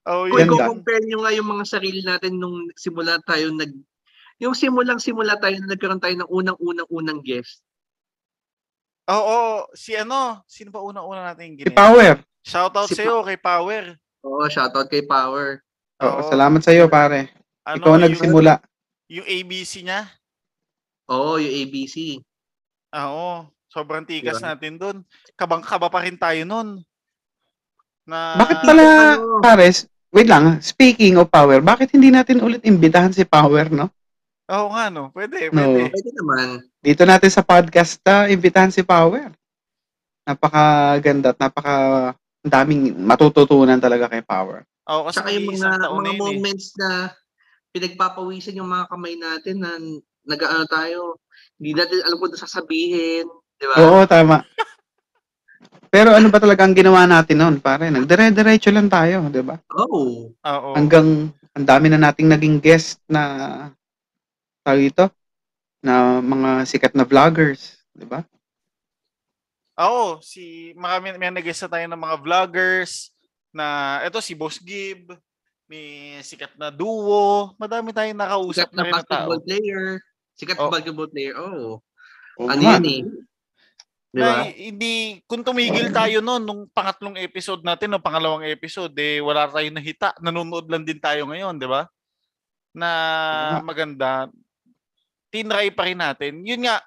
Oh, 0.05 0.27
Kung 0.27 0.37
yun. 0.37 0.49
Ganda. 0.51 0.65
i-compare 0.67 1.05
nyo 1.07 1.19
nga 1.23 1.33
yung 1.33 1.49
mga 1.49 1.65
sarili 1.65 2.01
natin 2.03 2.35
nung 2.35 2.67
simula 2.75 3.17
tayo 3.23 3.55
nag 3.55 3.73
yung 4.37 4.53
simulang 4.53 4.99
simula 4.99 5.39
tayo 5.39 5.55
na 5.57 5.71
nagkaroon 5.71 6.03
tayo 6.03 6.13
ng 6.19 6.29
unang-unang-unang 6.29 7.23
guest. 7.23 7.63
Oo, 9.07 9.69
si 9.73 9.95
ano, 9.95 10.43
sino 10.45 10.73
ba 10.73 10.81
unang-una 10.81 11.31
natin 11.31 11.55
Si 11.55 11.63
ginest? 11.63 11.77
Power. 11.77 12.19
Shoutout 12.43 12.89
Si 12.91 12.97
sa'yo 12.99 13.23
kay 13.23 13.39
Power. 13.39 13.95
Oo, 14.21 14.43
shoutout 14.49 14.89
kay 14.89 15.05
Power. 15.05 15.61
Oo, 16.03 16.19
Oo. 16.19 16.27
salamat 16.27 16.61
sa 16.61 16.73
iyo, 16.73 16.89
pare. 16.89 17.31
Ano, 17.65 17.77
Ikaw 17.77 17.89
ang 17.89 17.97
yung- 17.97 18.05
nagsimula. 18.07 18.53
Yung 19.11 19.27
ABC 19.27 19.73
niya. 19.81 20.01
Oo, 21.07 21.37
yung 21.37 21.55
ABC. 21.55 22.21
Ah, 22.89 23.09
Oo, 23.09 23.35
sobrang 23.67 24.05
tigas 24.05 24.39
Diba? 24.39 24.53
natin 24.53 24.73
doon. 24.77 24.97
Kabang-kaba 25.35 25.89
pa 25.89 26.05
rin 26.05 26.15
tayo 26.15 26.45
noon. 26.45 26.81
Na 28.05 28.37
Bakit 28.37 28.59
pala, 28.63 28.83
ano? 29.17 29.41
pares, 29.41 29.89
wait 30.11 30.29
lang, 30.29 30.61
speaking 30.61 31.17
of 31.17 31.27
Power, 31.27 31.59
bakit 31.59 31.89
hindi 31.91 32.13
natin 32.13 32.39
ulit 32.39 32.61
imbitahan 32.63 33.11
si 33.11 33.25
Power, 33.25 33.67
no? 33.67 33.89
Oo 34.45 34.69
nga 34.71 34.93
no, 34.93 35.09
pwede, 35.11 35.49
No. 35.49 35.57
pwede. 35.57 35.89
Pwede 35.89 36.11
naman. 36.13 36.47
Dito 36.79 37.03
natin 37.03 37.33
sa 37.33 37.41
podcast, 37.41 37.97
uh, 38.05 38.29
imbitahan 38.29 38.69
si 38.69 38.85
Power. 38.85 39.33
Napakaganda 40.23 41.33
at 41.33 41.41
napaka 41.41 41.75
daming 42.41 42.93
matututunan 42.95 43.81
talaga 43.81 44.05
kay 44.07 44.21
Power. 44.21 44.69
Oo, 44.85 45.09
kasi 45.09 45.17
Saka 45.19 45.33
yung 45.33 45.49
mga, 45.49 45.69
mga 45.83 46.13
eh. 46.13 46.19
moments 46.21 46.77
na 46.77 47.09
pinagpapawisan 47.75 48.55
yung 48.55 48.71
mga 48.71 48.87
kamay 48.87 49.19
natin 49.19 49.59
na 49.59 49.75
nag-ano 50.23 50.65
tayo. 50.71 51.19
Hindi 51.59 51.75
natin 51.75 52.07
alam 52.07 52.17
kung 52.23 52.31
ano 52.31 52.39
sasabihin. 52.39 53.27
Di 53.59 53.67
ba? 53.67 53.75
Oo, 53.83 54.07
tama. 54.07 54.47
Pero 55.91 56.15
ano 56.15 56.27
ba 56.31 56.39
talaga 56.39 56.63
ang 56.67 56.75
ginawa 56.75 57.07
natin 57.07 57.39
noon, 57.39 57.57
pare? 57.59 57.91
Nagdire-diretso 57.91 58.71
lang 58.71 58.87
tayo, 58.91 59.27
di 59.31 59.43
ba? 59.43 59.59
Oo. 59.75 60.31
Oo. 60.31 60.71
Hanggang 60.75 61.31
ang 61.55 61.67
dami 61.67 61.87
na 61.91 61.99
nating 61.99 62.31
naging 62.31 62.59
guest 62.59 62.99
na 63.07 63.23
tawag 64.67 64.91
ito 64.91 65.07
na 65.83 66.19
mga 66.19 66.67
sikat 66.67 66.93
na 66.99 67.07
vloggers, 67.07 67.79
di 67.95 68.07
ba? 68.07 68.27
Oo, 69.79 70.19
si 70.23 70.75
marami 70.79 71.15
may 71.15 71.31
nag 71.31 71.47
na 71.47 71.71
tayo 71.71 71.87
ng 71.91 72.03
mga 72.03 72.17
vloggers 72.23 73.11
na 73.55 73.99
eto 74.03 74.19
si 74.19 74.35
Boss 74.35 74.59
Gib, 74.59 75.15
may 75.65 75.87
sikat 76.21 76.53
na 76.55 76.69
duo, 76.69 77.55
madami 77.57 77.91
tayong 77.91 78.19
nakausap 78.19 78.69
Sikat 78.69 78.75
na 78.75 78.77
na 78.77 78.85
rin 78.85 78.93
na 78.93 79.01
tao. 79.01 79.09
basketball 79.09 79.43
player. 79.43 79.85
Sikat 80.35 80.57
Oh. 80.57 80.63
na 80.63 80.73
basketball 80.73 81.09
player. 81.09 81.35
Oo. 81.35 81.69
Oo 82.37 82.49
Ano 82.51 82.61
nga. 82.61 82.77
yun 82.77 82.85
eh. 82.85 83.03
Di 84.11 84.21
ba? 84.21 84.31
Na 84.31 84.47
hindi 84.47 84.95
kung 85.25 85.43
tumigil 85.43 85.91
tayo 85.91 86.21
noon 86.21 86.43
nung 86.43 86.63
pangatlong 86.71 87.19
episode 87.19 87.65
natin, 87.65 87.91
no 87.91 87.99
pangalawang 87.99 88.47
episode, 88.47 88.95
eh 88.95 89.19
wala 89.19 89.49
tayong 89.49 89.75
nahita. 89.75 90.15
Nanonood 90.21 90.71
lang 90.71 90.87
din 90.87 91.01
tayo 91.03 91.27
ngayon, 91.27 91.59
di 91.59 91.67
ba? 91.67 91.89
Na 92.71 92.91
maganda. 93.61 94.31
Tinry 95.31 95.75
pa 95.75 95.89
rin 95.89 95.99
natin. 95.99 96.47
Yun 96.47 96.63
nga, 96.63 96.79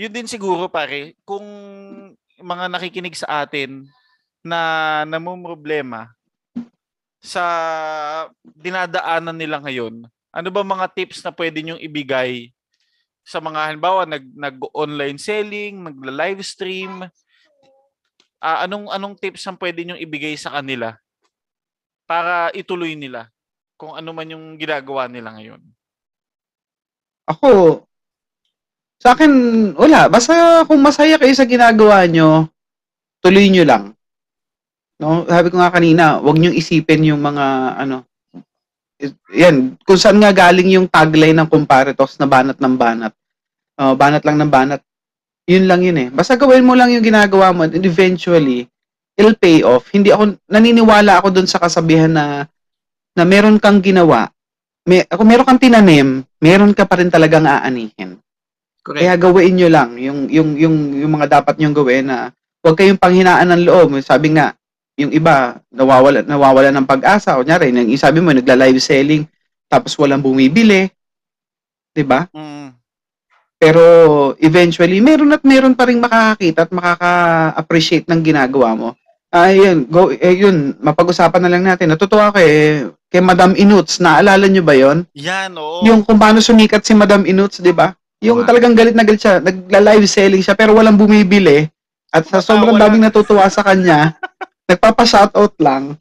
yun 0.00 0.08
din 0.08 0.24
siguro 0.24 0.72
pare, 0.72 1.20
kung 1.20 1.44
mga 2.40 2.64
nakikinig 2.70 3.12
sa 3.12 3.44
atin 3.44 3.84
na 4.40 4.58
namumroblema 5.04 6.08
sa 7.22 7.44
dinadaanan 8.42 9.38
nila 9.38 9.62
ngayon, 9.62 10.02
ano 10.34 10.48
ba 10.50 10.66
mga 10.66 10.90
tips 10.90 11.22
na 11.22 11.30
pwede 11.30 11.62
nyong 11.62 11.78
ibigay 11.78 12.50
sa 13.22 13.38
mga 13.38 13.70
halimbawa 13.70 14.02
nag 14.02 14.26
nag-online 14.34 15.16
selling, 15.22 15.78
nagla-live 15.86 16.42
stream, 16.42 17.06
ah, 18.42 18.66
anong 18.66 18.90
anong 18.90 19.14
tips 19.14 19.46
ang 19.46 19.54
pwede 19.54 19.86
nyong 19.86 20.02
ibigay 20.02 20.34
sa 20.34 20.50
kanila 20.58 20.98
para 22.10 22.50
ituloy 22.58 22.98
nila 22.98 23.30
kung 23.78 23.94
ano 23.94 24.10
man 24.10 24.26
yung 24.26 24.58
ginagawa 24.58 25.06
nila 25.06 25.30
ngayon? 25.38 25.62
Ako, 27.30 27.86
sa 29.02 29.18
akin, 29.18 29.32
wala. 29.74 30.06
Basta 30.06 30.62
kung 30.66 30.78
masaya 30.78 31.18
kayo 31.18 31.34
sa 31.34 31.42
ginagawa 31.42 32.06
nyo, 32.06 32.46
tuloy 33.18 33.50
nyo 33.50 33.66
lang. 33.66 33.84
No? 35.02 35.26
Sabi 35.26 35.50
ko 35.50 35.58
nga 35.58 35.74
kanina, 35.74 36.22
wag 36.22 36.38
nyo 36.38 36.54
isipin 36.54 37.02
yung 37.02 37.18
mga, 37.18 37.74
ano, 37.82 38.06
yan, 39.34 39.74
kung 39.82 39.98
saan 39.98 40.22
nga 40.22 40.30
galing 40.30 40.78
yung 40.78 40.86
tagline 40.86 41.34
ng 41.34 41.50
Comparitos 41.50 42.14
na 42.22 42.30
banat 42.30 42.62
ng 42.62 42.74
banat. 42.78 43.10
Oh, 43.82 43.98
banat 43.98 44.22
lang 44.22 44.38
ng 44.38 44.46
banat. 44.46 44.78
Yun 45.50 45.66
lang 45.66 45.82
yun 45.82 45.98
eh. 45.98 46.08
Basta 46.14 46.38
gawin 46.38 46.62
mo 46.62 46.78
lang 46.78 46.94
yung 46.94 47.02
ginagawa 47.02 47.50
mo 47.50 47.66
and 47.66 47.82
eventually, 47.82 48.70
it'll 49.18 49.34
pay 49.34 49.66
off. 49.66 49.90
Hindi 49.90 50.14
ako, 50.14 50.38
naniniwala 50.46 51.18
ako 51.18 51.34
dun 51.34 51.50
sa 51.50 51.58
kasabihan 51.58 52.14
na 52.14 52.46
na 53.12 53.26
meron 53.26 53.58
kang 53.58 53.82
ginawa, 53.82 54.30
may, 54.86 55.04
kung 55.04 55.28
meron 55.28 55.44
kang 55.44 55.60
tinanim, 55.60 56.22
meron 56.38 56.72
ka 56.72 56.86
pa 56.86 57.02
rin 57.02 57.10
talagang 57.10 57.44
aanihin. 57.44 58.22
Correct. 58.82 59.02
Kaya 59.02 59.14
gawin 59.18 59.54
nyo 59.58 59.68
lang 59.70 59.90
yung, 59.98 60.26
yung, 60.30 60.50
yung, 60.58 60.76
yung 60.94 61.12
mga 61.12 61.42
dapat 61.42 61.58
nyong 61.58 61.76
gawin 61.76 62.06
na 62.06 62.30
huwag 62.62 62.78
kayong 62.78 62.98
panghinaan 62.98 63.50
ng 63.50 63.62
loob. 63.66 63.98
Sabi 64.02 64.34
nga, 64.34 64.54
yung 65.00 65.12
iba, 65.12 65.56
nawawala, 65.72 66.20
nawawala 66.24 66.68
ng 66.68 66.88
pag-asa. 66.88 67.38
Kunyari, 67.40 67.72
nang 67.72 67.88
sabi 67.96 68.20
mo, 68.20 68.32
nagla-live 68.32 68.80
selling, 68.80 69.24
tapos 69.72 69.96
walang 69.96 70.20
bumibili. 70.20 70.92
'Di 71.96 72.04
ba? 72.04 72.28
Mm. 72.32 72.76
Pero 73.62 73.84
eventually, 74.42 74.98
meron 74.98 75.32
at 75.32 75.46
meron 75.46 75.78
pa 75.78 75.86
rin 75.86 76.02
makakakita 76.02 76.66
at 76.66 76.72
makaka-appreciate 76.74 78.10
ng 78.10 78.20
ginagawa 78.20 78.74
mo. 78.74 78.88
Ayun, 79.32 79.88
go, 79.88 80.12
eh, 80.12 80.34
yun, 80.34 80.76
mapag-usapan 80.82 81.40
na 81.40 81.48
lang 81.48 81.64
natin. 81.64 81.88
Natutuwa 81.88 82.34
ko 82.34 82.42
eh, 82.42 82.90
kay 83.08 83.22
Madam 83.22 83.56
Inuts, 83.56 84.02
naalala 84.02 84.44
nyo 84.44 84.60
ba 84.66 84.74
yon? 84.76 85.08
Yan, 85.16 85.56
oo. 85.56 85.86
Yung 85.88 86.04
kung 86.04 86.20
paano 86.20 86.42
sumikat 86.42 86.84
si 86.84 86.92
Madam 86.92 87.24
Inuts, 87.24 87.64
di 87.64 87.72
ba? 87.72 87.96
Yung 88.20 88.44
Tama. 88.44 88.48
talagang 88.50 88.74
galit 88.76 88.92
na 88.98 89.06
galit 89.06 89.24
siya, 89.24 89.40
nagla-live 89.40 90.04
selling 90.10 90.42
siya 90.44 90.58
pero 90.58 90.76
walang 90.76 90.98
bumibili. 91.00 91.64
At 92.12 92.28
sa 92.28 92.44
sobrang 92.44 92.76
daming 92.76 93.08
natutuwa 93.08 93.48
sa 93.48 93.64
kanya, 93.64 94.12
nagpapa-shoutout 94.68 95.54
lang. 95.62 95.96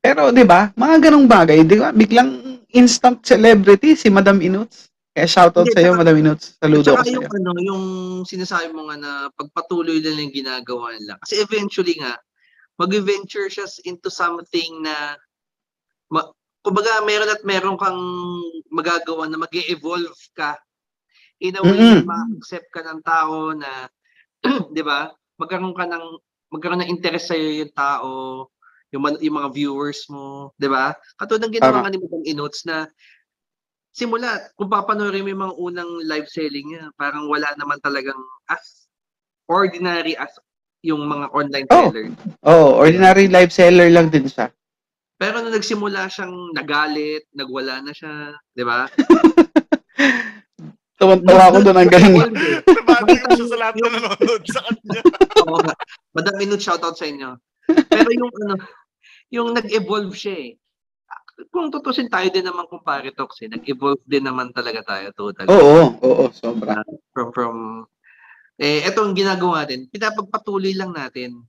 Pero 0.00 0.32
'di 0.32 0.44
ba, 0.48 0.72
mga 0.74 1.10
ganong 1.10 1.28
bagay, 1.28 1.64
'di 1.64 1.76
ba? 1.80 1.92
Biglang 1.92 2.60
instant 2.72 3.20
celebrity 3.26 3.98
si 3.98 4.08
Madam 4.08 4.38
Inuts. 4.40 4.90
Kaya 5.10 5.26
shoutout 5.26 5.66
sa 5.74 5.82
iyo, 5.82 5.98
Madam 5.98 6.14
Inuts. 6.14 6.54
Saludo 6.62 6.94
ko 6.94 7.02
sa 7.02 7.10
yung, 7.10 7.26
iyo. 7.26 7.34
ano, 7.34 7.50
yung 7.58 7.84
sinasabi 8.22 8.70
mo 8.70 8.86
nga 8.86 8.96
na 8.96 9.10
pagpatuloy 9.34 9.98
lang 9.98 10.22
yung 10.22 10.34
ginagawa 10.34 10.94
nila. 10.94 11.18
Kasi 11.18 11.42
eventually 11.42 11.98
nga, 11.98 12.14
mag-venture 12.78 13.50
siya 13.50 13.66
into 13.90 14.06
something 14.06 14.86
na, 14.86 15.18
ma, 16.14 16.30
kumbaga 16.62 17.02
meron 17.02 17.26
at 17.26 17.42
meron 17.42 17.76
kang 17.76 18.00
magagawa 18.70 19.26
na 19.26 19.36
mag 19.36 19.50
evolve 19.50 20.14
ka. 20.32 20.54
In 21.42 21.58
a 21.58 21.62
way 21.66 21.74
Mm-mm. 21.74 22.06
na 22.06 22.14
ma-accept 22.14 22.70
ka 22.70 22.80
ng 22.86 23.02
tao 23.02 23.50
na, 23.50 23.90
di 24.76 24.82
ba, 24.86 25.10
magkaroon 25.42 25.74
ka 25.74 25.90
ng, 25.90 26.04
magkaroon 26.50 26.82
ng 26.82 26.92
interest 26.92 27.30
sa'yo 27.30 27.62
yung 27.62 27.72
tao, 27.72 28.10
yung, 28.90 29.02
man- 29.02 29.22
yung 29.22 29.38
mga 29.38 29.50
viewers 29.54 30.04
mo, 30.10 30.50
di 30.58 30.66
ba? 30.66 30.92
Katulad 31.16 31.46
ng 31.46 31.54
ginawa 31.54 31.86
nga 31.86 31.90
ni 31.90 31.98
Madam 32.02 32.22
Inots 32.26 32.66
na 32.66 32.90
simula, 33.90 34.50
kung 34.58 34.70
papanoorin 34.70 35.22
mo 35.22 35.30
yung 35.30 35.44
mga 35.46 35.56
unang 35.58 35.90
live 36.04 36.28
selling 36.30 36.66
niya, 36.74 36.90
parang 36.98 37.30
wala 37.30 37.50
naman 37.54 37.78
talagang 37.78 38.18
as 38.50 38.90
ordinary 39.46 40.14
as 40.14 40.30
yung 40.82 41.06
mga 41.06 41.26
online 41.30 41.66
Oh. 41.70 41.90
seller. 41.90 42.06
Oh, 42.42 42.68
ordinary 42.78 43.28
live 43.28 43.52
seller 43.52 43.90
lang 43.92 44.10
din 44.10 44.26
siya. 44.26 44.50
Pero 45.20 45.44
nung 45.44 45.52
nagsimula 45.52 46.08
siyang 46.08 46.56
nagalit, 46.56 47.28
nagwala 47.36 47.84
na 47.84 47.92
siya, 47.92 48.32
di 48.56 48.64
ba? 48.64 48.88
Tuwan-tuwa 51.00 51.44
ako 51.48 51.58
doon 51.64 51.78
ang 51.80 51.90
galing. 51.90 52.16
Nabati 52.68 53.14
ko 53.24 53.26
siya 53.32 53.46
sa 53.48 53.56
lahat 53.56 53.74
na 53.80 53.88
nanonood 53.88 54.42
sa 54.44 54.60
kanya. 54.68 55.00
Oo 55.48 55.58
nga. 55.64 55.74
Madam 56.12 56.34
Minute 56.36 56.60
shoutout 56.60 56.96
sa 57.00 57.08
inyo. 57.08 57.40
Pero 57.88 58.08
yung 58.12 58.32
ano, 58.44 58.54
yung 59.32 59.48
nag-evolve 59.56 60.12
siya 60.12 60.36
eh. 60.36 60.50
Kung 61.48 61.72
tutusin 61.72 62.12
tayo 62.12 62.28
din 62.28 62.44
naman 62.44 62.68
kung 62.68 62.84
Paritox 62.84 63.40
eh, 63.40 63.48
nag-evolve 63.48 64.04
din 64.04 64.28
naman 64.28 64.52
talaga 64.52 64.84
tayo 64.84 65.08
totally. 65.16 65.48
Oo, 65.48 65.96
oo, 66.04 66.24
sobra. 66.36 66.84
From, 67.16 67.32
from, 67.32 67.56
eh, 68.60 68.84
eto 68.84 69.00
ang 69.00 69.16
ginagawa 69.16 69.64
natin, 69.64 69.88
pinapagpatuloy 69.88 70.76
lang 70.76 70.92
natin. 70.92 71.40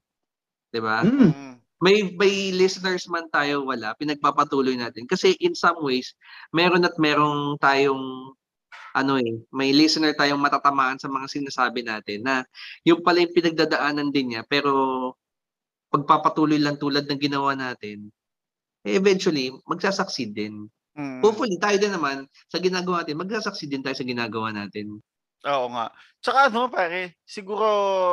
Di 0.72 0.80
ba? 0.80 1.04
Mm. 1.04 1.60
may 1.82 2.14
may 2.14 2.54
listeners 2.54 3.10
man 3.10 3.26
tayo 3.34 3.66
wala, 3.66 3.98
pinagpapatuloy 3.98 4.78
natin. 4.78 5.10
Kasi 5.10 5.34
in 5.42 5.58
some 5.58 5.82
ways, 5.82 6.14
meron 6.54 6.86
at 6.86 6.96
merong 7.02 7.58
tayong 7.58 8.32
ano 8.96 9.20
eh, 9.20 9.40
may 9.52 9.72
listener 9.72 10.16
tayong 10.16 10.40
matatamaan 10.40 11.00
sa 11.00 11.08
mga 11.08 11.28
sinasabi 11.32 11.84
natin 11.84 12.24
na 12.24 12.44
yung 12.84 13.00
pala 13.04 13.24
yung 13.24 13.36
pinagdadaanan 13.36 14.12
din 14.12 14.36
niya 14.36 14.44
pero 14.48 14.72
pagpapatuloy 15.92 16.58
lang 16.58 16.80
tulad 16.80 17.04
ng 17.04 17.20
ginawa 17.20 17.52
natin, 17.54 18.08
eh, 18.88 18.96
eventually, 18.96 19.52
magsasucceed 19.68 20.32
din. 20.32 20.66
Mm. 20.96 21.20
Hopefully, 21.20 21.60
tayo 21.60 21.78
din 21.78 21.92
naman, 21.92 22.26
sa 22.48 22.58
ginagawa 22.58 23.04
natin, 23.04 23.20
magsasucceed 23.20 23.70
din 23.70 23.84
tayo 23.84 23.96
sa 23.96 24.08
ginagawa 24.08 24.56
natin. 24.56 25.04
Oo 25.46 25.68
nga. 25.74 25.90
Tsaka 26.22 26.54
ano 26.54 26.70
pare, 26.70 27.18
siguro 27.26 27.66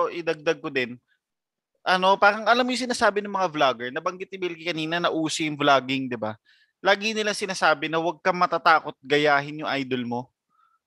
idagdag 0.08 0.58
ko 0.58 0.72
din. 0.72 0.96
Ano, 1.84 2.16
parang 2.20 2.44
alam 2.44 2.64
mo 2.64 2.72
yung 2.72 2.84
sinasabi 2.88 3.20
ng 3.24 3.32
mga 3.32 3.48
vlogger, 3.52 3.88
nabanggit 3.92 4.28
ni 4.32 4.38
Bilgy 4.40 4.64
kanina 4.68 4.96
na 5.00 5.12
uso 5.12 5.40
yung 5.44 5.56
vlogging, 5.56 6.08
'di 6.08 6.18
ba? 6.20 6.36
Lagi 6.84 7.12
nila 7.16 7.32
sinasabi 7.32 7.88
na 7.88 8.00
huwag 8.00 8.20
kang 8.20 8.36
matatakot 8.36 8.96
gayahin 9.00 9.64
yung 9.64 9.70
idol 9.72 10.04
mo. 10.04 10.20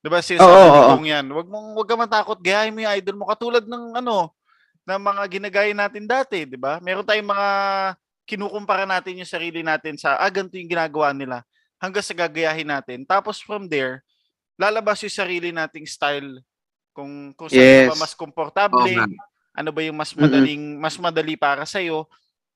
'Di 0.02 0.10
ba? 0.10 0.20
Oo, 0.20 0.50
ni 0.66 0.80
oo. 0.82 0.90
Kung 0.98 1.06
yan. 1.06 1.26
Huwag 1.30 1.48
mong 1.48 1.68
huwag 1.78 1.88
kang 1.88 2.02
matakot 2.02 2.40
gayahin 2.42 2.74
mo 2.74 2.82
yung 2.82 2.94
idol 2.98 3.18
mo 3.22 3.26
katulad 3.30 3.64
ng 3.66 4.02
ano, 4.02 4.34
ng 4.86 5.02
mga 5.02 5.24
ginagaya 5.30 5.74
natin 5.78 6.06
dati, 6.10 6.44
'di 6.50 6.58
ba? 6.58 6.82
Meron 6.82 7.06
tayong 7.06 7.30
mga 7.30 7.50
kinukumpara 8.26 8.86
natin 8.90 9.22
yung 9.22 9.30
sarili 9.30 9.62
natin 9.62 9.98
sa 9.98 10.18
ah, 10.18 10.30
ganito 10.34 10.58
yung 10.58 10.72
ginagawa 10.72 11.14
nila 11.14 11.46
hanggang 11.78 12.06
sa 12.06 12.18
gagayahin 12.18 12.70
natin. 12.70 13.06
Tapos 13.06 13.42
from 13.42 13.70
there, 13.70 14.02
lalabas 14.58 15.02
yung 15.06 15.14
sarili 15.14 15.50
nating 15.54 15.86
style 15.86 16.42
kung 16.94 17.32
kung 17.38 17.50
saan 17.50 17.66
ka 17.66 17.84
ba 17.86 17.96
Yes. 17.96 18.02
mas 18.04 18.14
komportable, 18.18 18.94
nga. 18.94 19.08
ano 19.58 19.70
ba 19.74 19.82
yung 19.84 19.98
mas 19.98 20.12
madaling 20.16 20.78
mas 20.82 20.96
madali 21.00 21.36
para 21.38 21.64
sa 21.66 21.80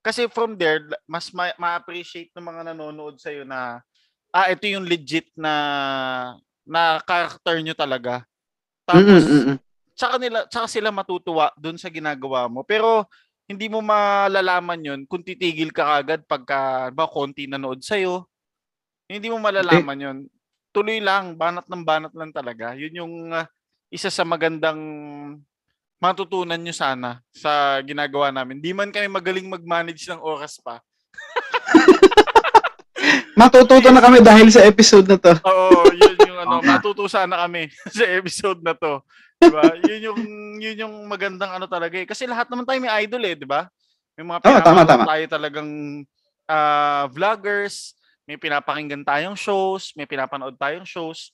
Kasi 0.05 0.29
from 0.29 0.53
there 0.57 0.85
mas 1.09 1.33
ma- 1.33 1.55
ma-appreciate 1.57 2.29
ng 2.35 2.45
mga 2.45 2.61
nanonood 2.73 3.17
sa 3.17 3.33
na 3.45 3.81
ah 4.35 4.47
ito 4.51 4.67
yung 4.69 4.85
legit 4.85 5.31
na 5.33 5.53
na 6.65 6.99
character 7.05 7.61
nyo 7.61 7.75
talaga. 7.77 8.25
Tapos 8.85 9.05
Mm-mm, 9.05 9.25
mm-mm. 9.25 9.57
tsaka 9.95 10.15
nila 10.19 10.39
tsaka 10.49 10.67
sila 10.67 10.89
matutuwa 10.91 11.53
doon 11.55 11.77
sa 11.77 11.93
ginagawa 11.93 12.49
mo. 12.49 12.65
Pero 12.65 13.05
hindi 13.45 13.69
mo 13.69 13.79
malalaman 13.81 14.81
'yon 14.81 15.01
kung 15.05 15.21
titigil 15.21 15.69
ka 15.69 16.01
agad 16.01 16.25
pagka 16.25 16.89
ba 16.89 17.05
konti 17.05 17.45
nanood 17.45 17.85
sa 17.85 17.97
Hindi 19.05 19.27
mo 19.29 19.37
malalaman 19.37 20.01
'yon. 20.01 20.17
Tuloy 20.73 20.99
lang, 20.99 21.37
banat 21.37 21.69
ng 21.69 21.85
banat 21.85 22.13
lang 22.17 22.33
talaga. 22.33 22.73
'Yun 22.73 22.99
yung 22.99 23.13
ah, 23.31 23.45
isa 23.93 24.09
sa 24.09 24.25
magandang 24.25 24.81
matutunan 26.01 26.59
nyo 26.59 26.75
sana 26.75 27.21
sa 27.31 27.79
ginagawa 27.85 28.33
namin. 28.33 28.59
Di 28.59 28.75
man 28.75 28.91
kami 28.91 29.07
magaling 29.07 29.47
mag-manage 29.47 30.09
ng 30.09 30.19
oras 30.19 30.59
pa. 30.59 30.81
Matututo 33.39 33.91
na 33.91 34.01
kami 34.01 34.23
dahil 34.23 34.51
sa 34.51 34.63
episode 34.63 35.07
na 35.07 35.17
to. 35.19 35.33
Oo, 35.43 35.83
yun 35.83 35.84
ano, 36.45 36.61
Oo 36.61 36.63
nga. 36.63 36.77
matuto 36.77 37.09
sana 37.09 37.41
kami 37.43 37.67
sa 37.97 38.05
episode 38.05 38.61
na 38.61 38.77
to. 38.77 39.01
'Di 39.41 39.49
ba? 39.49 39.73
Yun 39.89 40.01
yung 40.13 40.21
yun 40.61 40.77
yung 40.85 40.95
magandang 41.09 41.51
ano 41.57 41.65
talaga 41.65 41.97
eh. 41.97 42.05
Kasi 42.05 42.29
lahat 42.29 42.47
naman 42.47 42.63
tayo 42.63 42.77
may 42.77 42.93
idol 43.03 43.23
eh, 43.25 43.35
'di 43.35 43.49
ba? 43.49 43.65
May 44.15 44.23
mga 44.23 44.39
Oo, 44.45 44.59
tama, 44.63 44.81
tama. 44.87 45.03
tayo 45.09 45.25
talagang 45.27 45.69
ah, 46.47 47.09
vloggers, 47.11 47.97
may 48.29 48.37
pinapakinggan 48.37 49.01
tayong 49.03 49.35
shows, 49.35 49.91
may 49.97 50.05
pinapanood 50.07 50.55
tayong 50.55 50.85
shows. 50.87 51.33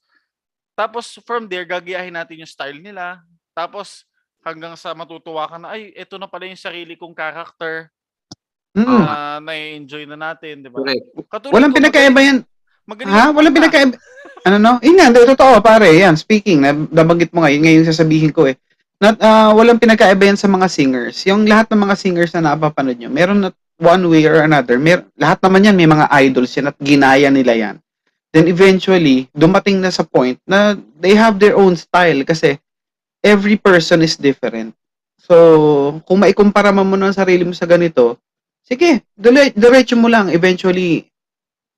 Tapos 0.73 1.19
from 1.27 1.45
there 1.51 1.67
gagayahin 1.67 2.15
natin 2.15 2.41
yung 2.41 2.49
style 2.49 2.79
nila. 2.79 3.19
Tapos 3.51 4.07
hanggang 4.41 4.73
sa 4.73 4.95
matutuwa 4.97 5.45
ka 5.45 5.59
na 5.61 5.75
ay 5.77 5.93
ito 5.93 6.15
na 6.17 6.25
pala 6.25 6.47
yung 6.49 6.57
sarili 6.57 6.95
kong 6.97 7.13
character 7.13 7.91
Mm. 8.71 8.87
na 8.87 9.43
na-enjoy 9.43 10.07
na 10.07 10.15
natin, 10.15 10.63
'di 10.63 10.71
ba? 10.71 10.79
Katulad 11.27 11.51
Walang 11.59 11.75
ko, 11.75 11.77
pinagkaiba 11.83 12.19
yan. 12.23 12.37
Magaling- 12.87 13.11
Walang 13.13 13.33
kumanta. 13.35 13.57
pinagkaiba. 13.57 13.95
Ano 14.41 14.57
no? 14.57 14.73
Yun 14.81 14.97
nga, 14.97 15.13
totoo 15.13 15.61
pare. 15.61 15.93
Yan, 15.93 16.17
speaking, 16.17 16.65
nab- 16.65 16.89
nabanggit 16.89 17.29
mo 17.29 17.45
nga, 17.45 17.53
yun 17.53 17.61
nga 17.61 17.73
yung 17.73 17.85
sasabihin 17.85 18.33
ko 18.33 18.49
eh. 18.49 18.57
Not, 19.01 19.17
ah, 19.21 19.53
walang 19.53 19.81
pinagkaiba 19.81 20.29
yan 20.29 20.37
sa 20.37 20.49
mga 20.49 20.69
singers. 20.69 21.25
Yung 21.25 21.45
lahat 21.45 21.69
ng 21.73 21.81
mga 21.81 21.95
singers 21.97 22.33
na 22.37 22.53
napapanood 22.53 22.97
nyo, 22.97 23.09
meron 23.09 23.41
na 23.41 23.49
one 23.81 24.05
way 24.09 24.25
or 24.29 24.45
another. 24.45 24.77
Mer 24.77 25.05
lahat 25.17 25.41
naman 25.41 25.65
yan, 25.65 25.75
may 25.77 25.89
mga 25.89 26.05
idols 26.29 26.53
yan 26.53 26.69
at 26.69 26.77
ginaya 26.77 27.29
nila 27.33 27.53
yan. 27.57 27.75
Then 28.31 28.47
eventually, 28.47 29.27
dumating 29.35 29.83
na 29.83 29.91
sa 29.91 30.05
point 30.07 30.39
na 30.47 30.77
they 31.01 31.17
have 31.17 31.35
their 31.41 31.57
own 31.57 31.75
style 31.75 32.23
kasi 32.23 32.55
every 33.19 33.57
person 33.59 34.05
is 34.05 34.15
different. 34.15 34.71
So, 35.19 35.99
kung 36.07 36.23
maikumpara 36.23 36.71
mo 36.71 36.85
ng 36.85 37.13
sarili 37.13 37.43
mo 37.43 37.53
sa 37.53 37.67
ganito, 37.67 38.17
sige, 38.63 39.03
dire- 39.13 39.53
diretso 39.53 39.99
mo 39.99 40.07
lang. 40.07 40.31
Eventually, 40.31 41.10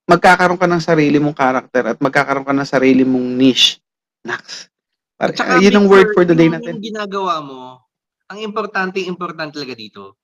magkakaroon 0.08 0.60
ka 0.60 0.68
ng 0.68 0.84
sarili 0.84 1.18
mong 1.20 1.38
character 1.38 1.84
at 1.96 1.98
magkakaroon 2.00 2.48
ka 2.48 2.56
ng 2.56 2.68
sarili 2.70 3.04
mong 3.08 3.28
niche. 3.40 3.80
Nax. 4.24 4.68
Par- 5.16 5.32
At 5.32 5.40
saka, 5.40 5.62
yun 5.64 5.84
ang 5.84 5.88
word 5.88 6.12
for 6.12 6.24
the 6.28 6.36
day 6.36 6.48
yung 6.52 6.60
natin. 6.60 6.80
ginagawa 6.84 7.40
mo, 7.40 7.80
ang 8.28 8.40
importante, 8.40 9.00
importante 9.04 9.60
talaga 9.60 9.76
dito, 9.76 10.20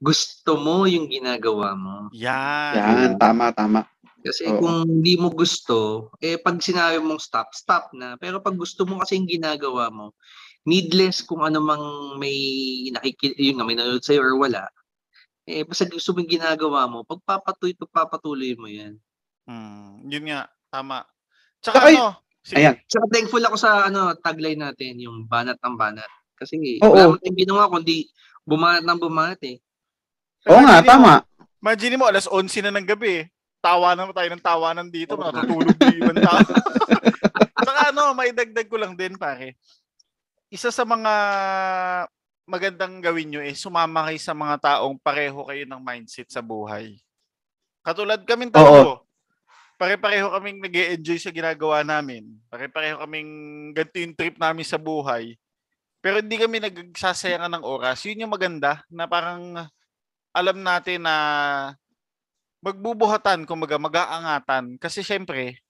gusto 0.00 0.56
mo 0.56 0.88
yung 0.88 1.06
ginagawa 1.06 1.76
mo. 1.76 2.08
Yan. 2.16 2.74
Yan, 2.74 3.12
tama, 3.20 3.52
tama. 3.52 3.84
Kasi 4.20 4.48
Oo. 4.48 4.60
kung 4.60 4.76
hindi 4.84 5.16
mo 5.16 5.32
gusto, 5.32 6.08
eh 6.20 6.36
pag 6.36 6.60
sinabi 6.60 7.00
mong 7.00 7.20
stop, 7.20 7.52
stop 7.56 7.92
na. 7.96 8.20
Pero 8.20 8.40
pag 8.40 8.56
gusto 8.56 8.84
mo 8.84 9.00
kasi 9.00 9.16
yung 9.16 9.28
ginagawa 9.28 9.88
mo, 9.88 10.12
needless 10.68 11.24
kung 11.24 11.40
ano 11.40 11.60
mang 11.60 12.16
may 12.20 12.36
nakiki 12.92 13.32
yun 13.40 13.60
nga, 13.60 13.64
may 13.64 13.76
nanonood 13.76 14.04
sa'yo 14.04 14.20
or 14.20 14.36
wala, 14.36 14.68
eh 15.48 15.64
basta 15.64 15.88
gusto 15.88 16.12
mo 16.12 16.20
yung 16.20 16.36
ginagawa 16.36 16.84
mo, 16.84 17.00
pagpapatuloy, 17.08 17.72
pagpapatuloy 17.76 18.52
mo 18.60 18.68
yan. 18.68 19.00
Hmm, 19.50 20.06
yun 20.06 20.30
nga, 20.30 20.46
tama. 20.70 21.02
Tsaka 21.58 21.82
Saka 21.82 21.88
y- 21.90 21.98
ano, 21.98 22.08
sige. 22.40 22.56
Ayan. 22.62 22.74
Tsaka 22.86 23.06
thankful 23.10 23.42
ako 23.42 23.56
sa 23.58 23.90
ano 23.90 24.14
tagline 24.14 24.62
natin, 24.62 24.94
yung 25.02 25.26
banat 25.26 25.58
ng 25.58 25.74
banat. 25.74 26.06
Kasi 26.38 26.78
Oo. 26.80 26.94
wala 26.94 27.10
mo 27.10 27.16
tayong 27.18 27.40
ginawa 27.42 27.66
kundi 27.66 28.06
bumanat 28.46 28.86
ng 28.86 29.00
bumanat 29.02 29.40
eh. 29.42 29.58
Oo 30.46 30.62
nga, 30.62 30.78
Imagine 30.78 30.86
mo- 30.86 30.90
tama. 30.94 31.12
Imagine 31.60 31.96
mo, 31.98 32.04
alas 32.06 32.24
11 32.24 32.62
na 32.62 32.72
ng 32.72 32.86
gabi 32.86 33.10
eh. 33.20 33.24
Tawanan 33.60 34.08
mo 34.08 34.12
tayo 34.16 34.30
ng 34.32 34.40
tawanan 34.40 34.88
dito, 34.88 35.18
Oo. 35.18 35.20
matutulog 35.20 35.76
yung 35.76 35.98
ibang 35.98 36.22
tao. 36.22 36.40
Saka 37.66 37.92
ano, 37.92 38.16
maidagdag 38.16 38.70
ko 38.70 38.80
lang 38.80 38.96
din 38.96 39.18
pare. 39.18 39.58
Isa 40.48 40.72
sa 40.72 40.86
mga 40.86 41.12
magandang 42.48 42.98
gawin 42.98 43.28
nyo 43.30 43.40
is 43.44 43.60
sumama 43.60 44.08
kayo 44.08 44.18
sa 44.18 44.32
mga 44.32 44.56
taong 44.58 44.96
pareho 44.96 45.44
kayo 45.44 45.68
ng 45.68 45.78
mindset 45.78 46.26
sa 46.32 46.40
buhay. 46.40 46.96
Katulad 47.84 48.24
kaming 48.24 48.48
tatlo. 48.50 49.04
Pare-pareho 49.80 50.28
kaming 50.36 50.60
nag 50.60 50.76
enjoy 51.00 51.16
sa 51.16 51.32
ginagawa 51.32 51.80
namin. 51.80 52.28
Pare-pareho 52.52 53.00
kaming 53.00 53.32
ganito 53.72 53.96
yung 53.96 54.12
trip 54.12 54.36
namin 54.36 54.66
sa 54.68 54.76
buhay. 54.76 55.40
Pero 56.04 56.20
hindi 56.20 56.36
kami 56.36 56.60
nagsasayangan 56.60 57.56
ng 57.56 57.64
oras. 57.64 58.04
Yun 58.04 58.28
yung 58.28 58.32
maganda 58.36 58.84
na 58.92 59.08
parang 59.08 59.56
alam 60.36 60.58
natin 60.60 61.08
na 61.08 61.16
magbubuhatan, 62.60 63.48
kumbaga 63.48 63.80
mag-aangatan. 63.80 64.76
Kasi 64.76 65.00
syempre, 65.00 65.64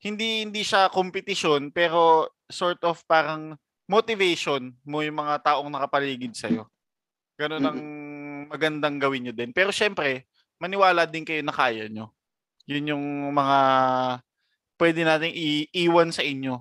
hindi 0.00 0.48
hindi 0.48 0.64
siya 0.64 0.88
competition 0.88 1.68
pero 1.68 2.32
sort 2.48 2.80
of 2.88 3.04
parang 3.04 3.52
motivation 3.84 4.72
mo 4.88 5.04
yung 5.04 5.20
mga 5.20 5.44
taong 5.44 5.68
nakapaligid 5.68 6.32
sa'yo. 6.32 6.64
Ganun 7.36 7.68
ang 7.68 7.80
magandang 8.48 8.96
gawin 8.96 9.28
nyo 9.28 9.34
din. 9.36 9.52
Pero 9.52 9.68
syempre, 9.68 10.24
maniwala 10.56 11.04
din 11.04 11.28
kayo 11.28 11.44
na 11.44 11.52
kaya 11.52 11.84
nyo. 11.92 12.15
Yun 12.66 12.90
yung 12.94 13.04
mga 13.34 13.58
pwede 14.80 15.00
nating 15.04 15.34
i- 15.34 15.68
iwan 15.86 16.12
sa 16.12 16.22
inyo. 16.24 16.54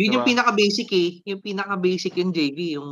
Yun 0.00 0.14
yung 0.20 0.24
Diba? 0.24 0.30
pinaka-basic 0.30 0.88
eh. 0.92 1.10
Yung 1.28 1.40
pinaka-basic 1.44 2.12
yung 2.20 2.32
JV, 2.32 2.58
yung 2.80 2.90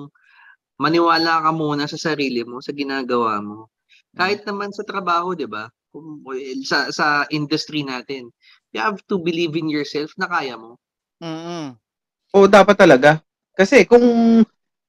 maniwala 0.81 1.45
ka 1.45 1.51
muna 1.53 1.85
sa 1.89 1.99
sarili 2.01 2.43
mo, 2.45 2.61
sa 2.65 2.73
ginagawa 2.73 3.41
mo. 3.41 3.69
Kahit 4.17 4.45
naman 4.49 4.71
sa 4.75 4.85
trabaho, 4.85 5.33
'di 5.37 5.47
ba? 5.49 5.69
Kung 5.93 6.23
sa 6.67 6.91
sa 6.93 7.07
industry 7.31 7.83
natin, 7.87 8.31
you 8.75 8.81
have 8.83 9.01
to 9.11 9.17
believe 9.21 9.55
in 9.59 9.69
yourself 9.71 10.13
na 10.21 10.27
kaya 10.31 10.57
mo. 10.59 10.79
mm 11.21 11.77
Oo, 12.35 12.47
dapat 12.47 12.77
talaga. 12.79 13.19
Kasi 13.59 13.83
kung 13.91 14.03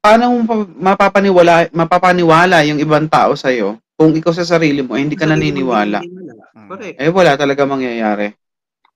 paano 0.01 0.23
mo 0.29 0.41
pa- 0.45 0.69
mapapaniwala, 0.93 1.73
mapapaniwala 1.73 2.61
yung 2.69 2.77
ibang 2.77 3.09
tao 3.09 3.33
sa'yo, 3.33 3.81
kung 3.97 4.13
ikaw 4.13 4.33
sa 4.33 4.45
sarili 4.45 4.81
mo, 4.85 4.93
eh, 4.93 5.01
hindi 5.01 5.17
ka 5.17 5.25
Sa 5.25 5.33
naniniwala. 5.33 6.05
Mm. 6.05 6.20
Correct. 6.71 6.97
eh 6.99 7.11
wala 7.11 7.35
talaga 7.35 7.63
mangyayari. 7.67 8.31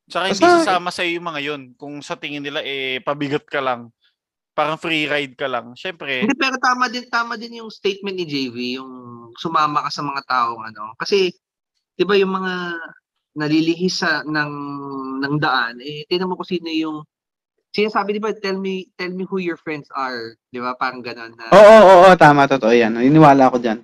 Tsaka 0.05 0.29
hindi 0.29 0.45
Basta- 0.45 0.61
sasama 0.63 0.89
sa 0.93 1.01
yung 1.03 1.25
mga 1.25 1.41
yun. 1.41 1.61
Kung 1.75 1.99
sa 1.99 2.15
tingin 2.15 2.45
nila 2.45 2.61
eh 2.61 3.01
pabigat 3.01 3.43
ka 3.49 3.57
lang, 3.59 3.89
parang 4.55 4.77
free 4.79 5.09
ride 5.09 5.35
ka 5.35 5.49
lang. 5.49 5.73
Syempre, 5.75 6.23
Hindi, 6.23 6.37
pero 6.39 6.55
tama 6.61 6.87
din 6.87 7.05
tama 7.11 7.35
din 7.35 7.59
yung 7.59 7.67
statement 7.73 8.15
ni 8.15 8.23
JV, 8.23 8.79
yung 8.79 8.91
sumama 9.35 9.83
ka 9.83 9.91
sa 9.91 10.05
mga 10.05 10.21
taong 10.29 10.63
ano. 10.63 10.95
Kasi 10.95 11.33
'di 11.97 12.03
ba 12.07 12.15
yung 12.15 12.31
mga 12.31 12.53
nalilihis 13.35 13.99
sa 13.99 14.23
ng 14.23 14.53
ng 15.19 15.35
daan, 15.41 15.75
eh 15.83 16.07
tingnan 16.07 16.31
mo 16.31 16.39
kung 16.39 16.47
sino 16.47 16.71
yung 16.71 17.03
sinasabi 17.75 18.15
'di 18.15 18.23
ba, 18.23 18.31
tell 18.31 18.55
me 18.55 18.87
tell 18.95 19.11
me 19.11 19.27
who 19.27 19.41
your 19.41 19.59
friends 19.59 19.91
are, 19.91 20.37
'di 20.53 20.63
ba? 20.63 20.77
Parang 20.79 21.03
gano'n 21.03 21.35
na. 21.35 21.51
Oo, 21.51 21.75
oo, 21.83 21.95
oo, 22.07 22.11
tama, 22.15 22.47
totoo 22.47 22.71
yan. 22.71 22.95
Naniniwala 22.95 23.51
ako 23.51 23.57
dyan. 23.59 23.83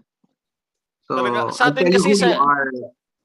So, 1.03 1.19
Talaga, 1.19 1.51
sa 1.51 1.67
atin 1.73 1.91
kasi 1.91 2.07
who 2.07 2.15
sa- 2.15 2.31
you 2.31 2.39
are. 2.39 2.71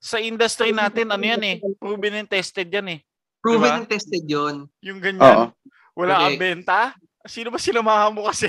Sa 0.07 0.23
industry 0.23 0.71
natin, 0.71 1.11
ano 1.11 1.25
yan 1.27 1.43
eh, 1.43 1.57
proven 1.83 2.23
and 2.23 2.31
tested 2.31 2.71
yan 2.71 2.87
eh. 2.95 3.01
proven 3.43 3.75
diba? 3.75 3.79
and 3.83 3.91
tested 3.91 4.23
'yon. 4.23 4.71
Yung 4.79 5.03
Oo. 5.03 5.03
ganyan, 5.03 5.51
wala 5.99 6.15
kang 6.15 6.39
Correct. 6.39 6.43
benta. 6.43 6.81
Sino 7.27 7.51
ba 7.51 7.59
sinamahan 7.59 8.15
mo 8.15 8.31
kasi? 8.31 8.47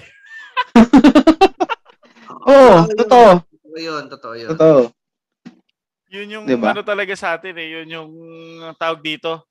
Oo, 2.45 2.85
totoo. 2.93 3.41
Totoo 3.41 3.77
'yun, 3.81 4.03
totoo 4.05 4.33
'yun. 4.37 4.49
Totoo. 4.53 4.81
Yun 6.07 6.33
yung 6.39 6.45
Diba? 6.47 6.71
ano 6.71 6.85
talaga 6.85 7.11
sa 7.17 7.35
atin 7.35 7.57
eh, 7.57 7.67
yun 7.73 7.89
yung 7.89 8.11
tawag 8.77 9.01
dito. 9.01 9.43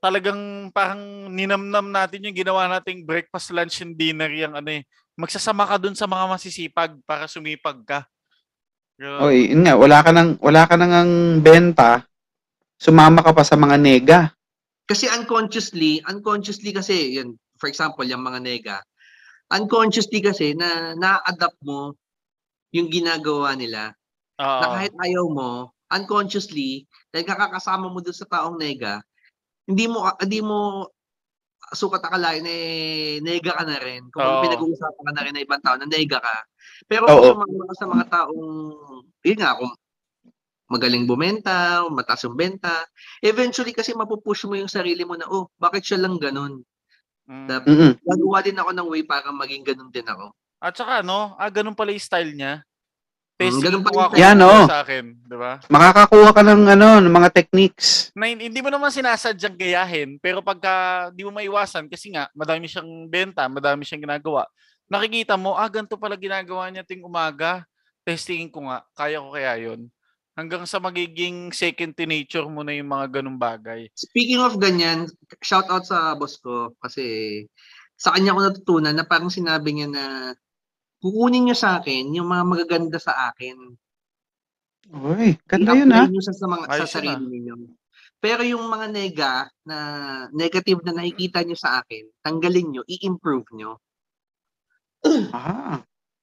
Talagang 0.00 0.72
parang 0.72 1.28
ninamnam 1.28 1.92
natin 1.92 2.24
yung 2.24 2.34
ginawa 2.34 2.64
nating 2.66 3.04
breakfast, 3.04 3.52
lunch, 3.52 3.84
and 3.84 3.94
dinner 3.94 4.32
yung 4.32 4.56
ano 4.56 4.80
eh. 4.80 4.82
Magsasama 5.14 5.68
ka 5.68 5.76
dun 5.76 5.92
sa 5.94 6.08
mga 6.08 6.24
masisipag 6.26 6.96
para 7.04 7.28
sumipag 7.28 7.84
ka. 7.84 8.00
Ganun. 9.00 9.20
Oy, 9.24 9.48
yun 9.48 9.64
nga, 9.64 9.80
wala 9.80 10.04
ka 10.04 10.10
nang 10.12 10.36
wala 10.44 10.68
ka 10.68 10.76
nang 10.76 10.92
ang 10.92 11.12
benta. 11.40 12.04
Sumama 12.76 13.24
ka 13.24 13.32
pa 13.32 13.40
sa 13.40 13.56
mga 13.56 13.76
nega. 13.80 14.20
Kasi 14.84 15.08
unconsciously, 15.08 16.04
unconsciously 16.04 16.76
kasi, 16.76 17.16
yun, 17.16 17.32
for 17.56 17.72
example, 17.72 18.04
yung 18.04 18.20
mga 18.20 18.40
nega, 18.44 18.76
unconsciously 19.48 20.20
kasi 20.20 20.52
na 20.52 20.92
na-adapt 21.00 21.56
mo 21.64 21.96
yung 22.76 22.92
ginagawa 22.92 23.56
nila. 23.56 23.96
Oo. 24.36 24.60
Na 24.60 24.66
kahit 24.76 24.92
ayaw 24.92 25.24
mo, 25.32 25.72
unconsciously, 25.88 26.84
dahil 27.08 27.24
kakakasama 27.24 27.88
mo 27.88 28.04
dun 28.04 28.12
sa 28.12 28.28
taong 28.28 28.60
nega, 28.60 29.00
hindi 29.64 29.88
mo 29.88 30.04
hindi 30.20 30.40
mo 30.44 30.92
sukat 31.72 32.02
akalain 32.02 32.44
eh 32.44 33.16
nega 33.24 33.56
ka 33.56 33.64
na 33.64 33.78
rin. 33.80 34.12
Kung 34.12 34.24
Oo. 34.28 34.42
pinag-uusapan 34.44 35.04
ka 35.08 35.12
na 35.16 35.22
rin 35.24 35.32
ng 35.40 35.44
ibang 35.46 35.62
tao 35.64 35.76
na 35.80 35.88
nega 35.88 36.20
ka. 36.20 36.36
Pero 36.88 37.04
Oo. 37.04 37.12
kung 37.12 37.26
sumama 37.44 37.64
ka 37.68 37.74
sa 37.76 37.86
mga 37.88 38.04
taong, 38.08 38.50
yun 39.24 39.38
nga, 39.40 39.56
kung 39.58 39.72
magaling 40.70 41.04
bumenta, 41.04 41.82
mataas 41.90 42.22
yung 42.24 42.38
benta, 42.38 42.86
eventually 43.20 43.74
kasi 43.74 43.90
mapupush 43.90 44.46
mo 44.46 44.54
yung 44.54 44.70
sarili 44.70 45.02
mo 45.02 45.18
na, 45.18 45.26
oh, 45.26 45.50
bakit 45.58 45.82
siya 45.82 45.98
lang 45.98 46.14
ganun? 46.16 46.62
Mm. 47.26 47.46
Dap- 47.46 47.66
Mm. 47.66 47.92
Gagawa 47.98 48.38
din 48.42 48.58
ako 48.58 48.70
ng 48.74 48.88
way 48.90 49.02
para 49.02 49.28
maging 49.30 49.66
ganun 49.66 49.90
din 49.90 50.06
ako. 50.06 50.30
At 50.62 50.74
saka 50.78 51.02
ano, 51.02 51.34
ah, 51.34 51.50
ganun 51.50 51.74
pala 51.74 51.90
yung 51.90 52.02
style 52.02 52.32
niya. 52.34 52.62
Mm, 52.62 53.38
Testing 53.40 53.64
ganun 53.64 53.82
pala 53.82 53.94
yung. 54.12 54.20
Yan, 54.20 54.38
oh. 54.44 54.66
sa 54.68 54.84
akin, 54.84 55.04
di 55.26 55.36
ba? 55.38 55.58
Makakakuha 55.66 56.30
ka 56.36 56.42
ng 56.44 56.62
ano, 56.76 56.88
ng 57.00 57.14
mga 57.14 57.28
techniques. 57.32 58.12
na 58.14 58.28
hin- 58.30 58.44
hindi 58.50 58.60
mo 58.60 58.68
naman 58.68 58.92
sinasadyang 58.92 59.56
gayahin, 59.56 60.10
pero 60.20 60.38
pagka 60.44 61.08
di 61.10 61.24
mo 61.24 61.32
maiwasan, 61.34 61.88
kasi 61.90 62.12
nga, 62.14 62.28
madami 62.36 62.68
siyang 62.68 63.08
benta, 63.10 63.48
madami 63.48 63.82
siyang 63.82 64.04
ginagawa, 64.04 64.44
nakikita 64.90 65.38
mo, 65.38 65.54
ah, 65.54 65.70
ganito 65.70 65.94
pala 65.94 66.18
ginagawa 66.18 66.66
niya 66.68 66.82
ting 66.82 67.06
umaga. 67.06 67.62
Testingin 68.02 68.50
ko 68.50 68.66
nga, 68.66 68.82
kaya 68.98 69.22
ko 69.22 69.30
kaya 69.30 69.54
yon 69.56 69.86
Hanggang 70.34 70.64
sa 70.64 70.80
magiging 70.82 71.52
second 71.54 71.94
to 71.94 72.08
nature 72.08 72.48
mo 72.48 72.64
na 72.66 72.74
yung 72.74 72.90
mga 72.90 73.20
ganung 73.20 73.38
bagay. 73.38 73.86
Speaking 73.94 74.40
of 74.42 74.58
ganyan, 74.58 75.06
shout 75.44 75.68
out 75.68 75.84
sa 75.86 76.16
boss 76.16 76.40
ko 76.40 76.74
kasi 76.80 77.04
sa 78.00 78.16
kanya 78.16 78.32
ko 78.32 78.40
natutunan 78.40 78.94
na 78.96 79.04
parang 79.04 79.28
sinabi 79.28 79.76
niya 79.76 79.88
na 79.92 80.04
kukunin 81.04 81.44
niyo 81.44 81.56
sa 81.56 81.78
akin 81.78 82.16
yung 82.16 82.28
mga 82.28 82.44
magaganda 82.46 82.96
sa 82.96 83.28
akin. 83.28 83.76
Uy, 84.90 85.36
ganda 85.44 85.76
yun 85.76 85.92
ha. 85.92 86.08
I-apply 86.08 86.12
niyo 86.12 86.22
sa, 86.24 86.32
sa 86.32 86.46
mga 86.48 86.64
sa 86.64 86.72
Ayos 86.72 86.88
yun, 86.88 86.94
sarili 86.96 87.36
niyo. 87.44 87.54
Pero 88.20 88.42
yung 88.44 88.64
mga 88.68 88.86
nega 88.88 89.34
na 89.64 89.76
negative 90.32 90.80
na 90.84 90.92
nakikita 90.96 91.44
niyo 91.44 91.56
sa 91.56 91.84
akin, 91.84 92.04
tanggalin 92.24 92.68
niyo, 92.68 92.82
i-improve 92.88 93.48
niyo. 93.52 93.80
Ah, 95.32 95.80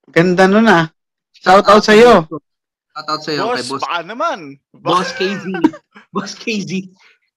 ganda 0.10 0.46
nun 0.46 0.70
ah. 0.70 0.94
Shout 1.34 1.66
out 1.66 1.84
sa'yo. 1.86 2.26
Shout 2.30 3.08
out 3.10 3.22
sa'yo 3.22 3.54
kay 3.54 3.62
Boss, 3.66 3.70
boss, 3.70 3.82
baka 3.86 4.00
naman. 4.06 4.40
Boss 4.74 5.10
KZ. 5.14 5.44
boss 6.16 6.34
KZ. 6.38 6.72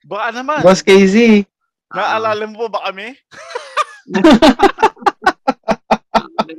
baka 0.05 0.29
naman. 0.37 0.61
Boss 0.61 0.81
KZ. 0.85 1.45
Naalala 1.91 2.45
mo 2.49 2.67
po 2.67 2.77
ba 2.77 2.93
kami? 2.93 3.17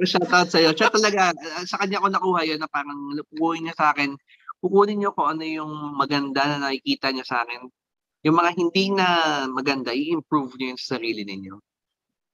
Shout 0.01 0.33
out 0.33 0.49
sa'yo. 0.49 0.73
Siya 0.73 0.89
talaga, 0.89 1.33
ah, 1.33 1.65
sa 1.65 1.77
kanya 1.81 2.01
ko 2.01 2.09
nakuha 2.09 2.41
yun 2.45 2.59
na 2.61 2.69
parang 2.69 3.13
kukunin 3.33 3.69
niya 3.69 3.75
sa 3.77 3.93
akin. 3.93 4.17
Kukunin 4.61 4.97
niyo 5.01 5.13
kung 5.13 5.37
ano 5.37 5.45
yung 5.45 5.73
maganda 5.97 6.45
na 6.45 6.69
nakikita 6.69 7.13
niya 7.13 7.25
sa 7.25 7.45
akin. 7.45 7.69
Yung 8.21 8.37
mga 8.37 8.51
hindi 8.53 8.93
na 8.93 9.07
maganda, 9.49 9.89
i-improve 9.93 10.57
niyo 10.57 10.73
yung 10.73 10.81
sa 10.81 10.97
sarili 10.97 11.25
ninyo. 11.25 11.57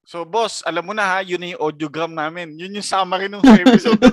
So, 0.08 0.24
boss, 0.24 0.64
alam 0.64 0.88
mo 0.88 0.96
na 0.96 1.04
ha, 1.04 1.20
yun 1.20 1.36
na 1.36 1.52
yung 1.52 1.68
audiogram 1.68 2.08
namin. 2.16 2.56
Yun 2.56 2.80
yung 2.80 2.88
summary 2.88 3.28
nung 3.28 3.44
episode. 3.44 4.00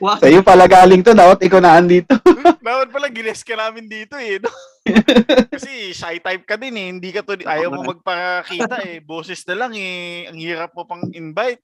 Wow. 0.00 0.16
Sa'yo 0.16 0.40
pala 0.40 0.64
galing 0.64 1.04
to. 1.04 1.12
Dapat 1.12 1.44
ikaw 1.44 1.60
na 1.60 1.76
andito. 1.76 2.16
Dapat 2.64 2.88
pala 2.88 3.12
gines 3.12 3.44
ka 3.44 3.52
namin 3.52 3.84
dito 3.84 4.16
eh. 4.16 4.40
No? 4.40 4.48
Kasi 5.52 5.92
shy 5.92 6.16
type 6.24 6.48
ka 6.48 6.56
din 6.56 6.72
eh. 6.72 6.88
Hindi 6.88 7.12
ka 7.12 7.20
to, 7.20 7.36
ayaw 7.36 7.68
mo 7.68 7.84
magpakita 7.84 8.80
eh. 8.80 9.04
Boses 9.04 9.44
na 9.44 9.60
lang 9.60 9.76
eh. 9.76 10.24
Ang 10.24 10.40
hirap 10.40 10.72
mo 10.72 10.88
pang 10.88 11.04
invite. 11.12 11.60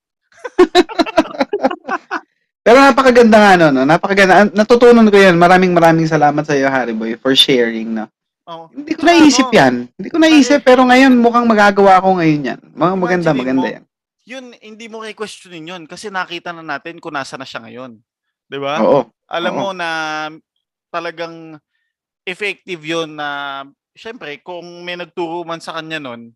Pero 2.61 2.77
napakaganda 2.77 3.41
nga, 3.41 3.53
no, 3.57 3.66
no? 3.72 3.89
Napakaganda. 3.89 4.45
An- 4.45 4.53
Natutunan 4.53 5.09
ko 5.09 5.16
yan. 5.16 5.41
Maraming 5.41 5.72
maraming 5.72 6.05
salamat 6.05 6.45
sa 6.45 6.53
iyo, 6.53 6.68
Harry 6.68 6.93
Boy, 6.93 7.16
for 7.16 7.33
sharing, 7.33 7.97
no? 7.97 8.05
Oh. 8.47 8.70
Hindi 8.70 8.94
ko 8.94 9.03
naisip 9.03 9.51
ano, 9.51 9.59
yan. 9.59 9.74
Hindi 9.99 10.09
ko 10.09 10.18
naisip, 10.22 10.61
pero 10.62 10.86
ngayon 10.86 11.18
mukhang 11.18 11.51
magagawa 11.51 11.99
ko 11.99 12.14
ngayon 12.22 12.55
yan. 12.55 12.61
Mga 12.78 12.94
maganda, 12.94 13.30
maganda 13.34 13.66
mo, 13.66 13.66
yan. 13.66 13.84
Yun, 14.26 14.44
hindi 14.62 14.86
mo 14.86 15.03
kay-questionin 15.03 15.70
yun 15.70 15.82
kasi 15.86 16.11
nakita 16.11 16.55
na 16.55 16.62
natin 16.62 17.03
kung 17.03 17.14
nasa 17.14 17.34
na 17.34 17.47
siya 17.47 17.62
ngayon. 17.66 17.99
'Di 18.47 18.59
ba? 18.59 18.82
Oo. 18.82 19.11
Alam 19.30 19.55
oo. 19.55 19.61
mo 19.62 19.68
na 19.74 19.90
talagang 20.90 21.59
effective 22.26 22.82
yun 22.82 23.18
na 23.18 23.62
syempre 23.94 24.38
kung 24.42 24.62
may 24.82 24.99
nagturo 24.99 25.42
man 25.47 25.62
sa 25.62 25.78
kanya 25.78 25.99
nun 26.03 26.34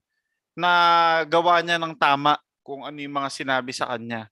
na 0.54 0.70
gawa 1.26 1.62
niya 1.62 1.78
ng 1.78 1.94
tama 1.98 2.38
kung 2.62 2.86
ano 2.86 2.98
yung 2.98 3.14
mga 3.14 3.30
sinabi 3.30 3.70
sa 3.74 3.90
kanya. 3.90 4.30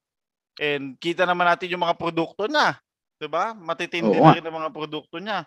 And 0.58 0.98
kita 0.98 1.22
naman 1.26 1.46
natin 1.46 1.70
yung 1.70 1.82
mga 1.82 1.98
produkto 1.98 2.46
niya. 2.50 2.78
'Di 3.18 3.26
ba? 3.30 3.54
Matitindi 3.54 4.18
Oo 4.18 4.22
na 4.22 4.38
rin 4.38 4.46
ang 4.46 4.58
mga 4.66 4.70
produkto 4.74 5.18
niya. 5.18 5.46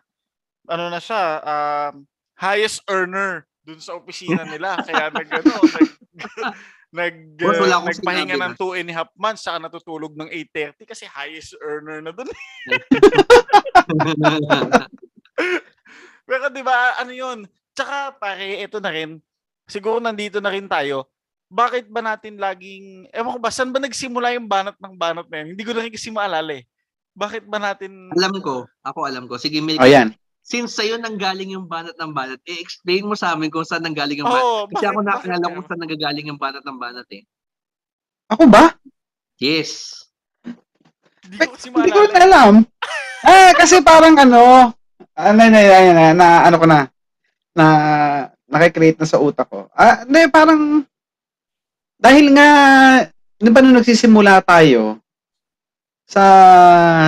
Ano 0.68 0.92
na 0.92 1.00
siya, 1.00 1.40
um, 1.42 2.04
highest 2.42 2.82
earner 2.90 3.46
dun 3.62 3.78
sa 3.78 3.94
opisina 3.94 4.42
nila. 4.42 4.82
Kaya 4.82 5.14
nag, 5.14 5.30
ano, 5.30 5.54
nag, 5.78 5.88
nag, 6.98 7.16
uh, 7.38 7.70
akong 7.70 7.90
nagpahinga 7.94 8.36
ng 8.42 8.54
2 8.58 8.82
and 8.82 8.90
a 8.90 8.96
half 8.98 9.14
months 9.14 9.46
saka 9.46 9.62
natutulog 9.62 10.18
ng 10.18 10.26
8.30 10.50 10.90
kasi 10.90 11.06
highest 11.06 11.54
earner 11.62 12.02
na 12.02 12.10
dun. 12.10 12.26
Pero 16.26 16.50
di 16.50 16.64
ba, 16.66 16.98
ano 16.98 17.14
yun? 17.14 17.46
Tsaka 17.78 18.18
pare, 18.18 18.66
ito 18.66 18.82
na 18.82 18.90
rin. 18.90 19.22
Siguro 19.70 20.02
nandito 20.02 20.42
na 20.42 20.50
rin 20.50 20.66
tayo. 20.66 21.06
Bakit 21.52 21.92
ba 21.92 22.02
natin 22.02 22.40
laging, 22.40 23.12
ewan 23.12 23.36
ko 23.38 23.40
ba, 23.44 23.52
saan 23.52 23.76
ba 23.76 23.80
nagsimula 23.84 24.34
yung 24.34 24.48
banat 24.48 24.80
ng 24.80 24.96
banat 24.96 25.28
na 25.28 25.44
yan? 25.44 25.48
Hindi 25.54 25.64
ko 25.68 25.72
na 25.76 25.84
rin 25.84 25.94
kasi 25.94 26.08
maalala 26.10 26.58
eh. 26.58 26.64
Bakit 27.12 27.44
ba 27.44 27.60
natin, 27.60 28.08
alam 28.16 28.40
ko. 28.40 28.64
Ako 28.88 29.04
alam 29.04 29.28
ko. 29.28 29.36
Sige, 29.36 29.60
Milky. 29.60 29.84
O 29.84 29.88
yan. 29.88 30.16
Since 30.42 30.74
sa'yo 30.74 30.98
nanggaling 30.98 31.54
yung 31.54 31.70
banat 31.70 31.94
ng 32.02 32.12
banat, 32.18 32.42
i-explain 32.50 33.06
mo 33.06 33.14
sa 33.14 33.38
amin 33.38 33.54
kung 33.54 33.62
saan 33.62 33.86
nanggaling 33.86 34.26
yung 34.26 34.30
banat. 34.30 34.46
Oo, 34.46 34.66
Kasi 34.74 34.86
ako 34.90 35.00
kaya? 35.06 35.54
kung 35.54 35.66
saan 35.70 35.82
nanggagaling 35.86 36.28
yung 36.34 36.42
banat 36.42 36.64
ng 36.66 36.80
banat 36.82 37.08
eh. 37.14 37.24
Ako 38.34 38.50
ba? 38.50 38.74
Yes. 39.38 40.02
Hindi 41.22 41.38
ko 41.38 41.54
kasi 41.54 41.68
Hindi 41.70 41.92
ko 41.94 42.00
na 42.10 42.26
alam. 42.26 42.54
Eh, 43.22 43.54
kasi 43.54 43.86
parang 43.86 44.18
ano, 44.18 44.74
ano 45.14 45.34
na, 45.38 45.46
na, 45.46 45.62
na, 45.94 46.06
na, 46.18 46.28
ano 46.42 46.56
ko 46.58 46.66
na, 46.66 46.90
na, 47.54 47.66
nakikreate 48.50 48.98
na 48.98 49.06
sa 49.06 49.22
utak 49.22 49.46
ko. 49.46 49.70
Ah, 49.78 50.02
hindi, 50.02 50.26
parang, 50.34 50.82
dahil 52.02 52.34
nga, 52.34 52.50
di 53.38 53.50
ba 53.54 53.62
nung 53.62 53.78
nagsisimula 53.78 54.42
tayo, 54.42 54.98
sa, 56.10 56.26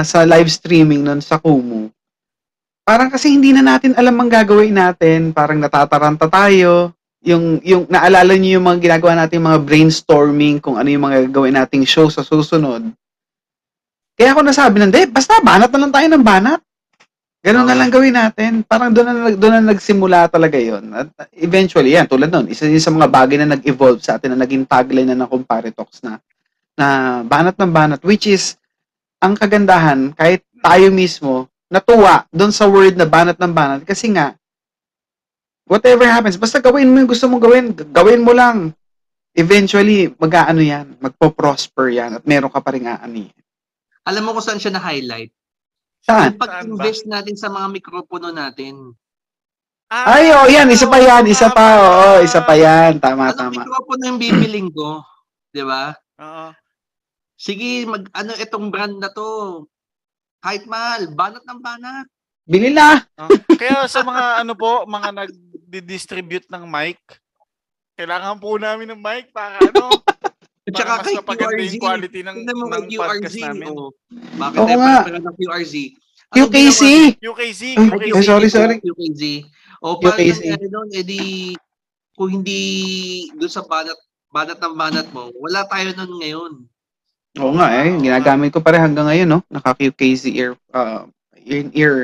sa 0.05 0.21
live 0.21 0.53
streaming 0.53 1.01
nun 1.01 1.17
sa 1.17 1.41
Kumu, 1.41 1.89
parang 2.84 3.09
kasi 3.09 3.31
hindi 3.31 3.55
na 3.55 3.63
natin 3.63 3.95
alam 3.95 4.15
ang 4.19 4.29
gagawin 4.31 4.75
natin, 4.75 5.31
parang 5.31 5.59
natataranta 5.59 6.27
tayo, 6.27 6.91
yung, 7.23 7.63
yung, 7.63 7.88
naalala 7.88 8.36
niyo 8.36 8.59
yung 8.59 8.67
mga 8.67 8.79
ginagawa 8.84 9.23
natin, 9.23 9.39
mga 9.39 9.63
brainstorming, 9.63 10.59
kung 10.59 10.75
ano 10.75 10.91
yung 10.91 11.07
mga 11.07 11.31
gagawin 11.31 11.55
nating 11.55 11.88
show 11.88 12.11
sa 12.11 12.19
susunod, 12.19 12.91
kaya 14.13 14.36
ako 14.36 14.45
nasabi 14.45 14.77
na, 14.77 14.91
hindi, 14.91 15.09
basta 15.09 15.41
banat 15.41 15.71
na 15.73 15.81
lang 15.81 15.93
tayo 15.95 16.07
ng 16.11 16.23
banat. 16.23 16.61
Ganun 17.43 17.67
na 17.67 17.75
lang 17.75 17.91
gawin 17.91 18.15
natin. 18.15 18.51
Parang 18.63 18.93
doon 18.93 19.07
na, 19.09 19.13
doon 19.36 19.53
na 19.59 19.73
nagsimula 19.73 20.31
talaga 20.31 20.55
yon 20.55 20.95
At 20.95 21.11
eventually, 21.36 21.97
yan, 21.97 22.07
tulad 22.07 22.29
nun, 22.29 22.47
isa 22.47 22.69
din 22.69 22.79
sa 22.79 22.93
mga 22.93 23.09
bagay 23.09 23.41
na 23.41 23.57
nag-evolve 23.57 23.99
sa 23.99 24.15
atin 24.15 24.38
na 24.38 24.45
naging 24.45 24.63
tagline 24.69 25.09
na 25.11 25.17
ng 25.17 25.27
Comparitox 25.27 26.05
na, 26.05 26.21
na 26.77 26.88
banat 27.25 27.57
ng 27.57 27.71
banat, 27.73 27.99
which 28.05 28.29
is, 28.29 28.55
ang 29.19 29.34
kagandahan, 29.34 30.13
kahit 30.13 30.45
tayo 30.61 30.88
mismo, 30.93 31.49
natuwa 31.74 32.30
doon 32.30 32.53
sa 32.53 32.69
word 32.69 32.93
na 32.93 33.09
banat 33.09 33.41
ng 33.41 33.49
banat, 33.49 33.82
kasi 33.82 34.13
nga, 34.13 34.38
whatever 35.65 36.05
happens, 36.05 36.38
basta 36.38 36.61
gawin 36.61 36.93
mo 36.93 37.01
yung 37.01 37.09
gusto 37.09 37.26
mong 37.26 37.41
gawin, 37.41 37.65
gawin 37.89 38.21
mo 38.21 38.30
lang. 38.30 38.78
Eventually, 39.34 40.13
mag-aano 40.21 40.61
yan, 40.61 40.93
magpo-prosper 41.01 41.89
yan, 41.89 42.21
at 42.21 42.24
meron 42.30 42.53
ka 42.53 42.61
pa 42.61 42.78
rin 42.78 42.86
aani. 42.86 43.34
Alam 44.05 44.30
mo 44.30 44.38
kung 44.38 44.45
saan 44.45 44.61
siya 44.61 44.78
na-highlight? 44.78 45.34
Saan? 46.05 46.38
Yung 46.38 46.41
pag-invest 46.45 47.09
natin 47.09 47.34
sa 47.34 47.49
mga 47.49 47.74
mikropono 47.74 48.30
natin. 48.30 48.93
Ah, 49.89 50.21
Ay, 50.21 50.30
oh, 50.30 50.45
yan, 50.45 50.69
isa 50.69 50.86
pa 50.86 51.01
yan, 51.01 51.26
isa 51.26 51.49
pa, 51.49 51.65
oo, 51.82 52.21
isa 52.21 52.45
pa 52.45 52.53
yan, 52.53 53.01
tama, 53.01 53.34
Anong 53.34 53.39
tama. 53.41 53.61
mikropono 53.65 54.01
yung 54.05 54.21
bibiling 54.21 54.69
ko? 54.69 55.01
Di 55.49 55.65
ba? 55.65 55.89
Oo. 56.21 56.53
Sige, 57.34 57.89
mag, 57.89 58.05
ano 58.13 58.38
itong 58.38 58.69
brand 58.69 59.01
na 59.01 59.09
to? 59.09 59.65
Kahit 60.44 60.64
mahal, 60.66 61.08
banat 61.10 61.39
ng 61.41 61.60
banat. 61.60 62.06
Bili 62.44 62.68
na. 62.70 63.08
Ah, 63.16 63.32
Kaya 63.50 63.88
sa 63.88 64.04
mga 64.04 64.24
ano 64.44 64.54
po, 64.54 64.84
mga 64.84 65.10
nag-distribute 65.16 66.48
ng 66.48 66.64
mic, 66.66 67.00
kailangan 67.96 68.36
po 68.36 68.58
namin 68.58 68.91
ng 68.91 69.00
mic 69.00 69.32
para 69.32 69.56
ano, 69.58 69.96
At 70.64 70.74
para 70.76 71.00
saka 71.00 71.24
kay 71.32 71.39
QRZ. 71.39 71.72
yung 71.72 71.80
quality 71.80 72.20
ng, 72.22 72.38
ng 72.44 72.58
kay 72.84 72.98
podcast 72.98 73.32
QRZ. 73.32 73.46
namin. 73.46 73.68
Oh. 73.72 73.91
Bakit 74.12 74.58
Oo 74.58 74.68
tayo 74.68 74.78
nga. 74.78 74.96
pala 75.02 75.20
ng 75.22 75.38
QRZ? 75.38 75.74
QKC. 76.34 76.82
ginawa- 77.14 77.20
UKZ, 77.24 77.62
Ay, 77.64 77.88
UKZ. 77.88 78.10
eh, 78.10 78.26
sorry, 78.26 78.48
sorry. 78.50 78.76
QKZ. 78.82 79.22
O 79.80 79.96
paano 79.96 80.18
QKZ. 80.18 80.39
nangyari 80.41 80.68
doon? 80.68 80.88
Eh 80.89 81.04
di, 81.04 81.22
kung 82.12 82.30
hindi 82.34 82.62
doon 83.34 83.48
sa 83.50 83.62
banat, 83.62 83.96
banat 84.28 84.58
ng 84.58 84.76
banat 84.76 85.08
mo, 85.14 85.30
wala 85.38 85.62
tayo 85.64 85.94
nun 85.94 86.20
ngayon. 86.20 86.52
Oo 87.41 87.53
nga 87.57 87.73
eh, 87.81 87.89
ginagamit 87.97 88.53
ko 88.53 88.61
pa 88.61 88.77
rin 88.77 88.86
hanggang 88.86 89.09
ngayon, 89.09 89.29
no? 89.29 89.39
Naka-QKZ 89.49 90.29
ear, 90.38 90.53
uh, 90.69 91.09
ear, 91.41 91.65
ear 91.73 91.95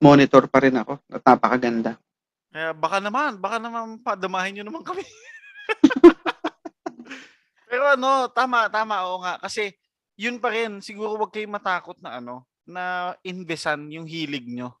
monitor 0.00 0.48
pa 0.48 0.64
rin 0.64 0.80
ako. 0.80 0.96
At 1.12 1.20
napakaganda. 1.28 2.00
Kaya 2.48 2.72
baka 2.72 2.96
naman, 3.00 3.36
baka 3.36 3.56
naman 3.60 4.00
padamahin 4.00 4.60
nyo 4.60 4.64
naman 4.72 4.82
kami. 4.84 5.04
Pero 7.68 7.84
ano, 7.96 8.28
tama, 8.32 8.68
tama, 8.72 9.04
oo 9.08 9.20
nga. 9.20 9.36
Kasi 9.44 9.72
yun 10.16 10.40
pa 10.40 10.52
rin, 10.52 10.80
siguro 10.80 11.20
wag 11.20 11.32
kayong 11.32 11.52
matakot 11.52 11.96
na 12.00 12.20
ano, 12.20 12.48
na 12.64 13.12
investan 13.24 13.88
yung 13.92 14.08
hilig 14.08 14.44
nyo. 14.48 14.72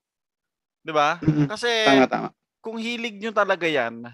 'Di 0.84 0.92
ba? 0.92 1.16
Kasi 1.50 1.70
Tama, 1.88 2.06
tama. 2.06 2.28
kung 2.60 2.76
hilig 2.78 3.16
nyo 3.18 3.32
talaga 3.32 3.66
yan, 3.66 4.06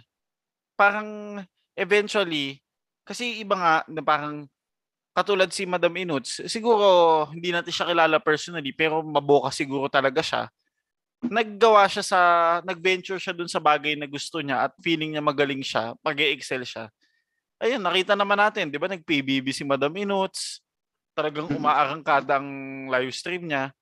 parang 0.79 1.41
eventually, 1.75 2.61
kasi 3.03 3.41
iba 3.41 3.57
nga 3.57 3.75
na 3.89 4.05
parang 4.05 4.47
katulad 5.19 5.51
si 5.51 5.67
Madam 5.67 5.91
Inuts, 5.99 6.47
siguro 6.47 7.27
hindi 7.35 7.51
natin 7.51 7.75
siya 7.75 7.91
kilala 7.91 8.23
personally, 8.23 8.71
pero 8.71 9.03
maboka 9.03 9.51
siguro 9.51 9.91
talaga 9.91 10.23
siya. 10.23 10.47
Naggawa 11.27 11.91
siya 11.91 12.05
sa, 12.07 12.21
nag-venture 12.63 13.19
siya 13.19 13.35
dun 13.35 13.51
sa 13.51 13.59
bagay 13.59 13.99
na 13.99 14.07
gusto 14.07 14.39
niya 14.39 14.71
at 14.71 14.73
feeling 14.79 15.19
niya 15.19 15.25
magaling 15.25 15.59
siya, 15.59 15.99
pag 15.99 16.15
excel 16.23 16.63
siya. 16.63 16.87
Ayun, 17.59 17.83
nakita 17.83 18.15
naman 18.15 18.39
natin, 18.39 18.71
di 18.71 18.79
ba, 18.79 18.87
nag-PBB 18.87 19.51
si 19.51 19.67
Madam 19.67 19.91
Inuts, 19.99 20.63
talagang 21.19 21.51
umaarangkada 21.51 22.39
ang 22.39 22.87
live 22.87 23.11
stream 23.11 23.51
niya. 23.51 23.75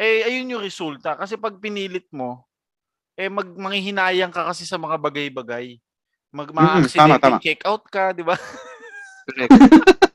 Eh, 0.00 0.24
ayun 0.24 0.56
yung 0.56 0.64
resulta. 0.64 1.12
Kasi 1.12 1.36
pag 1.36 1.60
pinilit 1.60 2.08
mo, 2.08 2.48
eh 3.12 3.28
mag 3.28 3.44
manghihinayang 3.44 4.32
ka 4.32 4.48
kasi 4.48 4.64
sa 4.64 4.80
mga 4.80 4.96
bagay-bagay. 4.96 5.76
Mag 6.32 6.48
Mm, 6.48 6.56
ma-accident 6.56 7.20
tama, 7.20 7.20
tama. 7.20 7.36
check 7.44 7.60
out 7.68 7.84
ka, 7.92 8.16
di 8.16 8.24
ba? 8.24 8.32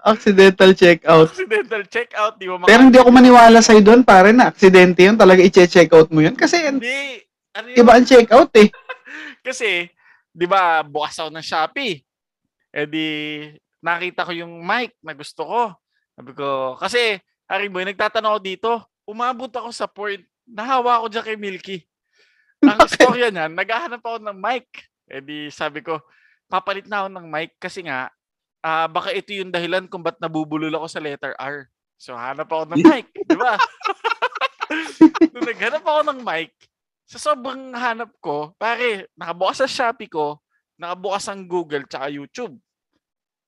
Accidental 0.00 0.72
checkout. 0.72 1.28
Accidental 1.28 1.84
check 1.84 2.10
out, 2.16 2.40
di 2.40 2.48
ba? 2.48 2.64
Pero 2.64 2.88
hindi 2.88 2.96
ako 2.96 3.10
maniwala 3.12 3.60
sa'yo 3.60 3.84
doon, 3.84 4.00
pare, 4.00 4.32
na 4.32 4.48
aksidente 4.48 5.04
yun. 5.04 5.16
Talaga 5.20 5.44
i-check 5.44 5.92
out 5.92 6.08
mo 6.08 6.24
yun. 6.24 6.32
Kasi 6.32 6.56
Hindi. 6.56 7.20
Ano 7.52 7.68
yun? 7.68 7.76
iba 7.84 7.92
ang 7.92 8.06
checkout 8.08 8.52
eh. 8.56 8.72
Kasi, 9.46 9.88
di 10.32 10.46
ba, 10.48 10.80
bukas 10.80 11.20
ako 11.20 11.28
ng 11.32 11.44
Shopee. 11.44 12.00
Eh 12.72 12.86
di, 12.88 13.06
nakita 13.84 14.24
ko 14.24 14.32
yung 14.32 14.64
mic 14.64 14.96
na 15.04 15.12
gusto 15.12 15.42
ko. 15.44 15.62
Sabi 16.14 16.32
ko, 16.36 16.76
kasi, 16.76 17.16
Harry 17.48 17.72
Boy, 17.72 17.88
nagtatanong 17.88 18.36
ako 18.36 18.40
dito, 18.44 18.70
umabot 19.08 19.48
ako 19.48 19.72
sa 19.72 19.88
point, 19.88 20.20
nahawa 20.44 21.00
ako 21.00 21.06
dyan 21.08 21.24
kay 21.24 21.38
Milky. 21.40 21.78
Ang 22.62 22.78
istorya 22.88 23.32
niyan, 23.32 23.56
naghahanap 23.56 24.04
ako 24.04 24.20
ng 24.22 24.36
mic. 24.38 24.68
Eh 25.10 25.24
di, 25.24 25.48
sabi 25.48 25.80
ko, 25.82 25.98
papalit 26.46 26.86
na 26.86 27.02
ako 27.02 27.08
ng 27.16 27.26
mic 27.26 27.56
kasi 27.56 27.82
nga, 27.82 28.12
ah 28.60 28.86
baka 28.88 29.12
ito 29.12 29.32
yung 29.32 29.52
dahilan 29.52 29.88
kung 29.88 30.04
ba't 30.04 30.20
nabubulol 30.20 30.72
ako 30.76 30.86
sa 30.88 31.02
letter 31.02 31.32
R. 31.36 31.68
So, 32.00 32.16
hanap 32.16 32.48
ako 32.48 32.72
ng 32.72 32.80
mic, 32.88 33.12
di 33.12 33.36
ba? 33.36 33.60
Nung 35.36 35.44
naghanap 35.44 35.84
ako 35.84 36.00
ng 36.08 36.20
mic, 36.24 36.56
sa 37.04 37.18
sobrang 37.18 37.74
hanap 37.74 38.14
ko, 38.22 38.54
pare, 38.56 39.10
nakabukas 39.18 39.66
sa 39.66 39.68
Shopee 39.68 40.08
ko, 40.08 40.40
nakabukas 40.80 41.28
ang 41.28 41.44
Google 41.44 41.84
tsaka 41.84 42.08
YouTube. 42.08 42.56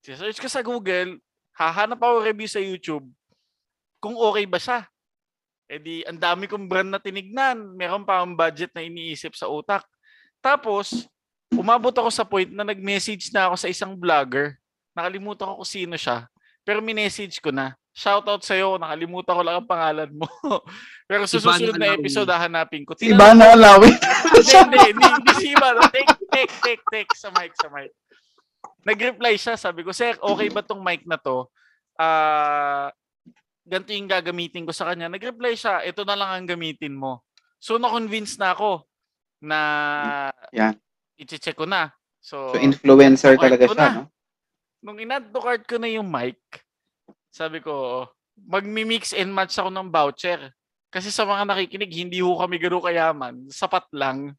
Search 0.02 0.42
ko 0.42 0.50
sa 0.50 0.60
Google, 0.60 1.22
hahanap 1.54 1.96
ako 2.02 2.26
review 2.26 2.50
sa 2.50 2.58
YouTube 2.58 3.06
kung 4.02 4.18
okay 4.18 4.44
ba 4.50 4.58
siya. 4.58 4.84
Eh 5.70 5.78
di, 5.80 6.02
ang 6.04 6.18
dami 6.18 6.50
kong 6.50 6.66
brand 6.68 6.90
na 6.90 7.00
tinignan. 7.00 7.56
Meron 7.78 8.04
pa 8.04 8.20
akong 8.20 8.36
budget 8.36 8.74
na 8.76 8.84
iniisip 8.84 9.32
sa 9.32 9.48
utak. 9.48 9.86
Tapos, 10.42 11.06
umabot 11.54 11.94
ako 11.94 12.10
sa 12.10 12.26
point 12.26 12.50
na 12.50 12.66
nag-message 12.66 13.30
na 13.30 13.48
ako 13.48 13.56
sa 13.56 13.70
isang 13.70 13.94
vlogger. 13.96 14.58
Nakalimutan 14.92 15.48
ko 15.48 15.64
kung 15.64 15.68
sino 15.68 15.96
siya. 15.96 16.28
Pero 16.62 16.78
minessage 16.78 17.42
ko 17.42 17.50
na. 17.50 17.74
Shoutout 17.92 18.40
sa'yo, 18.40 18.80
nakalimutan 18.80 19.36
ko 19.36 19.42
lang 19.44 19.56
ang 19.60 19.68
pangalan 19.68 20.10
mo. 20.16 20.24
Pero 21.10 21.28
sa 21.28 21.36
susunod 21.36 21.76
na 21.76 21.92
episode, 21.92 22.30
hahanapin 22.30 22.88
ko. 22.88 22.96
Si 22.96 23.12
Ivana 23.12 23.52
Alawi. 23.52 23.92
Hindi, 24.32 24.56
hindi, 24.56 24.78
hindi, 24.96 25.06
hindi 25.12 25.32
si 25.36 25.48
Ivana. 25.52 25.80
Take, 25.92 26.14
take, 26.32 26.54
take, 26.64 26.82
take 26.88 27.10
sa 27.12 27.28
mic, 27.36 27.52
sa 27.52 27.68
mic. 27.68 27.92
Nag-reply 28.82 29.34
siya, 29.36 29.60
sabi 29.60 29.84
ko, 29.84 29.92
Sir, 29.92 30.16
okay 30.16 30.48
ba 30.48 30.64
tong 30.64 30.80
mic 30.80 31.04
na 31.04 31.20
to? 31.20 31.52
Ah, 32.00 32.88
ganito 33.62 33.92
yung 33.92 34.08
gagamitin 34.08 34.64
ko 34.64 34.72
sa 34.72 34.88
kanya. 34.88 35.12
Nag-reply 35.12 35.52
siya, 35.52 35.84
ito 35.84 36.02
na 36.08 36.16
lang 36.16 36.30
ang 36.32 36.46
gamitin 36.48 36.96
mo. 36.96 37.20
So, 37.60 37.76
na-convince 37.76 38.40
na 38.40 38.56
ako 38.56 38.88
na 39.42 39.58
Yan. 40.54 40.74
i-check 41.18 41.54
ko 41.58 41.66
na. 41.68 41.92
So, 42.22 42.54
So, 42.54 42.58
influencer 42.62 43.34
talaga 43.36 43.66
siya, 43.68 43.78
na. 43.78 43.94
no? 44.00 44.11
Nung 44.82 44.98
in-add 44.98 45.30
to 45.30 45.38
cart 45.38 45.62
ko 45.64 45.78
na 45.78 45.88
yung 45.88 46.10
mic, 46.10 46.36
sabi 47.30 47.62
ko, 47.62 48.04
magmi-mix 48.36 49.14
and 49.14 49.30
match 49.30 49.56
ako 49.56 49.70
ng 49.70 49.88
voucher. 49.88 50.50
Kasi 50.92 51.08
sa 51.08 51.24
mga 51.24 51.48
nakikinig, 51.48 51.94
hindi 51.94 52.20
ho 52.20 52.36
kami 52.36 52.60
gano'ng 52.60 52.84
kayaman. 52.84 53.34
Sapat 53.48 53.88
lang. 53.96 54.36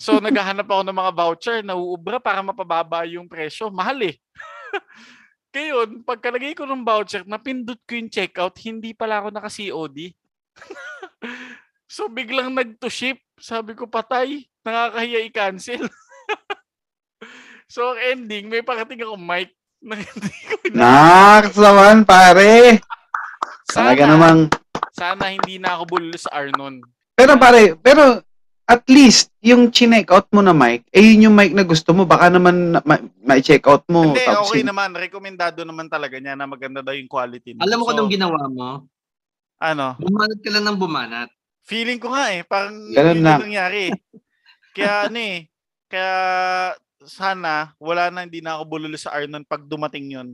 So, 0.00 0.16
naghahanap 0.24 0.64
ako 0.64 0.82
ng 0.86 0.96
mga 0.96 1.12
voucher 1.12 1.58
na 1.60 1.76
uubra 1.76 2.16
para 2.22 2.40
mapababa 2.40 3.04
yung 3.04 3.28
presyo. 3.28 3.68
Mahal 3.68 4.14
eh. 4.14 4.16
Ngayon, 5.52 6.04
pagkalagay 6.04 6.56
ko 6.56 6.64
ng 6.64 6.84
voucher, 6.84 7.24
napindot 7.24 7.80
ko 7.84 7.96
yung 7.96 8.12
checkout, 8.12 8.56
hindi 8.64 8.92
pala 8.92 9.20
ako 9.20 9.28
naka-COD. 9.32 9.98
so, 11.96 12.08
biglang 12.08 12.52
nag-to-ship. 12.56 13.20
Sabi 13.36 13.76
ko, 13.76 13.84
patay. 13.88 14.48
Nakakahiya 14.64 15.20
i-cancel. 15.28 15.84
So, 17.66 17.92
ang 17.92 18.00
ending, 18.00 18.46
may 18.46 18.60
parating 18.60 18.98
ako 18.98 19.14
mic 19.14 19.50
na 19.78 19.94
hindi 19.96 20.32
ko 20.46 20.54
na- 20.68 20.78
Naks 21.40 21.54
naman, 21.54 22.02
pare. 22.02 22.80
Talaga 23.66 24.02
Sana. 24.02 24.12
namang... 24.12 24.38
Sana 24.90 25.24
hindi 25.28 25.56
na 25.56 25.76
ako 25.76 25.82
bulol 25.86 26.16
sa 26.16 26.32
Arnon. 26.32 26.80
Pero 27.12 27.36
pare, 27.36 27.76
pero 27.76 28.24
at 28.64 28.82
least 28.86 29.28
yung 29.38 29.68
chinek 29.68 30.08
out 30.08 30.26
mo 30.30 30.40
na 30.40 30.50
mic, 30.50 30.88
eh 30.88 31.04
yun 31.04 31.28
yung 31.28 31.36
mic 31.36 31.52
na 31.52 31.62
gusto 31.62 31.92
mo. 31.92 32.02
Baka 32.02 32.28
naman 32.28 32.72
na- 32.72 32.82
ma- 32.82 33.04
ma-check 33.20 33.62
out 33.64 33.84
mo. 33.86 34.08
Hindi, 34.08 34.24
tapos 34.24 34.48
okay 34.48 34.60
yun- 34.60 34.72
naman. 34.72 34.90
Rekomendado 34.90 35.60
naman 35.62 35.86
talaga 35.86 36.16
niya 36.16 36.32
na 36.32 36.44
maganda 36.44 36.80
daw 36.80 36.90
yung 36.90 37.06
quality. 37.06 37.52
nun. 37.52 37.62
Alam 37.62 37.76
mo 37.76 37.84
kung 37.84 37.92
So, 37.92 37.96
anong 37.98 38.12
ginawa 38.12 38.40
mo? 38.48 38.68
Ano? 39.56 39.86
Bumanat 39.96 40.38
ka 40.40 40.50
lang 40.50 40.64
ng 40.64 40.78
bumanat. 40.78 41.28
Feeling 41.62 41.98
ko 41.98 42.10
nga 42.10 42.30
eh. 42.30 42.40
Parang 42.42 42.76
Ganun 42.88 43.12
yun 43.12 43.20
na. 43.20 43.32
yung 43.34 43.46
nangyari. 43.48 43.82
Kaya 44.72 45.08
ano 45.08 45.18
eh. 45.18 45.38
Kaya 45.86 46.10
sana 47.06 47.72
wala 47.78 48.10
na 48.10 48.26
hindi 48.26 48.42
na 48.42 48.58
ako 48.58 48.62
bulol 48.66 48.94
sa 48.98 49.14
Arnon 49.14 49.46
pag 49.46 49.62
dumating 49.64 50.10
yun. 50.12 50.28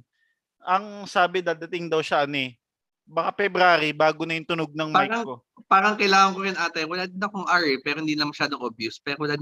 Ang 0.64 1.04
sabi 1.06 1.44
dadating 1.44 1.86
daw 1.86 2.00
siya 2.00 2.24
ano 2.24 2.48
eh. 2.48 2.56
Baka 3.02 3.34
February 3.34 3.90
bago 3.92 4.22
na 4.24 4.38
yung 4.38 4.46
tunog 4.46 4.72
ng 4.72 4.88
mic 4.88 5.10
Parang- 5.10 5.26
ko. 5.26 5.34
Parang 5.68 5.94
kailangan 5.96 6.32
ko 6.32 6.40
rin 6.44 6.58
ate. 6.58 6.84
Wala 6.84 7.04
din 7.04 7.18
akong 7.18 7.48
R 7.48 7.64
eh, 7.66 7.78
pero 7.82 8.00
hindi 8.00 8.14
lang 8.14 8.30
masyadong 8.30 8.62
obvious. 8.62 9.00
Pero 9.00 9.24
wala, 9.24 9.34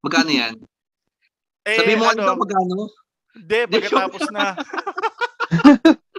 magkano 0.00 0.30
yan? 0.30 0.54
Eh, 1.66 1.76
Sabi 1.76 1.94
mo 1.96 2.04
ano, 2.06 2.20
ano, 2.22 2.40
magkano? 2.40 2.76
Hindi, 3.34 3.58
pagkatapos 3.72 4.24
na. 4.30 4.44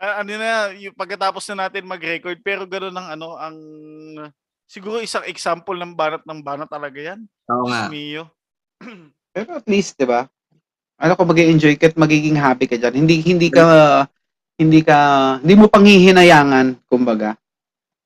Ah, 0.00 0.24
ano 0.24 0.32
na, 0.32 0.72
yung 0.80 0.96
pagkatapos 0.96 1.44
na 1.52 1.68
natin 1.68 1.84
mag-record, 1.84 2.40
pero 2.40 2.64
gano'n 2.64 2.96
ang 2.96 3.08
ano, 3.20 3.36
ang 3.36 3.56
siguro 4.64 4.96
isang 4.96 5.28
example 5.28 5.76
ng 5.76 5.92
banat 5.92 6.24
ng 6.24 6.40
banat 6.40 6.72
talaga 6.72 6.96
yan. 6.96 7.20
Oo 7.52 7.68
nga. 7.68 7.92
Mio. 7.92 8.24
Pero 9.30 9.58
at 9.58 9.66
least, 9.66 9.96
'di 9.96 10.06
ba? 10.06 10.26
Ano 11.00 11.16
ko 11.16 11.24
mag-enjoy 11.24 11.80
ka 11.80 11.88
at 11.90 11.96
magiging 11.96 12.36
happy 12.36 12.68
ka 12.68 12.76
diyan. 12.76 12.94
Hindi 12.94 13.14
hindi 13.24 13.48
ka 13.48 13.64
hindi 14.60 14.80
ka 14.84 14.98
hindi 15.40 15.54
mo 15.56 15.66
panghihinayangan 15.72 16.84
kumbaga. 16.90 17.38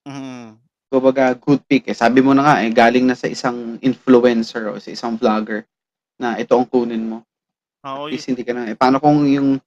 Mhm. 0.06 0.60
Kumbaga 0.92 1.34
good 1.34 1.58
pick 1.66 1.90
eh. 1.90 1.96
Sabi 1.96 2.22
mo 2.22 2.30
na 2.36 2.46
nga 2.46 2.54
eh 2.62 2.70
galing 2.70 3.02
na 3.02 3.18
sa 3.18 3.26
isang 3.26 3.82
influencer 3.82 4.70
o 4.70 4.78
sa 4.78 4.94
isang 4.94 5.18
vlogger 5.18 5.66
na 6.22 6.38
ito 6.38 6.54
ang 6.54 6.68
kunin 6.70 7.02
mo. 7.02 7.18
Oo, 7.82 8.06
At 8.06 8.14
least 8.14 8.30
hindi 8.30 8.46
ka 8.46 8.54
na 8.54 8.70
eh. 8.70 8.78
Paano 8.78 9.02
kung 9.02 9.26
yung 9.26 9.58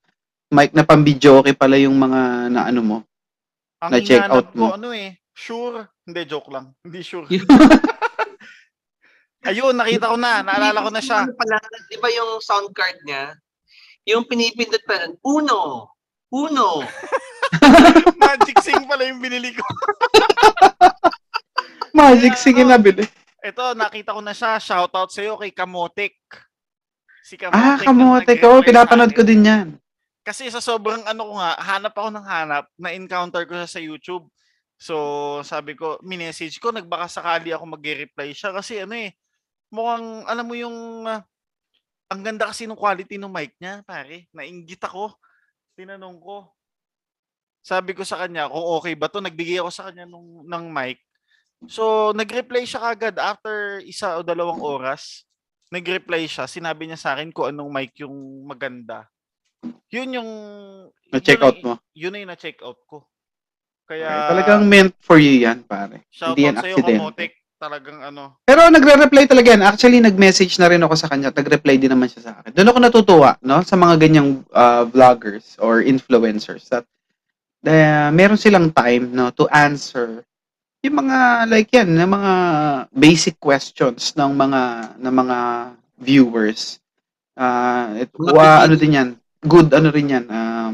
mic 0.48 0.72
na 0.72 0.88
okay 0.88 1.52
pala 1.52 1.76
yung 1.76 2.00
mga 2.00 2.48
na 2.48 2.62
ano 2.72 2.82
mo? 2.82 2.98
ang 3.78 3.92
na-check 3.94 4.26
hinahanap 4.26 4.34
out 4.34 4.48
ko, 4.54 4.58
mo. 4.58 4.68
ano 4.74 4.90
eh, 4.90 5.22
sure. 5.38 5.86
Hindi, 6.02 6.22
joke 6.26 6.50
lang. 6.50 6.74
Hindi 6.82 7.00
sure. 7.06 7.30
Ayun, 9.44 9.78
nakita 9.78 10.10
ko 10.10 10.18
na. 10.18 10.42
Naalala 10.42 10.82
ko 10.82 10.90
na 10.90 11.00
siya. 11.00 11.24
Ano 11.24 11.38
pala, 11.38 11.62
di 11.88 11.98
ba 11.98 12.10
yung 12.10 12.42
sound 12.42 12.74
card 12.74 12.98
niya? 13.04 13.38
Yung 14.08 14.26
pinipindot 14.26 14.82
pa 14.84 14.98
lang, 14.98 15.14
uno, 15.22 15.92
uno. 16.30 16.82
Magic 18.20 18.58
Sing 18.60 18.88
pala 18.88 19.06
yung 19.06 19.20
binili 19.20 19.54
ko. 19.54 19.62
Magic 21.94 22.34
Kaya, 22.34 22.42
sige 22.42 22.62
ano, 22.62 22.72
na 22.72 22.78
bili. 22.78 23.06
Ito, 23.40 23.74
nakita 23.74 24.14
ko 24.14 24.22
na 24.22 24.34
siya. 24.34 24.58
Shoutout 24.58 25.10
sa'yo 25.10 25.38
kay 25.38 25.52
Kamotik. 25.52 26.18
Si 27.22 27.36
Ah, 27.46 27.76
Kamotik. 27.78 27.86
kamote 27.86 28.34
ko. 28.38 28.48
nag-reply 28.50 28.64
sa 28.64 28.68
Pinapanood 28.68 29.12
ko 29.14 29.22
din 29.22 29.44
yan. 29.44 29.68
Kasi 30.22 30.48
sa 30.48 30.60
sobrang 30.60 31.04
ano 31.04 31.24
ko 31.24 31.34
nga, 31.36 31.56
hanap 31.58 31.94
ako 31.96 32.10
ng 32.12 32.26
hanap, 32.26 32.66
na-encounter 32.76 33.44
ko 33.44 33.56
siya 33.56 33.70
sa 33.70 33.80
YouTube. 33.80 34.28
So, 34.76 34.96
sabi 35.42 35.74
ko, 35.74 35.98
minessage 36.02 36.60
ko, 36.60 36.70
nagbaka 36.70 37.08
sakali 37.08 37.50
ako 37.50 37.64
mag-reply 37.70 38.32
siya. 38.32 38.52
Kasi 38.52 38.84
ano 38.84 38.94
eh, 38.94 39.16
mukhang, 39.72 40.24
alam 40.28 40.46
mo 40.46 40.56
yung, 40.56 41.08
ah, 41.08 41.24
ang 42.08 42.22
ganda 42.24 42.48
kasi 42.48 42.64
ng 42.64 42.80
quality 42.80 43.20
ng 43.20 43.32
mic 43.32 43.52
niya, 43.60 43.84
pare. 43.84 44.32
Nainggit 44.32 44.80
ako. 44.84 45.12
Tinanong 45.76 46.20
ko. 46.24 46.56
Sabi 47.60 47.92
ko 47.92 48.08
sa 48.08 48.24
kanya, 48.24 48.48
kung 48.48 48.64
okay 48.80 48.96
ba 48.96 49.12
to, 49.12 49.20
nagbigay 49.20 49.60
ako 49.60 49.70
sa 49.72 49.92
kanya 49.92 50.08
nung, 50.08 50.48
ng 50.48 50.66
mic. 50.72 51.04
So, 51.68 52.16
nag-reply 52.16 52.64
siya 52.64 52.94
kagad 52.94 53.20
after 53.20 53.84
isa 53.84 54.16
o 54.16 54.24
dalawang 54.24 54.64
oras. 54.64 55.28
Nag-reply 55.68 56.24
siya, 56.32 56.48
sinabi 56.48 56.88
niya 56.88 56.96
sa 56.96 57.18
akin 57.18 57.34
kung 57.36 57.52
anong 57.52 57.68
mic 57.68 57.92
yung 58.00 58.48
maganda. 58.48 59.12
Yun 59.92 60.16
yung... 60.16 60.32
Na-check 61.12 61.44
out 61.44 61.60
mo. 61.60 61.76
Yun 61.92 62.16
na 62.16 62.20
yung 62.24 62.32
na-check 62.32 62.64
out 62.64 62.80
ko. 62.88 63.04
Kaya, 63.88 64.32
talagang 64.32 64.64
meant 64.68 64.96
for 65.00 65.20
you 65.20 65.44
yan, 65.44 65.64
pare. 65.64 66.04
shout 66.12 66.36
Hindi 66.36 66.48
out 66.48 66.60
sa'yo, 66.60 66.76
accident. 66.80 67.00
Kamotek. 67.04 67.34
Talagang 67.58 68.06
ano. 68.06 68.38
Pero 68.46 68.70
nagre-reply 68.70 69.26
talaga 69.26 69.50
yan. 69.50 69.66
Actually, 69.66 69.98
nag-message 69.98 70.62
na 70.62 70.70
rin 70.70 70.82
ako 70.86 70.94
sa 70.94 71.10
kanya. 71.10 71.34
Nag-reply 71.34 71.82
din 71.82 71.90
naman 71.90 72.06
siya 72.06 72.30
sa 72.30 72.34
akin. 72.38 72.54
Doon 72.54 72.70
ako 72.70 72.78
natutuwa, 72.78 73.32
no? 73.42 73.66
Sa 73.66 73.74
mga 73.74 73.98
ganyang 73.98 74.46
uh, 74.54 74.86
vloggers 74.86 75.58
or 75.58 75.82
influencers 75.82 76.70
that 76.70 76.86
uh, 77.66 78.14
meron 78.14 78.38
silang 78.38 78.70
time, 78.70 79.10
no? 79.10 79.34
To 79.34 79.50
answer 79.50 80.22
yung 80.86 81.04
mga, 81.04 81.18
like 81.50 81.70
yan, 81.74 81.90
yung 81.98 82.14
mga 82.14 82.34
basic 82.94 83.36
questions 83.42 84.14
ng 84.14 84.32
mga, 84.38 84.62
ng 85.02 85.16
mga 85.26 85.38
viewers. 85.98 86.78
Uh, 87.34 88.06
it, 88.06 88.14
wa, 88.14 88.62
ano 88.62 88.78
din 88.78 88.98
yan? 89.02 89.10
Good, 89.42 89.74
ano 89.74 89.90
rin 89.90 90.14
yan? 90.14 90.26
Um, 90.30 90.74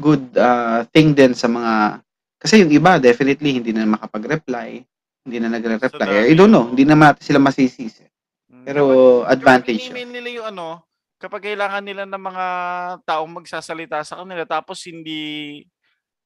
good 0.00 0.24
uh, 0.40 0.88
thing 0.90 1.12
din 1.12 1.36
sa 1.36 1.46
mga, 1.46 2.00
kasi 2.40 2.64
yung 2.64 2.72
iba, 2.72 2.96
definitely, 2.96 3.60
hindi 3.60 3.70
na 3.76 3.84
makapag-reply 3.84 4.80
hindi 5.26 5.42
na 5.42 5.50
nagre-reply. 5.50 5.98
dami, 5.98 6.30
I 6.30 6.34
don't 6.38 6.54
know, 6.54 6.70
hindi 6.70 6.86
na 6.86 6.94
natin 6.94 7.22
sila 7.26 7.42
masisisi. 7.42 8.06
Mm, 8.46 8.62
Pero 8.62 8.82
kapag- 8.86 9.34
advantage 9.34 9.90
in-email 9.90 10.10
nila 10.14 10.28
yung 10.30 10.46
ano, 10.54 10.66
kapag 11.18 11.50
kailangan 11.50 11.82
nila 11.82 12.06
ng 12.06 12.22
mga 12.22 12.46
taong 13.02 13.30
magsasalita 13.42 14.06
sa 14.06 14.22
kanila 14.22 14.46
tapos 14.46 14.78
hindi 14.86 15.64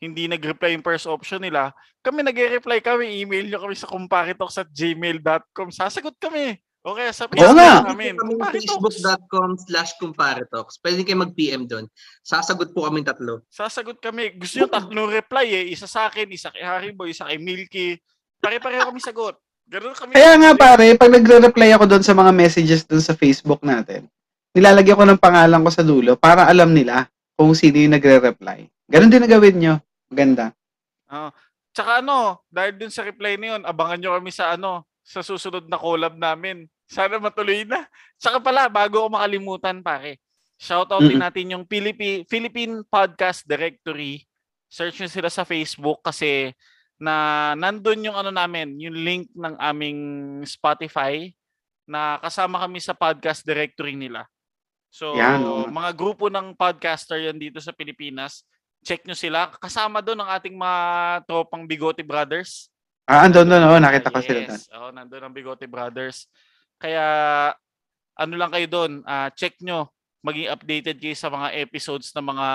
hindi 0.01 0.25
nag-reply 0.29 0.73
yung 0.73 0.85
first 0.85 1.05
option 1.05 1.45
nila, 1.45 1.77
kami 2.01 2.25
nag-reply 2.25 2.81
kami, 2.81 3.21
email 3.21 3.45
nyo 3.45 3.61
kami 3.61 3.77
sa 3.77 3.85
kumparitox 3.85 4.57
at 4.57 4.69
gmail.com. 4.73 5.69
Sasagot 5.69 6.17
kami. 6.17 6.57
Okay, 6.81 7.13
sa 7.13 7.29
Oo 7.29 7.53
nga. 7.53 7.85
namin. 7.93 8.17
Facebook.com 8.17 9.61
slash 9.69 9.93
comparitox. 10.01 10.81
Pwede 10.81 11.05
kayo 11.05 11.21
mag-PM 11.21 11.69
doon. 11.69 11.85
Sasagot 12.25 12.73
po 12.73 12.89
kami 12.89 13.05
tatlo. 13.05 13.45
Sasagot 13.53 14.01
kami. 14.01 14.33
Gusto 14.41 14.65
nyo 14.65 14.69
tatlong 14.73 15.13
reply 15.13 15.61
eh. 15.61 15.65
Isa 15.69 15.85
sa 15.85 16.09
akin, 16.09 16.33
isa 16.33 16.49
kay 16.49 16.65
Haribo, 16.65 17.05
isa 17.05 17.29
kay 17.29 17.37
Milky. 17.37 18.01
Pare-pareho 18.41 18.89
kami 18.89 19.01
sagot. 19.01 19.37
Ganun 19.71 19.95
kami. 19.95 20.19
Kaya 20.19 20.35
nga 20.35 20.53
pare, 20.59 20.99
pag 20.99 21.13
nagre-reply 21.15 21.71
ako 21.77 21.85
doon 21.87 22.05
sa 22.05 22.17
mga 22.17 22.33
messages 22.35 22.83
doon 22.83 23.05
sa 23.05 23.15
Facebook 23.15 23.63
natin, 23.63 24.11
nilalagyan 24.51 24.99
ko 24.99 25.05
ng 25.07 25.23
pangalan 25.23 25.63
ko 25.63 25.71
sa 25.71 25.87
dulo 25.87 26.19
para 26.19 26.51
alam 26.51 26.75
nila 26.75 27.07
kung 27.39 27.55
sino 27.55 27.79
yung 27.79 27.95
nagre-reply. 27.95 28.67
Ganon 28.91 29.11
din 29.13 29.23
na 29.23 29.31
gawin 29.31 29.57
nyo. 29.61 29.75
Maganda. 30.11 30.51
Tsaka 31.71 32.03
ano, 32.03 32.43
dahil 32.51 32.75
dun 32.75 32.91
sa 32.91 33.07
reply 33.07 33.39
na 33.39 33.55
yun, 33.55 33.63
abangan 33.63 33.99
nyo 34.03 34.11
kami 34.19 34.35
sa 34.35 34.59
ano, 34.59 34.83
sa 35.07 35.23
susunod 35.23 35.71
na 35.71 35.79
collab 35.79 36.19
namin. 36.19 36.67
Sana 36.91 37.23
matuloy 37.23 37.63
na. 37.63 37.87
Tsaka 38.19 38.43
pala, 38.43 38.67
bago 38.67 39.07
ako 39.07 39.15
makalimutan 39.15 39.79
pare, 39.79 40.19
shoutout 40.59 41.07
din 41.07 41.15
Mm-mm. 41.15 41.23
natin 41.23 41.55
yung 41.55 41.65
Philippine, 41.71 42.27
Philippine 42.27 42.83
Podcast 42.91 43.47
Directory. 43.47 44.27
Search 44.67 44.99
nyo 44.99 45.07
sila 45.07 45.31
sa 45.31 45.47
Facebook 45.47 46.03
kasi 46.03 46.51
na 47.01 47.57
nandun 47.57 48.05
yung 48.05 48.15
ano 48.15 48.29
namin, 48.29 48.77
yung 48.77 48.93
link 48.93 49.33
ng 49.33 49.57
aming 49.57 50.01
Spotify 50.45 51.33
na 51.89 52.21
kasama 52.21 52.61
kami 52.61 52.79
sa 52.79 52.93
podcast 52.93 53.43
directory 53.43 53.97
nila. 53.97 54.29
So, 54.93 55.17
Yan, 55.17 55.41
oo. 55.43 55.65
mga 55.67 55.97
grupo 55.97 56.29
ng 56.29 56.53
podcaster 56.53 57.19
yan 57.19 57.41
dito 57.41 57.57
sa 57.59 57.73
Pilipinas. 57.73 58.45
Check 58.85 59.09
nyo 59.09 59.17
sila. 59.17 59.49
Kasama 59.57 60.05
doon 60.05 60.21
ang 60.21 60.31
ating 60.35 60.55
mga 60.55 60.81
tropang 61.25 61.65
Bigote 61.65 62.05
Brothers. 62.05 62.69
Ah, 63.09 63.27
andun 63.27 63.49
doon, 63.49 63.65
oh, 63.65 63.81
nakita 63.81 64.13
ko 64.13 64.21
sila 64.21 64.45
doon. 64.45 64.61
Yes, 64.61 64.71
oh, 64.77 64.93
nandun 64.93 65.25
ang 65.25 65.35
Bigote 65.35 65.67
Brothers. 65.67 66.29
Kaya, 66.77 67.05
ano 68.19 68.35
lang 68.37 68.53
kayo 68.53 68.67
doon, 68.69 68.93
ah, 69.09 69.33
check 69.33 69.57
nyo. 69.65 69.89
Maging 70.21 70.53
updated 70.53 70.97
kayo 71.01 71.17
sa 71.17 71.33
mga 71.33 71.49
episodes 71.65 72.13
ng 72.13 72.27
mga 72.29 72.47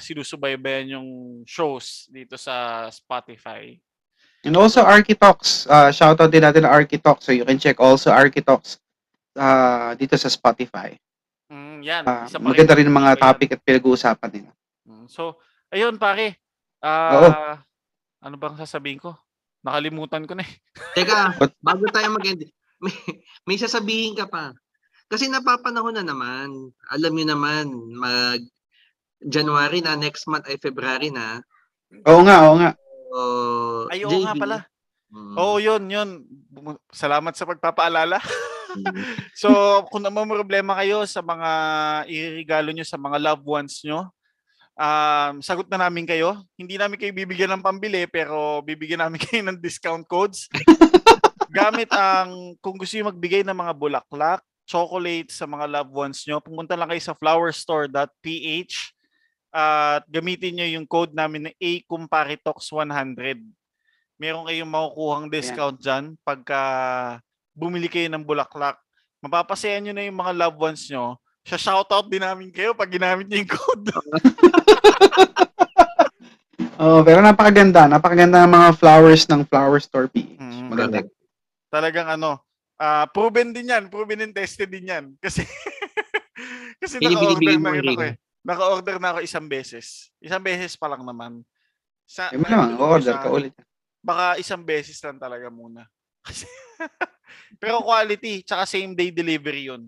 sinusubaybayan 0.00 0.96
yung 0.96 1.08
shows 1.44 2.08
dito 2.08 2.40
sa 2.40 2.88
Spotify. 2.88 3.76
And 4.40 4.56
also 4.56 4.80
Architox. 4.80 5.68
Uh, 5.68 5.92
shoutout 5.92 6.32
din 6.32 6.40
natin 6.40 6.64
na 6.64 6.72
Architox. 6.72 7.24
So 7.24 7.32
you 7.32 7.44
can 7.44 7.60
check 7.60 7.76
also 7.76 8.08
Architox 8.08 8.80
uh, 9.36 9.92
dito 9.94 10.16
sa 10.16 10.32
Spotify. 10.32 10.96
Mm, 11.50 11.78
yan. 11.82 12.02
Ah, 12.06 12.24
isa 12.24 12.38
pa 12.38 12.46
maganda 12.46 12.72
rin 12.78 12.86
ang 12.86 12.94
mga 12.94 13.18
Yan. 13.18 13.20
topic 13.20 13.48
at 13.52 13.60
pinag-uusapan 13.66 14.30
nila. 14.30 14.50
Mm, 14.86 15.06
So, 15.10 15.34
ayun 15.68 15.98
pare. 15.98 16.38
Ah, 16.78 17.58
ano 18.22 18.34
bang 18.38 18.54
sasabihin 18.56 19.02
ko? 19.02 19.18
Nakalimutan 19.60 20.24
ko 20.24 20.38
na 20.38 20.46
eh. 20.46 20.52
Teka, 20.96 21.36
But- 21.36 21.58
bago 21.60 21.84
tayo 21.90 22.14
mag-end, 22.14 22.46
may, 22.80 22.94
may 23.44 23.58
sasabihin 23.58 24.16
ka 24.16 24.30
pa. 24.30 24.54
Kasi 25.10 25.26
napapanahon 25.26 25.98
na 25.98 26.06
naman. 26.06 26.70
Alam 26.88 27.12
niyo 27.12 27.34
naman, 27.34 27.66
mag 27.92 28.40
January 29.20 29.82
na, 29.82 29.98
next 29.98 30.24
month 30.30 30.46
ay 30.48 30.56
February 30.56 31.10
na. 31.10 31.42
Oo 32.06 32.22
nga, 32.22 32.46
oo 32.46 32.56
nga. 32.56 32.72
So, 33.10 33.18
Ay, 33.90 34.06
oo 34.06 34.22
nga 34.22 34.38
JB. 34.38 34.42
pala. 34.46 34.58
Mm. 35.10 35.34
Oo, 35.34 35.56
yun, 35.58 35.82
yun. 35.90 36.08
Salamat 36.94 37.34
sa 37.34 37.48
pagpapaalala. 37.48 38.22
Mm. 38.22 38.38
So, 39.34 39.50
kung 39.90 40.06
naman 40.06 40.30
problema 40.30 40.78
kayo 40.78 41.02
sa 41.02 41.18
mga 41.26 41.50
iregalo 42.06 42.70
nyo 42.70 42.86
sa 42.86 42.94
mga 42.94 43.18
loved 43.18 43.42
ones 43.42 43.82
nyo, 43.82 44.06
um, 44.78 45.42
sagot 45.42 45.66
na 45.66 45.90
namin 45.90 46.06
kayo. 46.06 46.38
Hindi 46.54 46.78
namin 46.78 46.94
kayo 46.94 47.10
bibigyan 47.10 47.58
ng 47.58 47.66
pambili, 47.66 48.06
pero 48.06 48.62
bibigyan 48.62 49.02
namin 49.02 49.18
kayo 49.26 49.42
ng 49.42 49.58
discount 49.58 50.06
codes. 50.06 50.46
Gamit 51.50 51.90
ang, 51.90 52.54
kung 52.62 52.78
gusto 52.78 52.94
nyo 52.94 53.10
magbigay 53.10 53.42
ng 53.42 53.58
mga 53.58 53.74
bulaklak, 53.74 54.38
chocolate 54.70 55.34
sa 55.34 55.50
mga 55.50 55.66
loved 55.66 55.90
ones 55.90 56.22
nyo, 56.30 56.38
pumunta 56.38 56.78
lang 56.78 56.86
kayo 56.94 57.02
sa 57.02 57.18
flowerstore.ph 57.18 58.99
at 59.50 60.06
gamitin 60.06 60.58
nyo 60.58 60.66
yung 60.78 60.86
code 60.86 61.10
namin 61.10 61.50
na 61.50 61.52
AComparitox100. 61.58 63.42
Meron 64.20 64.46
kayong 64.46 64.70
makukuhang 64.70 65.26
discount 65.26 65.78
dyan 65.82 66.14
pagka 66.22 66.60
bumili 67.50 67.90
kayo 67.90 68.06
ng 68.08 68.22
bulaklak. 68.22 68.78
Mapapasaya 69.20 69.82
nyo 69.82 69.92
na 69.92 70.06
yung 70.06 70.18
mga 70.22 70.32
loved 70.38 70.60
ones 70.62 70.86
nyo. 70.88 71.18
Sa 71.44 71.58
shoutout 71.58 72.06
din 72.06 72.22
namin 72.22 72.54
kayo 72.54 72.72
pag 72.72 72.88
ginamit 72.88 73.26
nyo 73.26 73.42
yung 73.42 73.52
code. 73.52 73.90
Oo, 76.80 77.04
pero 77.04 77.20
napakaganda. 77.20 77.84
Napakaganda 77.84 78.40
ng 78.44 78.52
mga 78.56 78.68
flowers 78.80 79.28
ng 79.28 79.44
Flower 79.44 79.80
Store 79.84 80.08
PH. 80.08 80.40
Mm, 80.40 80.68
Maganda. 80.72 80.98
Talagang 81.68 82.08
ano, 82.08 82.40
ah 82.80 83.04
proven 83.12 83.52
din 83.52 83.68
yan. 83.68 83.92
Proven 83.92 84.24
and 84.24 84.32
tested 84.32 84.72
din 84.72 84.88
yan. 84.88 85.04
Kasi, 85.20 85.44
kasi 86.80 86.96
naka-order 86.96 87.60
na 87.60 87.70
rin. 87.76 87.92
ako 87.92 88.04
eh. 88.08 88.16
Naka-order 88.40 88.96
na 88.96 89.12
ako 89.12 89.18
isang 89.20 89.46
beses. 89.46 90.08
Isang 90.18 90.40
beses 90.40 90.72
pa 90.74 90.88
lang 90.88 91.04
naman. 91.04 91.44
Sa, 92.04 92.28
Eh, 92.28 92.40
malamang, 92.40 92.80
order 92.80 93.14
sa- 93.14 93.22
ka 93.22 93.28
ulit. 93.30 93.52
baka 94.00 94.40
isang 94.40 94.64
beses 94.64 94.96
lang 94.98 95.20
talaga 95.20 95.46
muna. 95.48 95.84
Pero 97.62 97.80
quality, 97.80 98.42
tsaka 98.42 98.64
same 98.64 98.92
day 98.92 99.10
delivery 99.10 99.68
yun. 99.68 99.86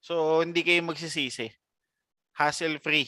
So, 0.00 0.42
hindi 0.42 0.60
kayo 0.60 0.82
magsisisi. 0.82 1.46
Hassle 2.34 2.80
free. 2.80 3.06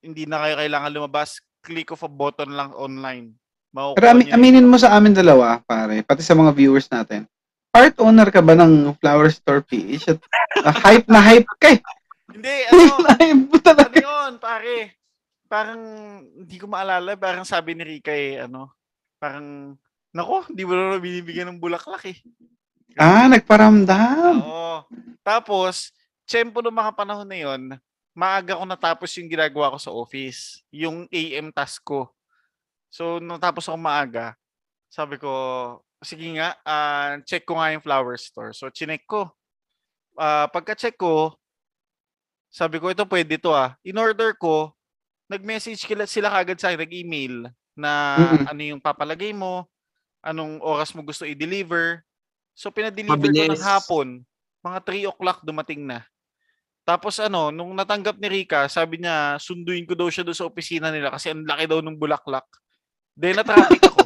Hindi 0.00 0.24
na 0.24 0.40
kayo 0.40 0.54
kailangan 0.56 0.94
lumabas. 0.94 1.42
Click 1.60 1.90
of 1.90 2.00
a 2.00 2.08
button 2.08 2.52
lang 2.52 2.70
online. 2.72 3.34
Makukuha 3.74 3.96
Pero 3.98 4.08
ami- 4.08 4.24
niyo 4.24 4.30
na 4.30 4.36
aminin 4.38 4.70
mo 4.70 4.76
sa 4.78 4.94
amin 4.94 5.12
dalawa, 5.12 5.58
pare, 5.60 6.00
pati 6.00 6.22
sa 6.22 6.32
mga 6.32 6.54
viewers 6.54 6.86
natin. 6.86 7.26
Part 7.68 7.98
owner 7.98 8.30
ka 8.30 8.38
ba 8.38 8.54
ng 8.54 8.94
Flower 8.94 9.26
Store 9.28 9.58
PH? 9.60 10.14
At, 10.14 10.20
ah, 10.62 10.76
hype 10.86 11.10
na 11.10 11.18
hype 11.18 11.48
ka 11.58 11.74
eh. 11.74 11.80
Hindi, 12.34 12.54
ano, 12.68 12.82
hype 13.14 13.46
mo 13.46 13.56
ano 13.56 13.62
talaga. 13.62 13.94
yun, 13.94 14.32
pare? 14.42 14.98
Parang, 15.46 15.80
hindi 16.34 16.56
ko 16.58 16.66
maalala. 16.66 17.14
Parang 17.14 17.46
sabi 17.46 17.78
ni 17.78 17.86
Rika 17.86 18.10
eh, 18.10 18.42
ano, 18.42 18.74
parang, 19.22 19.78
nako, 20.10 20.50
hindi 20.50 20.66
mo 20.66 20.74
na 20.74 20.98
binibigyan 20.98 21.54
ng 21.54 21.62
bulaklak 21.62 22.10
eh. 22.10 22.18
Ah, 22.98 23.30
nagparamdam. 23.30 24.42
Oo. 24.42 24.82
Tapos, 25.22 25.94
tsempo 26.26 26.58
ng 26.58 26.74
mga 26.74 26.92
panahon 26.98 27.26
na 27.26 27.38
yon, 27.38 27.62
maaga 28.14 28.58
ko 28.58 28.64
natapos 28.66 29.10
yung 29.18 29.30
ginagawa 29.30 29.74
ko 29.74 29.78
sa 29.78 29.94
office. 29.94 30.62
Yung 30.74 31.06
AM 31.10 31.54
task 31.54 31.86
ko. 31.86 32.10
So, 32.90 33.18
nung 33.18 33.42
tapos 33.42 33.66
ako 33.66 33.78
maaga, 33.78 34.34
sabi 34.90 35.18
ko, 35.18 35.30
sige 36.02 36.34
nga, 36.38 36.54
ah, 36.62 37.18
check 37.26 37.42
ko 37.46 37.58
nga 37.58 37.74
yung 37.74 37.82
flower 37.82 38.14
store. 38.18 38.54
So, 38.54 38.70
chinek 38.70 39.06
ko. 39.06 39.30
Ah, 40.14 40.46
pagka-check 40.46 40.94
ko, 40.94 41.34
sabi 42.54 42.78
ko, 42.78 42.86
ito 42.86 43.02
pwede 43.10 43.34
to 43.34 43.50
ah. 43.50 43.74
In-order 43.82 44.30
ko, 44.38 44.70
nag-message 45.26 45.90
sila 46.06 46.30
kagad 46.30 46.62
sa 46.62 46.70
akin, 46.70 46.86
nag-email 46.86 47.50
na 47.74 47.90
Mm-mm. 48.14 48.46
ano 48.46 48.60
yung 48.62 48.78
papalagay 48.78 49.34
mo, 49.34 49.66
anong 50.22 50.62
oras 50.62 50.94
mo 50.94 51.02
gusto 51.02 51.26
i-deliver. 51.26 52.06
So, 52.54 52.70
pinadeliver 52.70 53.18
ko 53.18 53.26
ng 53.26 53.58
Mabilis. 53.58 53.66
hapon. 53.66 54.22
Mga 54.62 54.78
3 54.86 55.10
o'clock 55.10 55.42
dumating 55.42 55.82
na. 55.82 56.06
Tapos 56.86 57.18
ano, 57.18 57.50
nung 57.50 57.74
natanggap 57.74 58.22
ni 58.22 58.28
Rika, 58.30 58.70
sabi 58.70 59.02
niya, 59.02 59.40
sunduin 59.42 59.88
ko 59.88 59.98
daw 59.98 60.06
siya 60.06 60.22
doon 60.22 60.36
sa 60.38 60.46
opisina 60.46 60.94
nila 60.94 61.10
kasi 61.10 61.32
ang 61.34 61.42
laki 61.42 61.64
daw 61.66 61.82
ng 61.82 61.98
bulaklak. 61.98 62.46
Then 63.18 63.40
na-traffic 63.40 63.82
ako. 63.82 64.04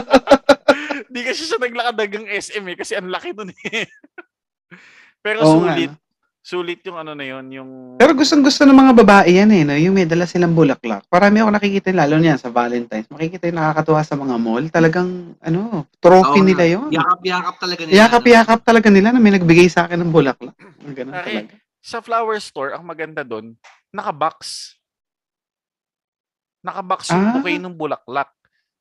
Di 1.12 1.20
kasi 1.26 1.44
siya 1.44 1.58
naglakad 1.58 1.96
hanggang 1.98 2.26
SM 2.30 2.64
eh, 2.72 2.76
kasi 2.78 2.94
ang 2.94 3.10
laki 3.10 3.34
nun 3.36 3.50
eh. 3.68 3.84
Pero 5.26 5.42
nga, 5.42 5.50
sulit. 5.50 5.90
no? 5.92 6.09
Sulit 6.40 6.80
yung 6.88 6.96
ano 6.96 7.12
na 7.12 7.20
yon 7.20 7.52
yung... 7.52 7.70
Pero 8.00 8.16
gustong 8.16 8.40
gusto 8.40 8.64
ng 8.64 8.72
mga 8.72 8.96
babae 8.96 9.28
yan 9.44 9.50
eh, 9.52 9.60
no? 9.60 9.76
yung 9.76 9.92
may 9.92 10.08
dala 10.08 10.24
silang 10.24 10.56
bulaklak. 10.56 11.04
Parami 11.04 11.44
ako 11.44 11.52
nakikita, 11.52 11.92
lalo 11.92 12.16
niyan 12.16 12.40
sa 12.40 12.48
Valentine's. 12.48 13.12
Makikita 13.12 13.52
yung 13.52 13.60
nakakatuwa 13.60 14.00
sa 14.00 14.16
mga 14.16 14.34
mall. 14.40 14.64
Talagang, 14.72 15.36
ano, 15.44 15.84
trophy 16.00 16.40
Oo 16.40 16.48
nila 16.48 16.64
yun. 16.64 16.88
Yakap-yakap 16.88 17.56
talaga 17.60 17.80
nila. 17.84 17.92
Yakap-yakap 17.92 18.60
talaga 18.64 18.88
nila 18.88 19.08
na 19.12 19.20
may 19.20 19.36
nagbigay 19.36 19.68
sa 19.68 19.84
akin 19.84 20.00
ng 20.00 20.08
bulaklak. 20.08 20.56
Ganun 20.80 21.12
Pare, 21.12 21.28
talaga. 21.28 21.54
sa 21.84 21.98
flower 22.00 22.36
store, 22.40 22.72
ang 22.72 22.88
maganda 22.88 23.20
doon, 23.20 23.52
naka-box. 23.92 24.72
Naka-box 26.64 27.12
yung 27.12 27.20
Ah. 27.20 27.32
bouquet 27.36 27.60
ng 27.60 27.76
bulaklak. 27.76 28.32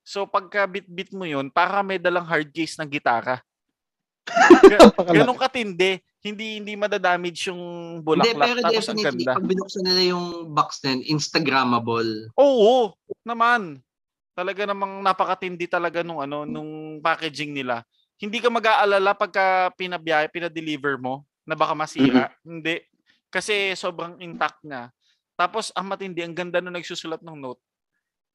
So 0.07 0.23
pagka 0.23 0.63
bit-bit 0.63 1.11
mo 1.11 1.27
yun, 1.27 1.51
para 1.51 1.83
may 1.83 1.99
dalang 1.99 2.23
hard 2.23 2.55
case 2.55 2.79
ng 2.79 2.87
gitara. 2.87 3.43
Ganun 5.15 5.39
katindi. 5.39 5.99
Hindi 6.19 6.59
hindi 6.59 6.75
madadamage 6.75 7.47
yung 7.47 7.61
Hindi, 7.99 8.03
bulaklak. 8.03 8.43
pero 8.43 8.59
Tapos 8.59 8.87
ang 8.91 8.99
ganda. 8.99 9.31
pag 9.39 9.47
binuksan 9.47 9.83
nila 9.87 10.01
yung 10.11 10.25
box 10.51 10.83
na 10.83 10.87
yun, 10.95 11.01
Instagrammable. 11.15 12.31
Oo, 12.35 12.91
naman. 13.23 13.79
Talaga 14.35 14.67
namang 14.67 14.99
napakatindi 15.03 15.67
talaga 15.67 16.03
nung 16.03 16.19
ano, 16.19 16.43
nung 16.43 16.99
packaging 16.99 17.55
nila. 17.55 17.87
Hindi 18.19 18.43
ka 18.43 18.51
mag-aalala 18.51 19.15
pagka 19.15 19.71
pinabiyahe, 19.79 20.27
pinadeliver 20.27 20.99
mo 20.99 21.23
na 21.47 21.55
baka 21.55 21.71
masira. 21.71 22.35
Hindi. 22.43 22.83
Kasi 23.31 23.71
sobrang 23.79 24.19
intact 24.19 24.59
nga. 24.67 24.91
Tapos 25.39 25.71
ang 25.71 25.87
matindi, 25.87 26.19
ang 26.19 26.35
ganda 26.35 26.59
nung 26.59 26.75
nagsusulat 26.75 27.23
ng 27.23 27.39
note. 27.39 27.63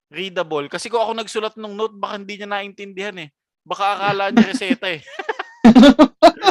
Readable. 0.08 0.72
Kasi 0.72 0.88
kung 0.88 1.04
ako 1.04 1.12
nagsulat 1.20 1.54
ng 1.60 1.74
note, 1.76 1.96
baka 2.00 2.16
hindi 2.16 2.40
niya 2.40 2.48
naintindihan 2.48 3.16
eh. 3.20 3.28
Baka 3.60 3.84
akala 3.96 4.32
niya 4.32 4.48
reseta 4.56 4.88
eh. 4.88 5.04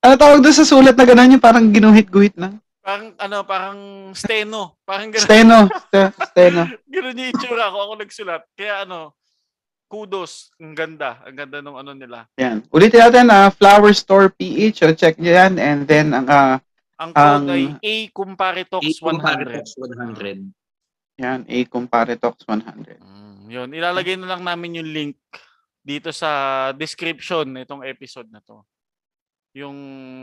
Ano 0.00 0.16
tawag 0.16 0.40
doon 0.40 0.56
sa 0.56 0.64
sulat 0.64 0.96
na 0.96 1.04
gano'n 1.04 1.36
yung 1.36 1.44
parang 1.44 1.68
ginuhit-guhit 1.68 2.32
na? 2.40 2.56
Parang 2.80 3.12
ano, 3.20 3.44
parang 3.44 3.78
steno. 4.16 4.80
Parang 4.88 5.12
gano'n. 5.12 5.24
Steno. 5.28 5.56
Ste- 5.92 6.14
Steno. 6.32 6.62
Ganun 6.88 7.20
yung 7.20 7.30
itsura 7.36 7.68
ko. 7.68 7.76
Ako 7.84 7.92
nagsulat. 8.00 8.42
Kaya 8.56 8.88
ano, 8.88 9.12
kudos. 9.92 10.56
Ang 10.56 10.72
ganda. 10.72 11.20
Ang 11.20 11.36
ganda 11.36 11.60
nung 11.60 11.76
ano 11.76 11.92
nila. 11.92 12.24
Yan. 12.40 12.64
Ulitin 12.72 13.04
natin, 13.04 13.28
ah, 13.28 13.52
Flower 13.52 13.92
Store 13.92 14.32
PH. 14.32 14.80
So 14.80 14.96
check 14.96 15.20
nyo 15.20 15.36
yan. 15.36 15.60
And 15.60 15.84
then, 15.84 16.16
ang, 16.16 16.24
ah, 16.32 16.56
Ang 16.96 17.12
code 17.12 17.48
ay 17.52 17.64
A 17.80 17.94
Comparitox 18.12 19.04
100. 19.04 19.04
Comparitox 19.04 19.66
100. 19.76 20.48
yan, 21.20 21.40
A 21.44 21.58
Comparitox 21.68 22.36
100. 22.48 22.96
Mm, 23.04 23.40
yun. 23.52 23.68
Ilalagay 23.68 24.16
na 24.16 24.32
lang 24.32 24.48
namin 24.48 24.80
yung 24.80 24.88
link 24.88 25.16
dito 25.80 26.12
sa 26.12 26.70
description 26.76 27.48
nitong 27.48 27.82
episode 27.88 28.28
na 28.28 28.40
to. 28.44 28.60
Yung 29.56 29.76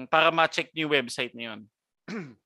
para 0.07 0.31
ma-check 0.31 0.71
niyo 0.71 0.87
yung 0.87 0.95
website 0.95 1.33
na 1.33 1.43
yun. 1.53 1.61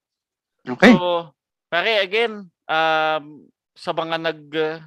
Okay. 0.62 0.93
So, 0.93 1.34
pare, 1.74 2.05
again, 2.05 2.45
um, 2.70 3.26
sa 3.74 3.89
mga 3.97 4.22
nag, 4.22 4.41
uh, 4.53 4.78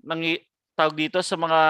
nang, 0.00 0.40
tawag 0.72 0.96
dito, 0.96 1.20
sa 1.20 1.36
mga, 1.36 1.60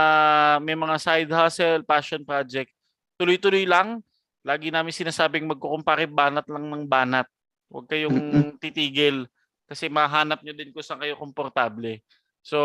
may 0.63 0.79
mga 0.79 0.97
side 1.03 1.33
hustle, 1.35 1.83
passion 1.83 2.23
project, 2.23 2.71
tuloy-tuloy 3.19 3.67
lang. 3.67 4.07
Lagi 4.47 4.71
namin 4.71 4.95
sinasabing 4.95 5.51
magkukumpare 5.51 6.07
banat 6.07 6.47
lang 6.47 6.63
ng 6.71 6.87
banat. 6.87 7.27
Huwag 7.75 7.91
kayong 7.91 8.55
titigil 8.63 9.27
kasi 9.67 9.91
mahanap 9.91 10.45
nyo 10.45 10.55
din 10.55 10.71
kung 10.71 10.85
saan 10.85 11.03
kayo 11.03 11.19
komportable. 11.19 12.05
So, 12.45 12.59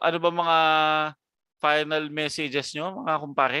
ano 0.00 0.16
ba 0.18 0.30
mga 0.32 0.58
final 1.60 2.08
messages 2.12 2.72
nyo, 2.76 3.04
mga 3.04 3.20
kumpare? 3.20 3.60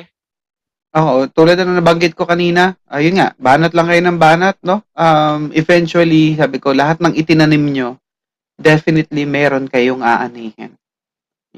Oo, 0.96 1.28
tulad 1.28 1.60
na 1.60 1.76
nabanggit 1.76 2.16
ko 2.16 2.24
kanina, 2.24 2.72
ayun 2.88 3.20
nga, 3.20 3.36
banat 3.36 3.76
lang 3.76 3.84
kayo 3.90 4.00
ng 4.00 4.16
banat, 4.20 4.56
no? 4.64 4.80
Um, 4.96 5.52
eventually, 5.52 6.32
sabi 6.40 6.56
ko, 6.56 6.72
lahat 6.72 7.04
ng 7.04 7.12
itinanim 7.12 7.68
nyo, 7.68 8.00
definitely 8.56 9.28
meron 9.28 9.68
kayong 9.68 10.00
aanihin. 10.00 10.72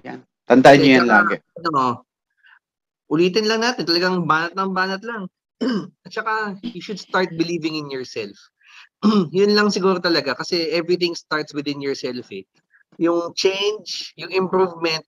Yan. 0.03 0.26
Tandaan 0.43 0.78
nyo 0.82 0.91
yan 0.91 1.07
Tsaka, 1.07 1.14
lagi. 1.14 1.36
ano, 1.62 2.03
ulitin 3.12 3.47
lang 3.47 3.62
natin, 3.62 3.86
talagang 3.86 4.26
banat 4.26 4.59
ng 4.59 4.70
banat 4.74 5.03
lang. 5.07 5.30
At 6.07 6.11
saka, 6.11 6.59
you 6.62 6.82
should 6.82 6.99
start 6.99 7.30
believing 7.39 7.78
in 7.78 7.91
yourself. 7.91 8.34
Yun 9.39 9.55
lang 9.55 9.70
siguro 9.70 10.03
talaga 10.03 10.34
kasi 10.34 10.74
everything 10.74 11.14
starts 11.14 11.55
within 11.55 11.78
yourself 11.78 12.26
eh. 12.34 12.43
Yung 12.99 13.30
change, 13.39 14.11
yung 14.18 14.34
improvement, 14.34 15.07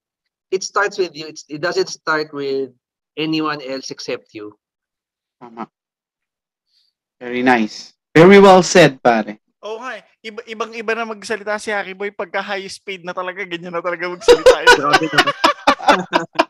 it 0.51 0.63
starts 0.63 0.99
with 0.99 1.15
you. 1.15 1.27
It's, 1.31 1.47
it 1.49 1.63
doesn't 1.63 1.89
start 1.89 2.35
with 2.35 2.75
anyone 3.17 3.63
else 3.63 3.91
except 3.91 4.35
you. 4.35 4.59
Tama. 5.41 5.71
Very 7.19 7.43
nice. 7.43 7.95
Very 8.15 8.39
well 8.43 8.63
said, 8.63 8.99
pare. 9.03 9.39
Oo 9.61 9.79
nga 9.79 10.01
eh. 10.01 10.03
Iba, 10.25 10.41
ibang 10.49 10.73
iba 10.73 10.93
na 10.97 11.05
magsalita 11.05 11.61
si 11.61 11.71
Harry 11.71 11.93
Boy 11.93 12.11
pagka 12.13 12.41
high 12.41 12.65
speed 12.67 13.05
na 13.05 13.13
talaga, 13.13 13.45
ganyan 13.45 13.73
na 13.77 13.85
talaga 13.85 14.09
magsalita. 14.09 14.57
eh. 14.61 14.69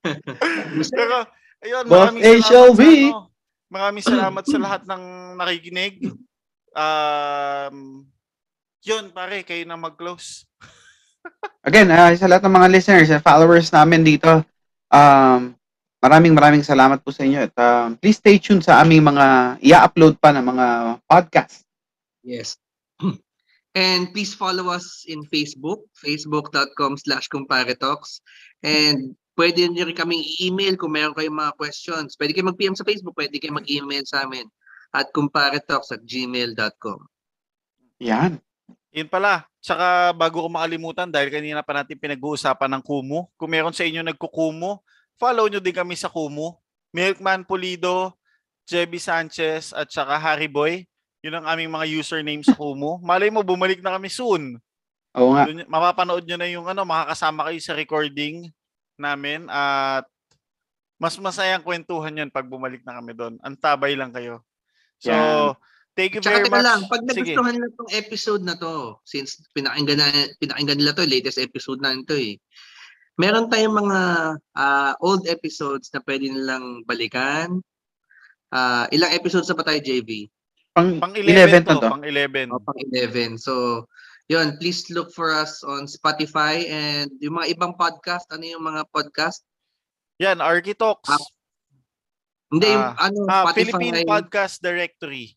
Pero, 0.98 1.16
ayun, 1.62 1.84
Boss 1.86 2.10
maraming 2.10 2.22
A 2.26 2.32
shall 2.42 2.74
salamat 2.74 2.76
sa, 2.76 2.90
ano, 2.90 3.30
maraming 3.70 4.04
salamat 4.04 4.44
sa 4.44 4.58
lahat 4.58 4.82
ng 4.86 5.04
nakikinig. 5.38 5.94
Um, 6.74 8.06
yun, 8.82 9.04
pare, 9.14 9.42
kayo 9.46 9.62
na 9.66 9.78
mag-close. 9.78 10.46
Again, 11.60 11.92
ah, 11.92 12.10
sa 12.16 12.26
lahat 12.26 12.48
ng 12.48 12.56
mga 12.56 12.72
listeners 12.72 13.10
and 13.12 13.20
followers 13.20 13.68
namin 13.68 14.00
dito, 14.00 14.40
um, 14.88 15.52
maraming 16.00 16.32
maraming 16.32 16.64
salamat 16.64 17.04
po 17.04 17.12
sa 17.12 17.24
inyo. 17.28 17.46
At 17.46 17.54
um, 17.60 18.00
please 18.00 18.16
stay 18.16 18.40
tuned 18.40 18.64
sa 18.64 18.80
aming 18.80 19.04
mga 19.04 19.60
i-upload 19.60 20.16
pa 20.16 20.32
ng 20.32 20.44
mga 20.44 20.66
podcast. 21.04 21.68
Yes. 22.24 22.56
And 23.76 24.10
please 24.10 24.34
follow 24.34 24.72
us 24.72 25.06
in 25.06 25.22
Facebook, 25.30 25.86
facebook.com 26.00 26.98
slash 26.98 27.30
comparetalks. 27.30 28.18
And 28.66 29.14
pwede 29.38 29.62
nyo 29.70 29.86
rin 29.86 29.94
kaming 29.94 30.26
i-email 30.26 30.74
kung 30.74 30.96
meron 30.96 31.14
kayong 31.14 31.38
mga 31.38 31.54
questions. 31.54 32.18
Pwede 32.18 32.34
kayo 32.34 32.50
mag-PM 32.50 32.74
sa 32.74 32.82
Facebook, 32.82 33.14
pwede 33.14 33.38
kayo 33.38 33.54
mag-email 33.54 34.02
sa 34.08 34.26
amin 34.26 34.48
at 34.90 35.14
comparetalks 35.14 35.94
at 35.94 36.02
gmail.com. 36.02 37.00
Yan. 38.02 38.42
Yun 38.90 39.06
pala. 39.06 39.46
Tsaka 39.62 40.10
bago 40.16 40.42
ko 40.42 40.48
makalimutan, 40.50 41.06
dahil 41.06 41.30
kanina 41.30 41.62
pa 41.62 41.76
natin 41.76 41.94
pinag-uusapan 41.94 42.70
ng 42.78 42.82
Kumu, 42.82 43.30
kung 43.38 43.50
meron 43.50 43.74
sa 43.74 43.86
inyo 43.86 44.02
nagkukumu, 44.02 44.82
follow 45.20 45.46
nyo 45.46 45.60
din 45.62 45.76
kami 45.76 45.94
sa 45.94 46.10
Kumu. 46.10 46.58
Milkman 46.90 47.46
Pulido, 47.46 48.18
Jebby 48.66 48.98
Sanchez, 48.98 49.70
at 49.70 49.86
saka 49.94 50.18
Harry 50.18 50.50
Boy. 50.50 50.90
Yun 51.22 51.38
ang 51.38 51.46
aming 51.54 51.70
mga 51.70 51.86
username 51.86 52.42
sa 52.42 52.56
Kumu. 52.56 52.98
Malay 53.06 53.30
mo, 53.30 53.46
bumalik 53.46 53.78
na 53.78 53.94
kami 53.94 54.10
soon. 54.10 54.58
Oo 55.14 55.34
nga. 55.36 55.46
Dun, 55.46 55.62
mapapanood 55.70 56.26
nyo 56.26 56.36
na 56.40 56.48
yung 56.50 56.66
ano, 56.66 56.82
makakasama 56.82 57.46
kayo 57.50 57.58
sa 57.62 57.76
recording 57.78 58.50
namin 58.98 59.46
at 59.48 60.04
mas 61.00 61.16
masayang 61.16 61.64
kwentuhan 61.64 62.12
yan 62.12 62.28
pag 62.28 62.44
bumalik 62.44 62.84
na 62.84 63.00
kami 63.00 63.16
doon. 63.16 63.34
Antabay 63.40 63.96
lang 63.96 64.12
kayo. 64.12 64.44
So, 65.00 65.08
Yan. 65.08 65.56
Thank 66.00 66.16
you 66.16 66.22
Tsaka 66.24 66.40
very 66.40 66.48
much. 66.48 66.64
lang, 66.64 66.80
pag 66.88 67.04
nagustuhan 67.04 67.52
nila 67.52 67.68
tong 67.76 67.92
episode 67.92 68.40
na 68.40 68.56
to, 68.56 68.96
since 69.04 69.36
pinakinggan, 69.52 70.00
na, 70.00 70.08
pinakinggan 70.40 70.80
nila 70.80 70.96
to, 70.96 71.04
latest 71.04 71.36
episode 71.36 71.78
na 71.78 71.92
ito 71.92 72.16
eh. 72.16 72.40
Meron 73.14 73.52
tayong 73.52 73.76
mga 73.76 74.00
ah, 74.56 74.92
old 74.98 75.28
episodes 75.28 75.92
na 75.92 76.00
pwede 76.00 76.24
nilang 76.24 76.80
balikan. 76.88 77.60
Ah, 78.48 78.88
ilang 78.88 79.12
episodes 79.12 79.44
na 79.46 79.54
pa 79.54 79.68
tayo, 79.68 79.78
JV? 79.78 80.24
Pang, 80.72 80.96
Pang 80.96 81.12
11 81.12 81.60
11 81.60 81.68
na 81.68 81.76
to, 81.76 81.78
to. 81.78 81.88
pang 81.90 82.04
11. 82.06 82.48
O, 82.48 82.62
pang 82.64 82.78
11. 82.80 83.36
So, 83.36 83.84
yun, 84.26 84.56
please 84.56 84.88
look 84.88 85.10
for 85.10 85.28
us 85.28 85.60
on 85.60 85.84
Spotify 85.84 86.62
and 86.64 87.10
yung 87.18 87.36
mga 87.36 87.58
ibang 87.58 87.74
podcast, 87.74 88.24
ano 88.30 88.46
yung 88.46 88.62
mga 88.62 88.86
podcast? 88.88 89.42
Yan, 90.16 90.38
Architox. 90.38 91.10
Ah, 91.10 91.20
Hindi, 92.50 92.66
yung 92.66 92.82
Ah, 92.82 92.94
ano, 93.04 93.18
Ah, 93.26 93.42
Spotify. 93.46 93.54
Philippine 93.78 94.02
Podcast 94.02 94.58
Directory. 94.58 95.34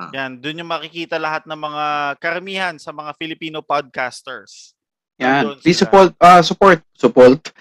Ah. 0.00 0.08
Yan, 0.16 0.40
doon 0.40 0.64
yung 0.64 0.72
makikita 0.72 1.20
lahat 1.20 1.44
ng 1.44 1.60
mga 1.60 1.84
karamihan 2.16 2.74
sa 2.80 2.88
mga 2.88 3.12
Filipino 3.20 3.60
podcasters. 3.60 4.72
Yan. 5.20 5.60
Please 5.60 5.76
support, 5.76 6.16
ah 6.16 6.40
support, 6.40 6.80
support. 6.96 7.52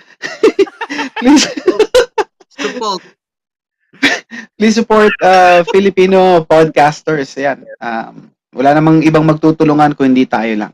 please, 1.20 1.44
Support. 2.60 3.02
please 4.56 4.76
support 4.76 5.12
uh, 5.20 5.68
Filipino 5.68 6.48
podcasters. 6.48 7.36
Yan. 7.36 7.68
Um, 7.80 8.32
wala 8.56 8.76
namang 8.76 9.04
ibang 9.04 9.28
magtutulungan 9.28 9.96
kung 9.96 10.16
hindi 10.16 10.24
tayo 10.24 10.52
lang. 10.56 10.74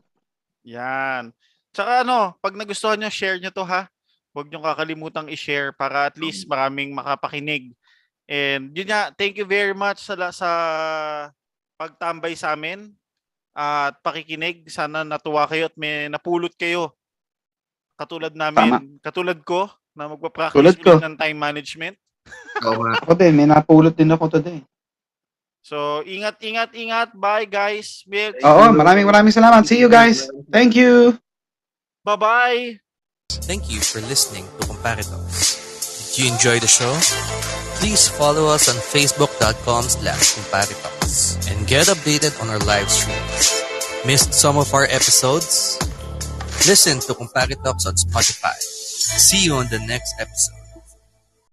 Yan. 0.65 1.33
Tsaka 1.73 2.05
ano, 2.05 2.37
pag 2.41 2.53
nagustuhan 2.53 3.01
nyo, 3.01 3.09
share 3.09 3.41
nyo 3.41 3.49
to 3.49 3.65
ha. 3.65 3.89
Huwag 4.33 4.49
nyo 4.49 4.61
kakalimutang 4.61 5.31
i-share 5.31 5.73
para 5.73 6.09
at 6.09 6.15
least 6.21 6.45
maraming 6.45 6.93
makapakinig. 6.93 7.73
And 8.25 8.73
yun 8.73 8.89
nga, 8.89 9.13
thank 9.13 9.37
you 9.37 9.45
very 9.45 9.73
much 9.73 10.01
sa, 10.01 10.13
la- 10.17 10.33
sa 10.33 10.49
pagtambay 11.75 12.35
sa 12.35 12.55
amin 12.55 12.91
at 13.55 13.95
pakikinig. 14.03 14.67
Sana 14.67 15.03
natuwa 15.03 15.47
kayo 15.47 15.71
at 15.71 15.75
may 15.75 16.11
napulot 16.11 16.51
kayo. 16.55 16.95
Katulad 17.95 18.35
namin, 18.35 18.99
katulad 18.99 19.39
ko 19.47 19.71
na 19.95 20.11
magpa-practice 20.11 20.59
Tulad 20.59 20.75
ko. 20.83 20.99
ulit 20.99 21.05
ng 21.07 21.15
time 21.15 21.37
management. 21.39 21.95
Oo 22.67 22.83
nga. 22.83 22.99
Ako 22.99 23.15
din, 23.15 23.31
may 23.39 23.47
napulot 23.47 23.95
din 23.95 24.11
ako 24.11 24.27
today. 24.27 24.59
So, 25.65 26.03
ingat, 26.05 26.37
ingat, 26.43 26.75
ingat. 26.75 27.09
Bye 27.15 27.47
guys. 27.49 28.03
Milk. 28.05 28.37
Oo, 28.43 28.69
maraming 28.69 29.07
maraming 29.07 29.33
salamat. 29.33 29.63
See 29.65 29.79
you 29.79 29.89
guys. 29.89 30.27
Thank 30.51 30.75
you. 30.77 31.17
Bye-bye. 32.05 32.77
Thank 33.49 33.71
you 33.73 33.81
for 33.81 33.97
listening 34.05 34.45
to 34.61 34.69
Comparitalks. 34.69 35.57
Did 36.13 36.21
you 36.21 36.25
enjoy 36.29 36.57
the 36.61 36.69
show? 36.69 36.93
Please 37.81 38.05
follow 38.05 38.45
us 38.45 38.69
on 38.69 38.77
facebook.com 38.77 39.83
slash 39.89 40.37
Comparitalks 40.37 41.41
and 41.49 41.54
get 41.67 41.87
updated 41.87 42.39
on 42.41 42.49
our 42.49 42.59
live 42.59 42.89
streams. 42.89 43.63
Missed 44.05 44.33
some 44.33 44.57
of 44.57 44.73
our 44.73 44.83
episodes? 44.85 45.79
Listen 46.67 46.99
to 46.99 47.13
Comparitalks 47.13 47.87
on 47.87 47.95
Spotify. 47.95 48.53
See 48.59 49.45
you 49.45 49.55
on 49.55 49.67
the 49.69 49.79
next 49.79 50.13
episode. 50.19 50.64